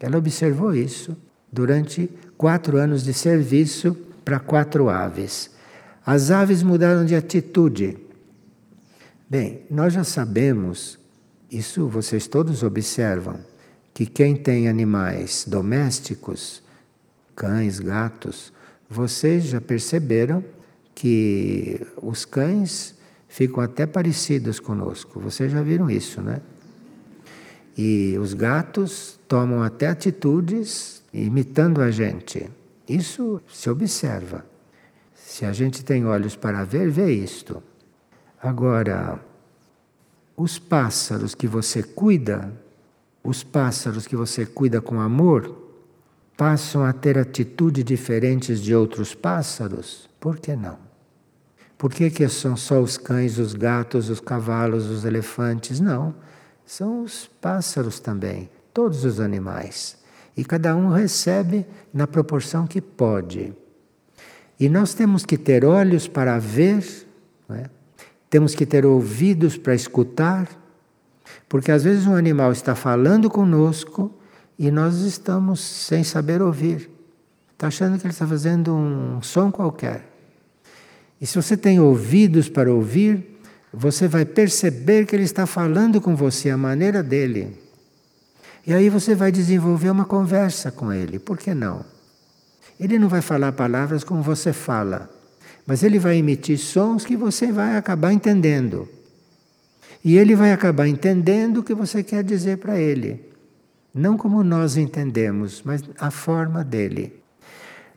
Ela 0.00 0.16
observou 0.16 0.74
isso 0.74 1.14
durante 1.52 2.10
quatro 2.38 2.78
anos 2.78 3.04
de 3.04 3.12
serviço 3.12 3.94
para 4.24 4.40
quatro 4.40 4.88
aves. 4.88 5.50
As 6.04 6.30
aves 6.30 6.62
mudaram 6.62 7.04
de 7.04 7.14
atitude. 7.14 8.05
Bem, 9.28 9.62
nós 9.68 9.92
já 9.92 10.04
sabemos, 10.04 11.00
isso 11.50 11.88
vocês 11.88 12.28
todos 12.28 12.62
observam, 12.62 13.40
que 13.92 14.06
quem 14.06 14.36
tem 14.36 14.68
animais 14.68 15.44
domésticos, 15.48 16.62
cães, 17.34 17.80
gatos, 17.80 18.52
vocês 18.88 19.42
já 19.46 19.60
perceberam 19.60 20.44
que 20.94 21.84
os 22.00 22.24
cães 22.24 22.94
ficam 23.26 23.64
até 23.64 23.84
parecidos 23.84 24.60
conosco. 24.60 25.18
Vocês 25.18 25.50
já 25.50 25.60
viram 25.60 25.90
isso, 25.90 26.22
né? 26.22 26.40
E 27.76 28.16
os 28.20 28.32
gatos 28.32 29.18
tomam 29.26 29.60
até 29.60 29.88
atitudes 29.88 31.02
imitando 31.12 31.82
a 31.82 31.90
gente. 31.90 32.48
Isso 32.88 33.42
se 33.52 33.68
observa. 33.68 34.46
Se 35.14 35.44
a 35.44 35.52
gente 35.52 35.84
tem 35.84 36.06
olhos 36.06 36.36
para 36.36 36.62
ver, 36.62 36.88
vê 36.88 37.10
isto. 37.12 37.60
Agora, 38.42 39.20
os 40.36 40.58
pássaros 40.58 41.34
que 41.34 41.46
você 41.46 41.82
cuida, 41.82 42.52
os 43.24 43.42
pássaros 43.42 44.06
que 44.06 44.14
você 44.14 44.44
cuida 44.44 44.80
com 44.80 45.00
amor, 45.00 45.64
passam 46.36 46.84
a 46.84 46.92
ter 46.92 47.16
atitudes 47.18 47.82
diferentes 47.82 48.60
de 48.60 48.74
outros 48.74 49.14
pássaros? 49.14 50.08
Por 50.20 50.38
que 50.38 50.54
não? 50.54 50.78
Por 51.78 51.92
que, 51.92 52.10
que 52.10 52.28
são 52.28 52.56
só 52.56 52.80
os 52.80 52.96
cães, 52.96 53.38
os 53.38 53.54
gatos, 53.54 54.08
os 54.08 54.20
cavalos, 54.20 54.86
os 54.86 55.04
elefantes? 55.04 55.80
Não. 55.80 56.14
São 56.64 57.02
os 57.02 57.26
pássaros 57.40 58.00
também, 58.00 58.50
todos 58.72 59.04
os 59.04 59.20
animais. 59.20 59.96
E 60.36 60.44
cada 60.44 60.74
um 60.76 60.90
recebe 60.90 61.66
na 61.92 62.06
proporção 62.06 62.66
que 62.66 62.80
pode. 62.80 63.54
E 64.58 64.68
nós 64.68 64.94
temos 64.94 65.24
que 65.24 65.36
ter 65.36 65.64
olhos 65.64 66.08
para 66.08 66.38
ver, 66.38 66.84
é? 67.50 67.75
Temos 68.36 68.54
que 68.54 68.66
ter 68.66 68.84
ouvidos 68.84 69.56
para 69.56 69.74
escutar, 69.74 70.46
porque 71.48 71.72
às 71.72 71.84
vezes 71.84 72.06
um 72.06 72.14
animal 72.14 72.52
está 72.52 72.74
falando 72.74 73.30
conosco 73.30 74.14
e 74.58 74.70
nós 74.70 74.96
estamos 74.96 75.58
sem 75.58 76.04
saber 76.04 76.42
ouvir. 76.42 76.90
Está 77.54 77.68
achando 77.68 77.98
que 77.98 78.04
ele 78.04 78.12
está 78.12 78.26
fazendo 78.26 78.74
um 78.74 79.22
som 79.22 79.50
qualquer. 79.50 80.04
E 81.18 81.26
se 81.26 81.34
você 81.34 81.56
tem 81.56 81.80
ouvidos 81.80 82.50
para 82.50 82.70
ouvir, 82.70 83.40
você 83.72 84.06
vai 84.06 84.26
perceber 84.26 85.06
que 85.06 85.16
ele 85.16 85.24
está 85.24 85.46
falando 85.46 85.98
com 85.98 86.14
você 86.14 86.50
a 86.50 86.58
maneira 86.58 87.02
dele. 87.02 87.58
E 88.66 88.74
aí 88.74 88.90
você 88.90 89.14
vai 89.14 89.32
desenvolver 89.32 89.88
uma 89.88 90.04
conversa 90.04 90.70
com 90.70 90.92
ele. 90.92 91.18
Por 91.18 91.38
que 91.38 91.54
não? 91.54 91.86
Ele 92.78 92.98
não 92.98 93.08
vai 93.08 93.22
falar 93.22 93.52
palavras 93.52 94.04
como 94.04 94.20
você 94.20 94.52
fala, 94.52 95.08
mas 95.66 95.82
ele 95.82 95.98
vai 95.98 96.16
emitir 96.16 96.58
sons 96.58 97.04
que 97.04 97.16
você 97.16 97.50
vai 97.50 97.76
acabar 97.76 98.12
entendendo. 98.12 98.88
E 100.04 100.16
ele 100.16 100.36
vai 100.36 100.52
acabar 100.52 100.86
entendendo 100.86 101.58
o 101.58 101.62
que 101.62 101.74
você 101.74 102.02
quer 102.02 102.22
dizer 102.22 102.58
para 102.58 102.78
ele. 102.78 103.28
Não 103.92 104.16
como 104.16 104.44
nós 104.44 104.76
entendemos, 104.76 105.62
mas 105.64 105.82
a 105.98 106.10
forma 106.10 106.62
dele. 106.62 107.20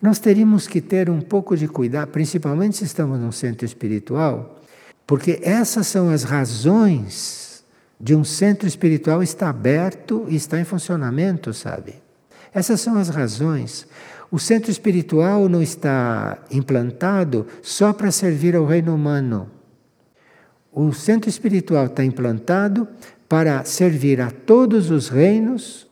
Nós 0.02 0.18
teríamos 0.18 0.66
que 0.66 0.82
ter 0.82 1.10
um 1.10 1.22
pouco 1.22 1.56
de 1.56 1.68
cuidado, 1.68 2.10
principalmente 2.10 2.78
se 2.78 2.86
estamos 2.86 3.20
num 3.20 3.32
centro 3.32 3.66
espiritual, 3.66 4.60
porque 5.06 5.40
essas 5.44 5.88
são 5.88 6.10
as 6.10 6.24
razões 6.24 7.64
de 8.00 8.16
um 8.16 8.24
centro 8.24 8.68
espiritual 8.68 9.22
estar 9.22 9.50
aberto 9.50 10.26
e 10.30 10.36
estar 10.36 10.60
em 10.60 10.64
funcionamento, 10.64 11.54
sabe? 11.54 11.96
Essas 12.54 12.80
são 12.80 12.98
as 12.98 13.10
razões. 13.10 13.86
O 14.32 14.38
centro 14.38 14.70
espiritual 14.70 15.50
não 15.50 15.62
está 15.62 16.38
implantado 16.52 17.48
só 17.62 17.92
para 17.92 18.12
servir 18.12 18.56
ao 18.56 18.66
reino 18.66 18.94
humano. 18.94 19.50
O 20.72 20.94
centro 20.94 21.30
espiritual 21.30 21.88
está 21.88 22.04
implantado 22.04 22.88
para 23.28 23.64
servir 23.64 24.22
a 24.22 24.30
todos 24.30 24.92
os 24.92 25.10
reinos 25.10 25.88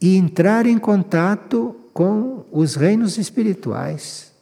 e 0.00 0.16
entrar 0.16 0.66
em 0.66 0.78
contato 0.78 1.76
com 1.92 2.44
os 2.50 2.74
reinos 2.74 3.18
espirituais. 3.18 4.32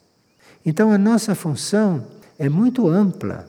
Então 0.65 0.93
a 0.93 0.99
nossa 0.99 1.35
função 1.35 2.07
é 2.39 2.49
muito 2.49 2.89
ampla. 2.89 3.49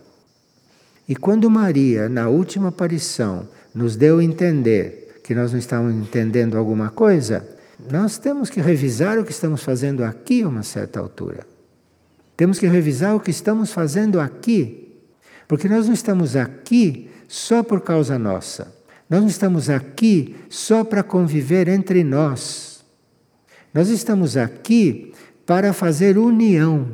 E 1.07 1.15
quando 1.15 1.49
Maria, 1.49 2.09
na 2.09 2.29
última 2.29 2.69
aparição, 2.69 3.47
nos 3.73 3.95
deu 3.95 4.19
a 4.19 4.23
entender 4.23 5.21
que 5.23 5.35
nós 5.35 5.51
não 5.51 5.59
estávamos 5.59 5.95
entendendo 5.95 6.57
alguma 6.57 6.89
coisa, 6.89 7.47
nós 7.91 8.17
temos 8.17 8.49
que 8.49 8.61
revisar 8.61 9.17
o 9.19 9.25
que 9.25 9.31
estamos 9.31 9.63
fazendo 9.63 10.03
aqui 10.03 10.43
a 10.43 10.47
uma 10.47 10.63
certa 10.63 10.99
altura. 10.99 11.45
Temos 12.35 12.59
que 12.59 12.67
revisar 12.67 13.15
o 13.15 13.19
que 13.19 13.31
estamos 13.31 13.71
fazendo 13.71 14.19
aqui, 14.19 14.91
porque 15.47 15.69
nós 15.69 15.87
não 15.87 15.93
estamos 15.93 16.35
aqui 16.35 17.09
só 17.27 17.61
por 17.63 17.81
causa 17.81 18.17
nossa. 18.17 18.73
Nós 19.09 19.21
não 19.21 19.27
estamos 19.27 19.69
aqui 19.69 20.35
só 20.49 20.83
para 20.83 21.03
conviver 21.03 21.67
entre 21.67 22.03
nós. 22.03 22.83
Nós 23.73 23.89
estamos 23.89 24.37
aqui 24.37 25.13
para 25.45 25.73
fazer 25.73 26.17
união 26.17 26.87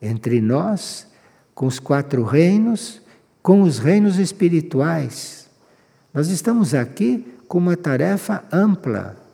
entre 0.00 0.40
nós, 0.40 1.06
com 1.54 1.66
os 1.66 1.78
quatro 1.78 2.22
reinos, 2.22 3.00
com 3.42 3.62
os 3.62 3.78
reinos 3.78 4.18
espirituais. 4.18 5.48
Nós 6.12 6.28
estamos 6.28 6.74
aqui 6.74 7.26
com 7.48 7.58
uma 7.58 7.76
tarefa 7.76 8.44
ampla 8.52 9.25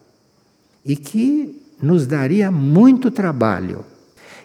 e 0.85 0.97
que 0.97 1.61
nos 1.81 2.07
daria 2.07 2.51
muito 2.51 3.11
trabalho. 3.11 3.85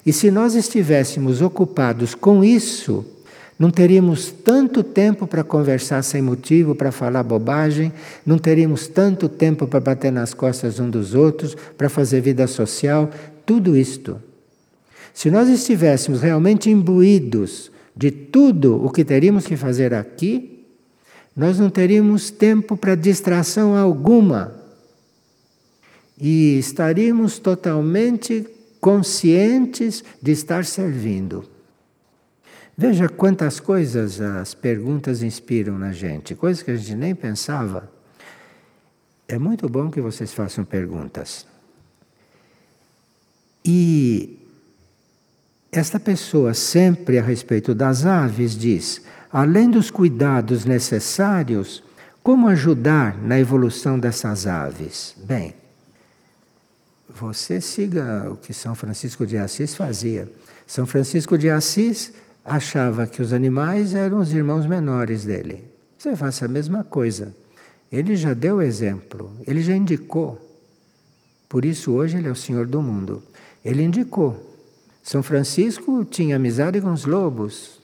E 0.06 0.14
se 0.14 0.32
nós 0.32 0.56
estivéssemos 0.56 1.42
ocupados 1.42 2.16
com 2.16 2.44
isso, 2.44 3.06
não 3.60 3.72
teríamos 3.72 4.32
tanto 4.32 4.84
tempo 4.84 5.26
para 5.26 5.44
conversar 5.44 6.04
sem 6.04 6.22
motivo, 6.22 6.76
para 6.76 6.92
falar 6.92 7.24
bobagem, 7.24 7.92
não 8.26 8.38
teríamos 8.38 8.88
tanto 8.88 9.28
tempo 9.28 9.68
para 9.68 9.80
bater 9.80 10.12
nas 10.12 10.34
costas 10.34 10.80
um 10.80 10.90
dos 10.90 11.14
outros, 11.16 11.56
para 11.78 11.90
fazer 11.90 12.22
vida 12.22 12.46
social, 12.48 13.10
tudo 13.46 13.76
isto. 13.76 14.22
Se 15.14 15.32
nós 15.32 15.50
estivéssemos 15.50 16.22
realmente 16.22 16.70
imbuídos 16.70 17.72
de 17.96 18.12
tudo 18.12 18.84
o 18.84 18.92
que 18.92 19.04
teríamos 19.04 19.48
que 19.48 19.58
fazer 19.58 19.92
aqui, 19.94 20.64
nós 21.36 21.60
não 21.60 21.70
teríamos 21.70 22.30
tempo 22.30 22.78
para 22.78 22.94
distração 22.94 23.76
alguma. 23.76 24.54
E 26.20 26.58
estaríamos 26.58 27.40
totalmente 27.40 28.48
conscientes 28.80 30.04
de 30.22 30.32
estar 30.32 30.66
servindo. 30.66 31.48
Veja 32.78 33.10
quantas 33.10 33.60
coisas 33.60 34.22
as 34.22 34.54
perguntas 34.54 35.24
inspiram 35.24 35.78
na 35.80 35.92
gente, 35.92 36.36
coisas 36.36 36.62
que 36.62 36.72
a 36.72 36.76
gente 36.76 36.96
nem 36.96 37.16
pensava. 37.16 37.92
É 39.28 39.38
muito 39.38 39.68
bom 39.68 39.90
que 39.90 40.00
vocês 40.00 40.32
façam 40.34 40.64
perguntas. 40.64 41.46
E 43.66 44.40
esta 45.72 46.00
pessoa, 46.00 46.54
sempre 46.54 47.20
a 47.20 47.22
respeito 47.22 47.76
das 47.76 48.06
aves, 48.06 48.58
diz: 48.58 49.02
além 49.32 49.70
dos 49.70 49.92
cuidados 49.92 50.64
necessários, 50.64 51.84
como 52.24 52.48
ajudar 52.48 53.18
na 53.18 53.40
evolução 53.40 54.00
dessas 54.00 54.48
aves? 54.48 55.16
Bem, 55.24 55.54
você 57.10 57.62
siga 57.62 58.30
o 58.30 58.36
que 58.36 58.54
São 58.54 58.76
Francisco 58.76 59.26
de 59.26 59.38
Assis 59.38 59.76
fazia. 59.76 60.32
São 60.66 60.86
Francisco 60.86 61.38
de 61.38 61.50
Assis 61.50 62.14
achava 62.44 63.08
que 63.08 63.22
os 63.22 63.34
animais 63.34 63.94
eram 63.94 64.20
os 64.20 64.34
irmãos 64.34 64.66
menores 64.66 65.26
dele. 65.26 65.64
Você 65.98 66.16
faça 66.16 66.46
a 66.46 66.48
mesma 66.48 66.84
coisa. 66.84 67.36
Ele 67.92 68.16
já 68.16 68.34
deu 68.34 68.62
exemplo, 68.62 69.32
ele 69.48 69.62
já 69.62 69.76
indicou. 69.76 70.40
Por 71.48 71.64
isso 71.64 71.94
hoje 71.94 72.18
ele 72.18 72.28
é 72.28 72.32
o 72.32 72.36
Senhor 72.36 72.68
do 72.68 72.82
mundo. 72.82 73.24
Ele 73.64 73.84
indicou. 73.84 74.56
São 75.02 75.24
Francisco 75.24 76.04
tinha 76.04 76.36
amizade 76.36 76.82
com 76.82 76.92
os 76.92 77.06
lobos. 77.06 77.80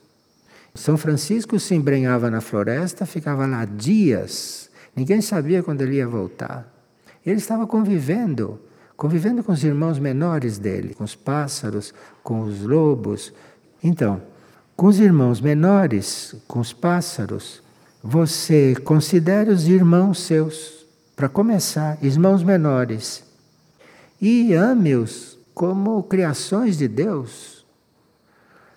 São 0.75 0.97
Francisco 0.97 1.59
se 1.59 1.73
embrenhava 1.73 2.29
na 2.29 2.41
floresta, 2.41 3.05
ficava 3.05 3.45
lá 3.45 3.63
dias. 3.63 4.69
Ninguém 4.95 5.21
sabia 5.21 5.63
quando 5.63 5.81
ele 5.81 5.95
ia 5.95 6.07
voltar. 6.07 6.67
Ele 7.25 7.37
estava 7.37 7.65
convivendo, 7.65 8.59
convivendo 8.95 9.43
com 9.43 9.51
os 9.51 9.63
irmãos 9.63 9.99
menores 9.99 10.57
dele, 10.57 10.93
com 10.93 11.03
os 11.03 11.15
pássaros, 11.15 11.93
com 12.23 12.41
os 12.41 12.61
lobos. 12.61 13.33
Então, 13.83 14.21
com 14.75 14.87
os 14.87 14.99
irmãos 14.99 15.41
menores, 15.41 16.35
com 16.47 16.59
os 16.59 16.73
pássaros, 16.73 17.61
você 18.03 18.75
considere 18.83 19.49
os 19.49 19.67
irmãos 19.67 20.19
seus, 20.19 20.85
para 21.15 21.29
começar, 21.29 21.97
irmãos 22.01 22.43
menores, 22.43 23.23
e 24.19 24.53
ame-os 24.53 25.37
como 25.53 26.01
criações 26.03 26.77
de 26.77 26.87
Deus. 26.87 27.63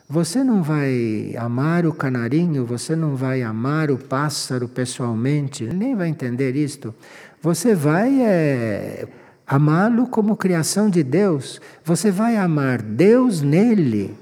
Você 0.09 0.45
não 0.45 0.62
vai 0.62 1.35
amar 1.37 1.85
o 1.85 1.93
canarinho, 1.93 2.64
você 2.64 2.95
não 2.95 3.17
vai 3.17 3.43
amar 3.43 3.91
o 3.91 3.99
pássaro 3.99 4.69
pessoalmente, 4.69 5.64
nem 5.64 5.97
vai 5.97 6.09
entender 6.09 6.55
isto. 6.55 6.95
Você 7.43 7.75
vai 7.75 8.23
é, 8.23 9.09
amá-lo 9.47 10.07
como 10.09 10.37
criação 10.37 10.91
de 10.91 11.03
Deus. 11.03 11.61
Você 11.85 12.11
vai 12.11 12.37
amar 12.37 12.83
Deus 12.83 13.41
nele. 13.41 14.15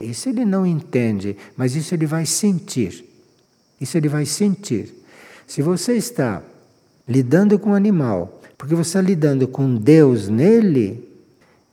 Isso 0.00 0.28
ele 0.28 0.44
não 0.44 0.66
entende, 0.66 1.36
mas 1.56 1.76
isso 1.76 1.94
ele 1.94 2.06
vai 2.06 2.26
sentir. 2.26 3.04
Isso 3.80 3.96
ele 3.96 4.08
vai 4.08 4.24
sentir. 4.24 4.92
Se 5.46 5.60
você 5.62 5.94
está 5.94 6.42
lidando 7.06 7.58
com 7.58 7.70
um 7.70 7.74
animal, 7.74 8.40
porque 8.56 8.74
você 8.74 8.90
está 8.90 9.00
lidando 9.00 9.46
com 9.46 9.74
Deus 9.74 10.28
nele, 10.28 11.08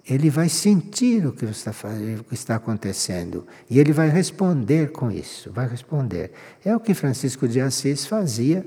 ele 0.08 0.30
vai 0.30 0.50
sentir 0.50 1.26
o 1.28 1.32
que 1.32 1.46
está, 1.46 1.72
o 2.20 2.24
que 2.24 2.34
está 2.34 2.56
acontecendo 2.56 3.46
e 3.70 3.80
ele 3.80 3.94
vai 3.94 4.10
responder 4.10 4.92
com 4.92 5.12
isso, 5.12 5.52
vai 5.52 5.68
responder. 5.68 6.32
É 6.66 6.76
o 6.76 6.80
que 6.80 6.96
Francisco 6.96 7.48
de 7.48 7.62
Assis 7.62 8.08
fazia 8.08 8.66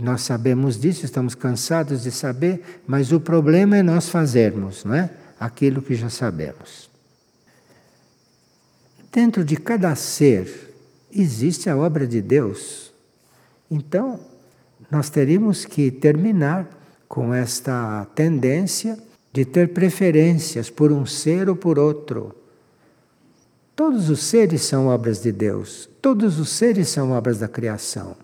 nós 0.00 0.22
sabemos 0.22 0.78
disso, 0.78 1.04
estamos 1.04 1.34
cansados 1.34 2.02
de 2.02 2.10
saber, 2.10 2.80
mas 2.86 3.12
o 3.12 3.20
problema 3.20 3.76
é 3.76 3.82
nós 3.82 4.08
fazermos, 4.08 4.84
não 4.84 4.94
é? 4.94 5.10
Aquilo 5.38 5.82
que 5.82 5.94
já 5.94 6.08
sabemos. 6.08 6.88
Dentro 9.12 9.44
de 9.44 9.56
cada 9.56 9.94
ser 9.94 10.74
existe 11.12 11.68
a 11.68 11.76
obra 11.76 12.06
de 12.06 12.20
Deus. 12.20 12.92
Então, 13.70 14.20
nós 14.90 15.10
teríamos 15.10 15.64
que 15.64 15.90
terminar 15.90 16.68
com 17.08 17.32
esta 17.32 18.06
tendência 18.14 18.98
de 19.32 19.44
ter 19.44 19.72
preferências 19.72 20.70
por 20.70 20.92
um 20.92 21.06
ser 21.06 21.48
ou 21.48 21.56
por 21.56 21.78
outro. 21.78 22.34
Todos 23.74 24.10
os 24.10 24.24
seres 24.24 24.62
são 24.62 24.88
obras 24.88 25.22
de 25.22 25.32
Deus, 25.32 25.88
todos 26.02 26.38
os 26.38 26.50
seres 26.50 26.88
são 26.88 27.12
obras 27.12 27.38
da 27.38 27.48
criação. 27.48 28.16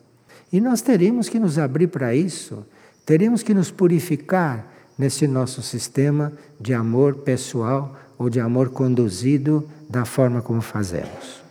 E 0.55 0.61
nós 0.61 0.81
teríamos 0.81 1.29
que 1.29 1.41
nos 1.41 1.59
abrir 1.59 1.89
para 1.89 2.15
isso, 2.15 2.65
teríamos 3.05 3.43
que 3.43 3.53
nos 3.53 3.73
purificar 3.73 4.73
nesse 4.97 5.27
nosso 5.27 5.61
sistema 5.61 6.33
de 6.61 6.73
amor 6.73 7.17
pessoal 7.17 7.99
ou 8.17 8.31
de 8.31 8.39
amor 8.39 8.71
conduzido 8.71 9.69
da 9.91 10.05
forma 10.05 10.41
como 10.41 10.61
fazemos. 10.61 11.43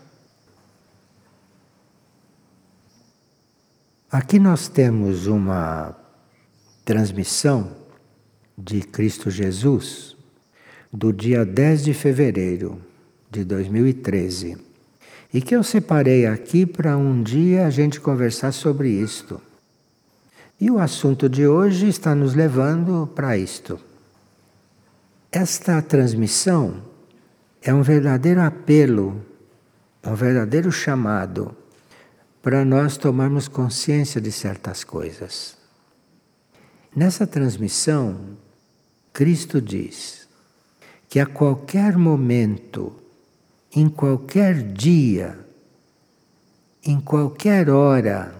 Aqui 4.09 4.39
nós 4.39 4.69
temos 4.69 5.27
uma 5.27 5.93
transmissão 6.85 7.75
de 8.57 8.79
Cristo 8.83 9.29
Jesus 9.29 10.15
do 10.93 11.11
dia 11.11 11.43
10 11.43 11.83
de 11.83 11.93
fevereiro 11.93 12.81
de 13.29 13.43
2013 13.43 14.72
e 15.33 15.41
que 15.41 15.55
eu 15.55 15.63
separei 15.63 16.27
aqui 16.27 16.65
para 16.65 16.95
um 16.95 17.23
dia 17.23 17.65
a 17.65 17.69
gente 17.69 17.99
conversar 17.99 18.51
sobre 18.51 18.89
isto. 18.89 19.41
E 20.61 20.69
o 20.69 20.77
assunto 20.77 21.27
de 21.27 21.47
hoje 21.47 21.87
está 21.87 22.13
nos 22.13 22.35
levando 22.35 23.09
para 23.15 23.35
isto. 23.37 23.79
Esta 25.31 25.81
transmissão 25.81 26.83
é 27.61 27.73
um 27.73 27.81
verdadeiro 27.81 28.41
apelo, 28.41 29.25
é 30.03 30.09
um 30.09 30.15
verdadeiro 30.15 30.71
chamado 30.71 31.55
para 32.41 32.63
nós 32.63 32.97
tomarmos 32.97 33.47
consciência 33.47 34.21
de 34.21 34.31
certas 34.31 34.83
coisas. 34.83 35.57
Nessa 36.95 37.25
transmissão, 37.25 38.37
Cristo 39.11 39.59
diz 39.59 40.27
que 41.09 41.19
a 41.19 41.25
qualquer 41.25 41.97
momento, 41.97 43.02
em 43.75 43.89
qualquer 43.89 44.61
dia, 44.61 45.39
em 46.85 46.99
qualquer 46.99 47.69
hora, 47.69 48.35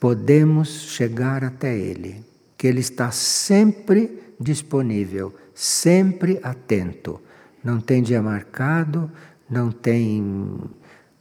podemos 0.00 0.68
chegar 0.68 1.44
até 1.44 1.76
Ele, 1.78 2.24
que 2.58 2.66
Ele 2.66 2.80
está 2.80 3.12
sempre 3.12 4.20
disponível, 4.40 5.32
sempre 5.54 6.40
atento. 6.42 7.20
Não 7.62 7.80
tem 7.80 8.02
dia 8.02 8.20
marcado, 8.20 9.10
não 9.48 9.70
tem 9.70 10.58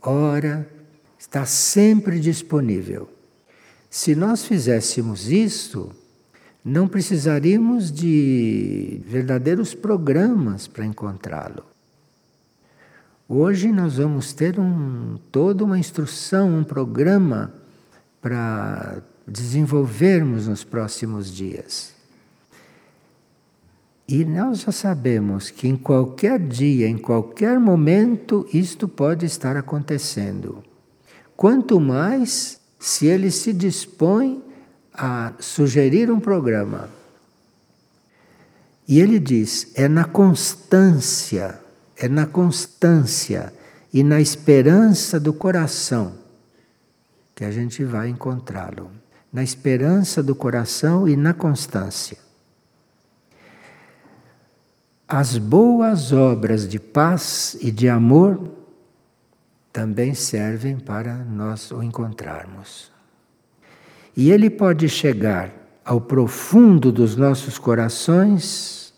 hora, 0.02 0.68
está 1.20 1.46
sempre 1.46 2.20
disponível. 2.20 3.08
Se 3.88 4.16
nós 4.16 4.46
fizéssemos 4.46 5.30
isso, 5.30 5.92
não 6.66 6.88
precisaríamos 6.88 7.92
de 7.92 9.02
verdadeiros 9.06 9.76
programas 9.76 10.66
para 10.66 10.86
encontrá-lo. 10.86 11.71
Hoje 13.34 13.72
nós 13.72 13.96
vamos 13.96 14.34
ter 14.34 14.60
um, 14.60 15.18
toda 15.32 15.64
uma 15.64 15.80
instrução, 15.80 16.54
um 16.54 16.66
programa 16.66 17.54
para 18.22 19.02
desenvolvermos 19.26 20.50
nos 20.50 20.66
próximos 20.66 21.34
dias. 21.34 21.94
E 24.06 24.26
nós 24.26 24.60
já 24.60 24.74
sabemos 24.74 25.50
que 25.50 25.66
em 25.66 25.78
qualquer 25.78 26.46
dia, 26.46 26.90
em 26.90 26.98
qualquer 26.98 27.58
momento, 27.58 28.46
isto 28.54 28.86
pode 28.86 29.26
estar 29.26 29.56
acontecendo. 29.56 30.62
Quanto 31.34 31.80
mais 31.80 32.60
se 32.78 33.08
ele 33.08 33.32
se 33.32 33.54
dispõe 33.54 34.44
a 34.94 35.32
sugerir 35.40 36.12
um 36.12 36.20
programa. 36.20 36.90
E 38.86 39.00
ele 39.00 39.20
diz: 39.20 39.72
é 39.74 39.88
na 39.88 40.04
constância, 40.04 41.61
é 42.02 42.10
na 42.10 42.26
constância 42.26 43.54
e 43.94 44.04
na 44.04 44.20
esperança 44.20 45.20
do 45.20 45.32
coração 45.32 46.14
que 47.36 47.46
a 47.46 47.52
gente 47.52 47.84
vai 47.84 48.10
encontrá-lo. 48.10 48.92
Na 49.32 49.44
esperança 49.44 50.22
do 50.22 50.36
coração 50.36 51.08
e 51.08 51.16
na 51.16 51.34
constância. 51.34 52.18
As 55.08 55.38
boas 55.38 56.12
obras 56.12 56.68
de 56.68 56.80
paz 56.80 57.56
e 57.62 57.72
de 57.72 57.88
amor 57.88 58.52
também 59.72 60.14
servem 60.14 60.78
para 60.78 61.16
nós 61.16 61.70
o 61.72 61.84
encontrarmos. 61.84 62.92
E 64.18 64.32
ele 64.32 64.50
pode 64.50 64.90
chegar 64.90 65.54
ao 65.86 66.02
profundo 66.02 66.92
dos 66.92 67.16
nossos 67.16 67.58
corações, 67.58 68.94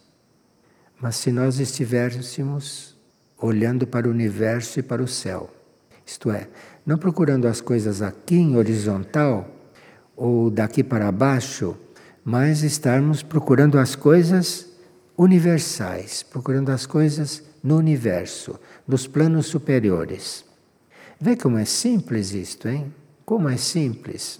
mas 1.00 1.16
se 1.18 1.32
nós 1.32 1.60
estivéssemos 1.60 2.93
olhando 3.44 3.86
para 3.86 4.08
o 4.08 4.12
universo 4.12 4.80
e 4.80 4.84
para 4.84 5.04
o 5.04 5.08
céu. 5.08 5.50
Isto 6.06 6.32
é, 6.32 6.48
não 6.86 6.98
procurando 6.98 7.46
as 7.46 7.60
coisas 7.60 8.02
aqui 8.02 8.36
em 8.36 8.56
horizontal 8.56 9.50
ou 10.16 10.50
daqui 10.50 10.82
para 10.82 11.12
baixo, 11.12 11.76
mas 12.24 12.64
estarmos 12.64 13.22
procurando 13.22 13.78
as 13.78 13.96
coisas 13.96 14.70
universais, 15.18 16.24
procurando 16.24 16.70
as 16.70 16.86
coisas 16.86 17.44
no 17.62 17.76
universo, 17.76 18.58
nos 18.88 19.08
planos 19.08 19.48
superiores. 19.48 20.46
Vê 21.20 21.36
como 21.36 21.58
é 21.58 21.66
simples 21.66 22.34
isto, 22.34 22.70
hein? 22.70 22.94
Como 23.26 23.50
é 23.50 23.58
simples. 23.58 24.40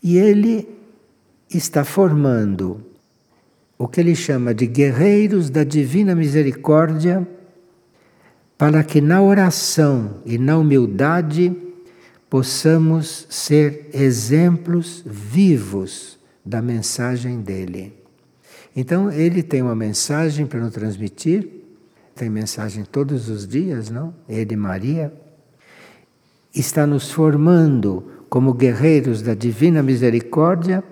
E 0.00 0.18
ele 0.18 0.68
está 1.52 1.84
formando 1.84 2.80
o 3.76 3.88
que 3.88 4.00
ele 4.00 4.14
chama 4.14 4.54
de 4.54 4.68
guerreiros 4.68 5.50
da 5.50 5.64
divina 5.64 6.14
misericórdia, 6.14 7.26
para 8.60 8.84
que 8.84 9.00
na 9.00 9.22
oração 9.22 10.16
e 10.26 10.36
na 10.36 10.58
humildade 10.58 11.50
possamos 12.28 13.26
ser 13.30 13.88
exemplos 13.94 15.02
vivos 15.06 16.18
da 16.44 16.60
mensagem 16.60 17.40
dele. 17.40 17.94
Então, 18.76 19.10
ele 19.10 19.42
tem 19.42 19.62
uma 19.62 19.74
mensagem 19.74 20.44
para 20.44 20.60
nos 20.60 20.74
transmitir, 20.74 21.48
tem 22.14 22.28
mensagem 22.28 22.84
todos 22.84 23.30
os 23.30 23.48
dias, 23.48 23.88
não? 23.88 24.14
Ele 24.28 24.52
e 24.52 24.56
Maria. 24.58 25.10
Está 26.54 26.86
nos 26.86 27.10
formando 27.10 28.04
como 28.28 28.52
guerreiros 28.52 29.22
da 29.22 29.32
divina 29.32 29.82
misericórdia 29.82 30.84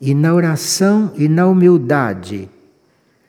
e 0.00 0.12
na 0.12 0.34
oração 0.34 1.12
e 1.16 1.28
na 1.28 1.46
humildade 1.46 2.50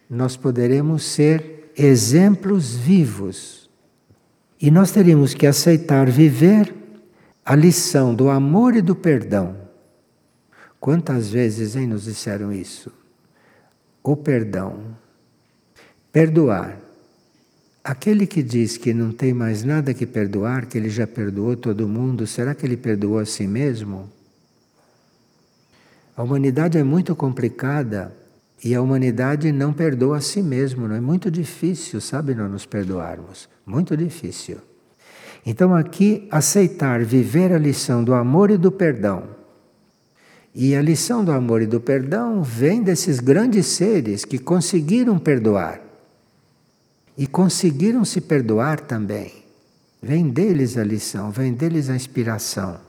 nós 0.09 0.35
poderemos 0.35 1.03
ser 1.03 1.60
exemplos 1.77 2.75
vivos. 2.75 3.69
E 4.59 4.69
nós 4.69 4.91
teríamos 4.91 5.33
que 5.33 5.47
aceitar 5.47 6.09
viver 6.09 6.73
a 7.43 7.55
lição 7.55 8.13
do 8.13 8.29
amor 8.29 8.75
e 8.75 8.81
do 8.81 8.95
perdão. 8.95 9.55
Quantas 10.79 11.29
vezes 11.29 11.75
hein, 11.75 11.87
nos 11.87 12.03
disseram 12.03 12.51
isso? 12.51 12.91
O 14.03 14.15
perdão. 14.15 14.95
Perdoar. 16.11 16.77
Aquele 17.83 18.27
que 18.27 18.43
diz 18.43 18.77
que 18.77 18.93
não 18.93 19.11
tem 19.11 19.33
mais 19.33 19.63
nada 19.63 19.93
que 19.93 20.05
perdoar, 20.05 20.67
que 20.67 20.77
ele 20.77 20.89
já 20.89 21.07
perdoou 21.07 21.55
todo 21.57 21.87
mundo, 21.87 22.27
será 22.27 22.53
que 22.53 22.65
ele 22.65 22.77
perdoou 22.77 23.17
a 23.17 23.25
si 23.25 23.47
mesmo? 23.47 24.11
A 26.15 26.21
humanidade 26.21 26.77
é 26.77 26.83
muito 26.83 27.15
complicada 27.15 28.15
e 28.63 28.75
a 28.75 28.81
humanidade 28.81 29.51
não 29.51 29.73
perdoa 29.73 30.17
a 30.17 30.21
si 30.21 30.41
mesmo. 30.41 30.87
Não 30.87 30.95
é 30.95 31.01
muito 31.01 31.31
difícil, 31.31 31.99
sabe, 31.99 32.35
não 32.35 32.47
nos 32.47 32.65
perdoarmos. 32.65 33.49
Muito 33.65 33.97
difícil. 33.97 34.57
Então, 35.45 35.75
aqui, 35.75 36.27
aceitar 36.29 37.03
viver 37.03 37.51
a 37.51 37.57
lição 37.57 38.03
do 38.03 38.13
amor 38.13 38.51
e 38.51 38.57
do 38.57 38.71
perdão. 38.71 39.23
E 40.53 40.75
a 40.75 40.81
lição 40.81 41.25
do 41.25 41.31
amor 41.31 41.61
e 41.61 41.65
do 41.65 41.79
perdão 41.79 42.43
vem 42.43 42.83
desses 42.83 43.19
grandes 43.19 43.65
seres 43.65 44.23
que 44.23 44.37
conseguiram 44.37 45.17
perdoar. 45.17 45.81
E 47.17 47.25
conseguiram 47.25 48.05
se 48.05 48.21
perdoar 48.21 48.79
também. 48.81 49.41
Vem 50.01 50.29
deles 50.29 50.77
a 50.77 50.83
lição, 50.83 51.31
vem 51.31 51.53
deles 51.53 51.89
a 51.89 51.95
inspiração. 51.95 52.79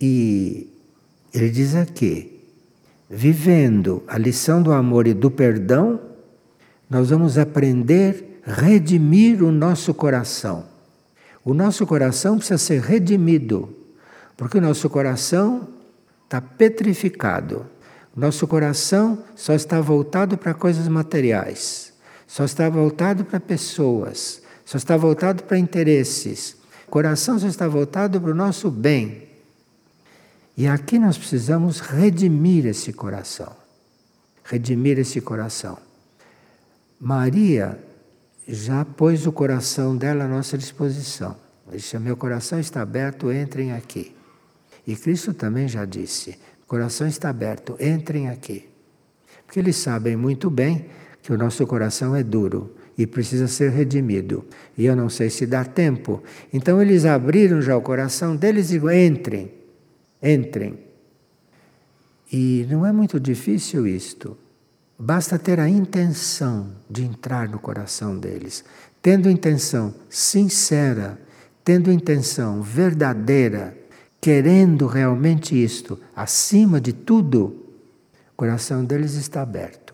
E 0.00 0.68
ele 1.32 1.50
diz 1.50 1.74
aqui: 1.74 2.31
vivendo 3.14 4.02
a 4.08 4.16
lição 4.16 4.62
do 4.62 4.72
amor 4.72 5.06
e 5.06 5.12
do 5.12 5.30
perdão, 5.30 6.00
nós 6.88 7.10
vamos 7.10 7.36
aprender 7.36 8.40
a 8.46 8.52
redimir 8.52 9.44
o 9.44 9.52
nosso 9.52 9.92
coração. 9.92 10.64
O 11.44 11.52
nosso 11.52 11.86
coração 11.86 12.38
precisa 12.38 12.56
ser 12.56 12.80
redimido, 12.80 13.68
porque 14.34 14.56
o 14.56 14.62
nosso 14.62 14.88
coração 14.88 15.68
está 16.24 16.40
petrificado. 16.40 17.66
O 18.16 18.20
nosso 18.20 18.46
coração 18.46 19.22
só 19.36 19.52
está 19.52 19.78
voltado 19.78 20.38
para 20.38 20.54
coisas 20.54 20.88
materiais, 20.88 21.92
só 22.26 22.44
está 22.46 22.66
voltado 22.70 23.26
para 23.26 23.38
pessoas, 23.38 24.40
só 24.64 24.78
está 24.78 24.96
voltado 24.96 25.42
para 25.42 25.58
interesses. 25.58 26.56
O 26.88 26.90
coração 26.90 27.38
só 27.38 27.46
está 27.46 27.68
voltado 27.68 28.18
para 28.18 28.30
o 28.30 28.34
nosso 28.34 28.70
bem. 28.70 29.31
E 30.56 30.66
aqui 30.66 30.98
nós 30.98 31.16
precisamos 31.16 31.80
redimir 31.80 32.66
esse 32.66 32.92
coração. 32.92 33.52
Redimir 34.44 34.98
esse 34.98 35.20
coração. 35.20 35.78
Maria 37.00 37.78
já 38.46 38.84
pôs 38.84 39.26
o 39.26 39.32
coração 39.32 39.96
dela 39.96 40.24
à 40.24 40.28
nossa 40.28 40.58
disposição. 40.58 41.36
Disse: 41.70 41.98
Meu 41.98 42.16
coração 42.16 42.60
está 42.60 42.82
aberto, 42.82 43.32
entrem 43.32 43.72
aqui. 43.72 44.14
E 44.86 44.94
Cristo 44.94 45.32
também 45.32 45.68
já 45.68 45.84
disse: 45.84 46.38
coração 46.66 47.06
está 47.06 47.30
aberto, 47.30 47.76
entrem 47.80 48.28
aqui. 48.28 48.68
Porque 49.46 49.58
eles 49.58 49.76
sabem 49.76 50.16
muito 50.16 50.50
bem 50.50 50.86
que 51.22 51.32
o 51.32 51.38
nosso 51.38 51.66
coração 51.66 52.14
é 52.14 52.22
duro 52.22 52.74
e 52.98 53.06
precisa 53.06 53.48
ser 53.48 53.70
redimido. 53.70 54.44
E 54.76 54.84
eu 54.84 54.94
não 54.94 55.08
sei 55.08 55.30
se 55.30 55.46
dá 55.46 55.64
tempo. 55.64 56.22
Então 56.52 56.82
eles 56.82 57.04
abriram 57.04 57.62
já 57.62 57.76
o 57.76 57.80
coração 57.80 58.36
deles 58.36 58.70
e 58.70 58.76
entrem 59.06 59.61
entrem. 60.22 60.78
E 62.32 62.66
não 62.70 62.86
é 62.86 62.92
muito 62.92 63.20
difícil 63.20 63.86
isto. 63.86 64.38
Basta 64.98 65.38
ter 65.38 65.58
a 65.58 65.68
intenção 65.68 66.70
de 66.88 67.04
entrar 67.04 67.48
no 67.48 67.58
coração 67.58 68.16
deles. 68.16 68.64
Tendo 69.02 69.28
intenção 69.28 69.94
sincera, 70.08 71.18
tendo 71.64 71.90
intenção 71.90 72.62
verdadeira, 72.62 73.76
querendo 74.20 74.86
realmente 74.86 75.60
isto, 75.60 75.98
acima 76.14 76.80
de 76.80 76.92
tudo, 76.92 77.66
o 78.32 78.36
coração 78.36 78.84
deles 78.84 79.14
está 79.14 79.42
aberto. 79.42 79.92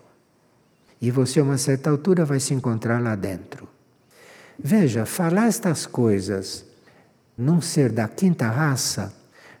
E 1.01 1.09
você, 1.09 1.39
a 1.39 1.43
uma 1.43 1.57
certa 1.57 1.89
altura, 1.89 2.23
vai 2.23 2.39
se 2.39 2.53
encontrar 2.53 3.01
lá 3.01 3.15
dentro. 3.15 3.67
Veja, 4.61 5.05
falar 5.05 5.47
estas 5.47 5.85
coisas 5.85 6.65
num 7.37 7.61
ser 7.61 7.91
da 7.91 8.07
quinta 8.07 8.49
raça 8.49 9.18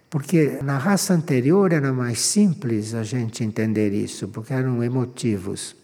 porque 0.09 0.59
na 0.63 0.77
raça 0.77 1.13
anterior 1.13 1.71
era 1.71 1.93
mais 1.93 2.19
simples 2.19 2.95
a 2.95 3.03
gente 3.03 3.43
entender 3.43 3.93
isso, 3.93 4.27
porque 4.27 4.53
eram 4.53 4.83
emotivos. 4.83 5.75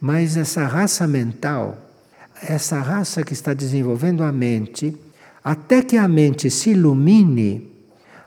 Mas 0.00 0.36
essa 0.36 0.66
raça 0.66 1.06
mental, 1.06 1.78
essa 2.42 2.80
raça 2.80 3.22
que 3.22 3.32
está 3.32 3.54
desenvolvendo 3.54 4.24
a 4.24 4.32
mente, 4.32 4.96
até 5.44 5.80
que 5.80 5.96
a 5.96 6.08
mente 6.08 6.50
se 6.50 6.70
ilumine, 6.70 7.70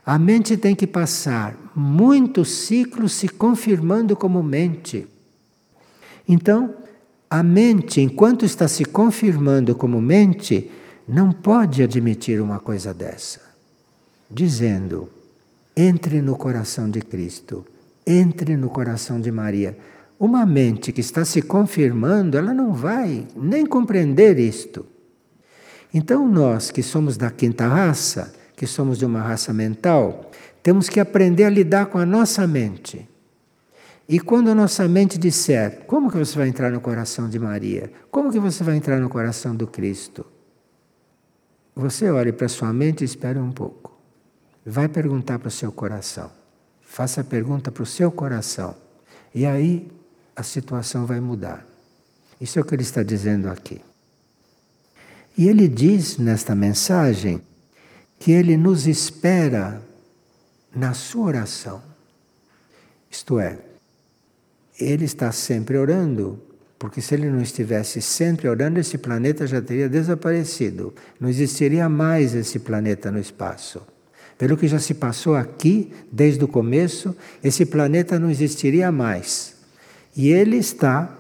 a 0.06 0.18
mente 0.18 0.56
tem 0.56 0.74
que 0.74 0.88
passar 0.88 1.56
muitos 1.76 2.50
ciclos 2.50 3.12
se 3.12 3.28
confirmando 3.28 4.16
como 4.16 4.42
mente. 4.42 5.08
Então, 6.28 6.76
a 7.30 7.44
mente, 7.44 8.02
enquanto 8.02 8.46
está 8.46 8.68
se 8.68 8.86
confirmando 8.86 9.76
como 9.76 10.02
mente, 10.02 10.72
não 11.08 11.32
pode 11.32 11.84
admitir 11.84 12.42
uma 12.42 12.60
coisa 12.60 12.94
dessa. 12.94 13.42
Dizendo, 14.30 15.10
entre 15.76 16.22
no 16.22 16.36
coração 16.36 16.90
de 16.90 17.02
Cristo, 17.02 17.66
entre 18.06 18.58
no 18.58 18.70
coração 18.70 19.20
de 19.20 19.32
Maria. 19.32 19.78
Uma 20.20 20.46
mente 20.46 20.92
que 20.92 21.02
está 21.02 21.26
se 21.26 21.42
confirmando, 21.42 22.38
ela 22.38 22.54
não 22.54 22.74
vai 22.74 23.28
nem 23.36 23.66
compreender 23.66 24.38
isto. 24.38 24.86
Então, 25.94 26.28
nós 26.28 26.72
que 26.72 26.84
somos 26.84 27.18
da 27.18 27.32
quinta 27.32 27.68
raça, 27.68 28.34
que 28.56 28.68
somos 28.68 28.98
de 28.98 29.06
uma 29.06 29.22
raça 29.22 29.52
mental, 29.52 30.30
temos 30.62 30.88
que 30.88 31.00
aprender 31.00 31.46
a 31.46 31.50
lidar 31.50 31.88
com 31.88 31.98
a 31.98 32.06
nossa 32.06 32.46
mente. 32.46 33.10
E 34.08 34.20
quando 34.20 34.50
a 34.50 34.56
nossa 34.56 34.88
mente 34.88 35.18
disser, 35.18 35.84
como 35.88 36.12
que 36.12 36.18
você 36.18 36.38
vai 36.38 36.48
entrar 36.48 36.72
no 36.72 36.82
coração 36.82 37.30
de 37.30 37.40
Maria? 37.40 37.92
Como 38.12 38.32
que 38.32 38.40
você 38.40 38.64
vai 38.64 38.76
entrar 38.76 39.00
no 39.00 39.10
coração 39.10 39.56
do 39.56 39.66
Cristo? 39.66 40.26
Você 41.76 42.10
olhe 42.12 42.32
para 42.32 42.50
sua 42.50 42.74
mente 42.74 43.02
e 43.02 43.06
espere 43.06 43.40
um 43.40 43.52
pouco. 43.52 43.91
Vai 44.66 44.88
perguntar 44.88 45.40
para 45.40 45.48
o 45.48 45.52
seu 45.52 45.72
coração. 45.72 46.32
Faça 46.82 47.22
a 47.22 47.24
pergunta 47.24 47.72
para 47.72 47.84
o 47.84 47.86
seu 47.86 48.12
coração. 48.12 48.76
E 49.34 49.46
aí 49.46 49.90
a 50.36 50.44
situação 50.44 51.06
vai 51.06 51.20
mudar. 51.20 51.66
Isso 52.40 52.60
é 52.60 52.62
o 52.62 52.66
que 52.66 52.76
ele 52.76 52.84
está 52.84 53.04
dizendo 53.04 53.50
aqui. 53.50 53.82
E 55.38 55.48
ele 55.48 55.68
diz 55.68 56.18
nesta 56.18 56.54
mensagem 56.54 57.42
que 58.20 58.32
ele 58.32 58.58
nos 58.58 58.88
espera 58.88 59.82
na 60.76 60.94
sua 60.94 61.26
oração. 61.26 61.82
Isto 63.10 63.40
é, 63.40 63.60
ele 64.80 65.06
está 65.06 65.32
sempre 65.32 65.78
orando, 65.78 66.42
porque 66.78 67.02
se 67.02 67.14
ele 67.14 67.30
não 67.30 67.42
estivesse 67.42 68.02
sempre 68.02 68.48
orando, 68.48 68.80
esse 68.80 68.98
planeta 68.98 69.46
já 69.46 69.62
teria 69.62 69.90
desaparecido. 69.90 70.94
Não 71.20 71.30
existiria 71.30 71.88
mais 71.88 72.34
esse 72.34 72.60
planeta 72.60 73.12
no 73.12 73.20
espaço. 73.20 73.82
Pelo 74.42 74.58
que 74.58 74.68
já 74.68 74.80
se 74.80 74.96
passou 74.96 75.36
aqui, 75.36 75.94
desde 76.12 76.44
o 76.44 76.48
começo, 76.48 77.16
esse 77.44 77.64
planeta 77.64 78.18
não 78.18 78.28
existiria 78.28 78.92
mais. 78.92 79.54
E 80.18 80.30
ele 80.32 80.58
está 80.58 81.16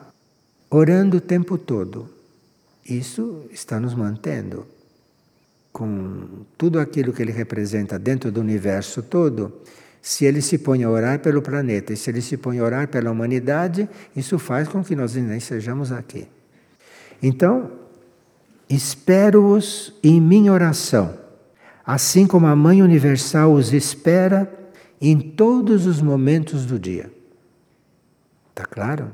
orando 0.72 1.18
o 1.18 1.22
tempo 1.22 1.56
todo. 1.56 2.10
Isso 2.84 3.46
está 3.52 3.80
nos 3.80 3.94
mantendo. 3.94 4.66
Com 5.72 6.24
tudo 6.58 6.80
aquilo 6.80 7.14
que 7.14 7.22
ele 7.22 7.32
representa 7.32 8.00
dentro 8.00 8.32
do 8.32 8.42
universo 8.42 9.04
todo, 9.04 9.54
se 10.02 10.26
ele 10.26 10.42
se 10.42 10.58
põe 10.58 10.84
a 10.84 10.90
orar 10.90 11.20
pelo 11.20 11.44
planeta 11.44 11.94
e 11.94 11.98
se 11.98 12.10
ele 12.10 12.24
se 12.24 12.38
põe 12.38 12.58
a 12.58 12.64
orar 12.64 12.88
pela 12.88 13.12
humanidade, 13.12 13.88
isso 14.16 14.40
faz 14.40 14.68
com 14.68 14.84
que 14.84 14.96
nós 14.96 15.14
nem 15.14 15.40
sejamos 15.40 15.92
aqui. 15.92 16.28
Então, 17.22 17.70
espero-os 18.68 19.94
em 20.02 20.20
minha 20.20 20.52
oração 20.52 21.21
assim 21.94 22.26
como 22.26 22.48
a 22.48 22.56
Mãe 22.56 22.82
Universal 22.82 23.52
os 23.52 23.74
espera 23.74 24.50
em 25.02 25.20
todos 25.20 25.86
os 25.86 26.02
momentos 26.02 26.66
do 26.66 26.80
dia. 26.80 27.12
Está 28.50 28.64
claro? 28.64 29.12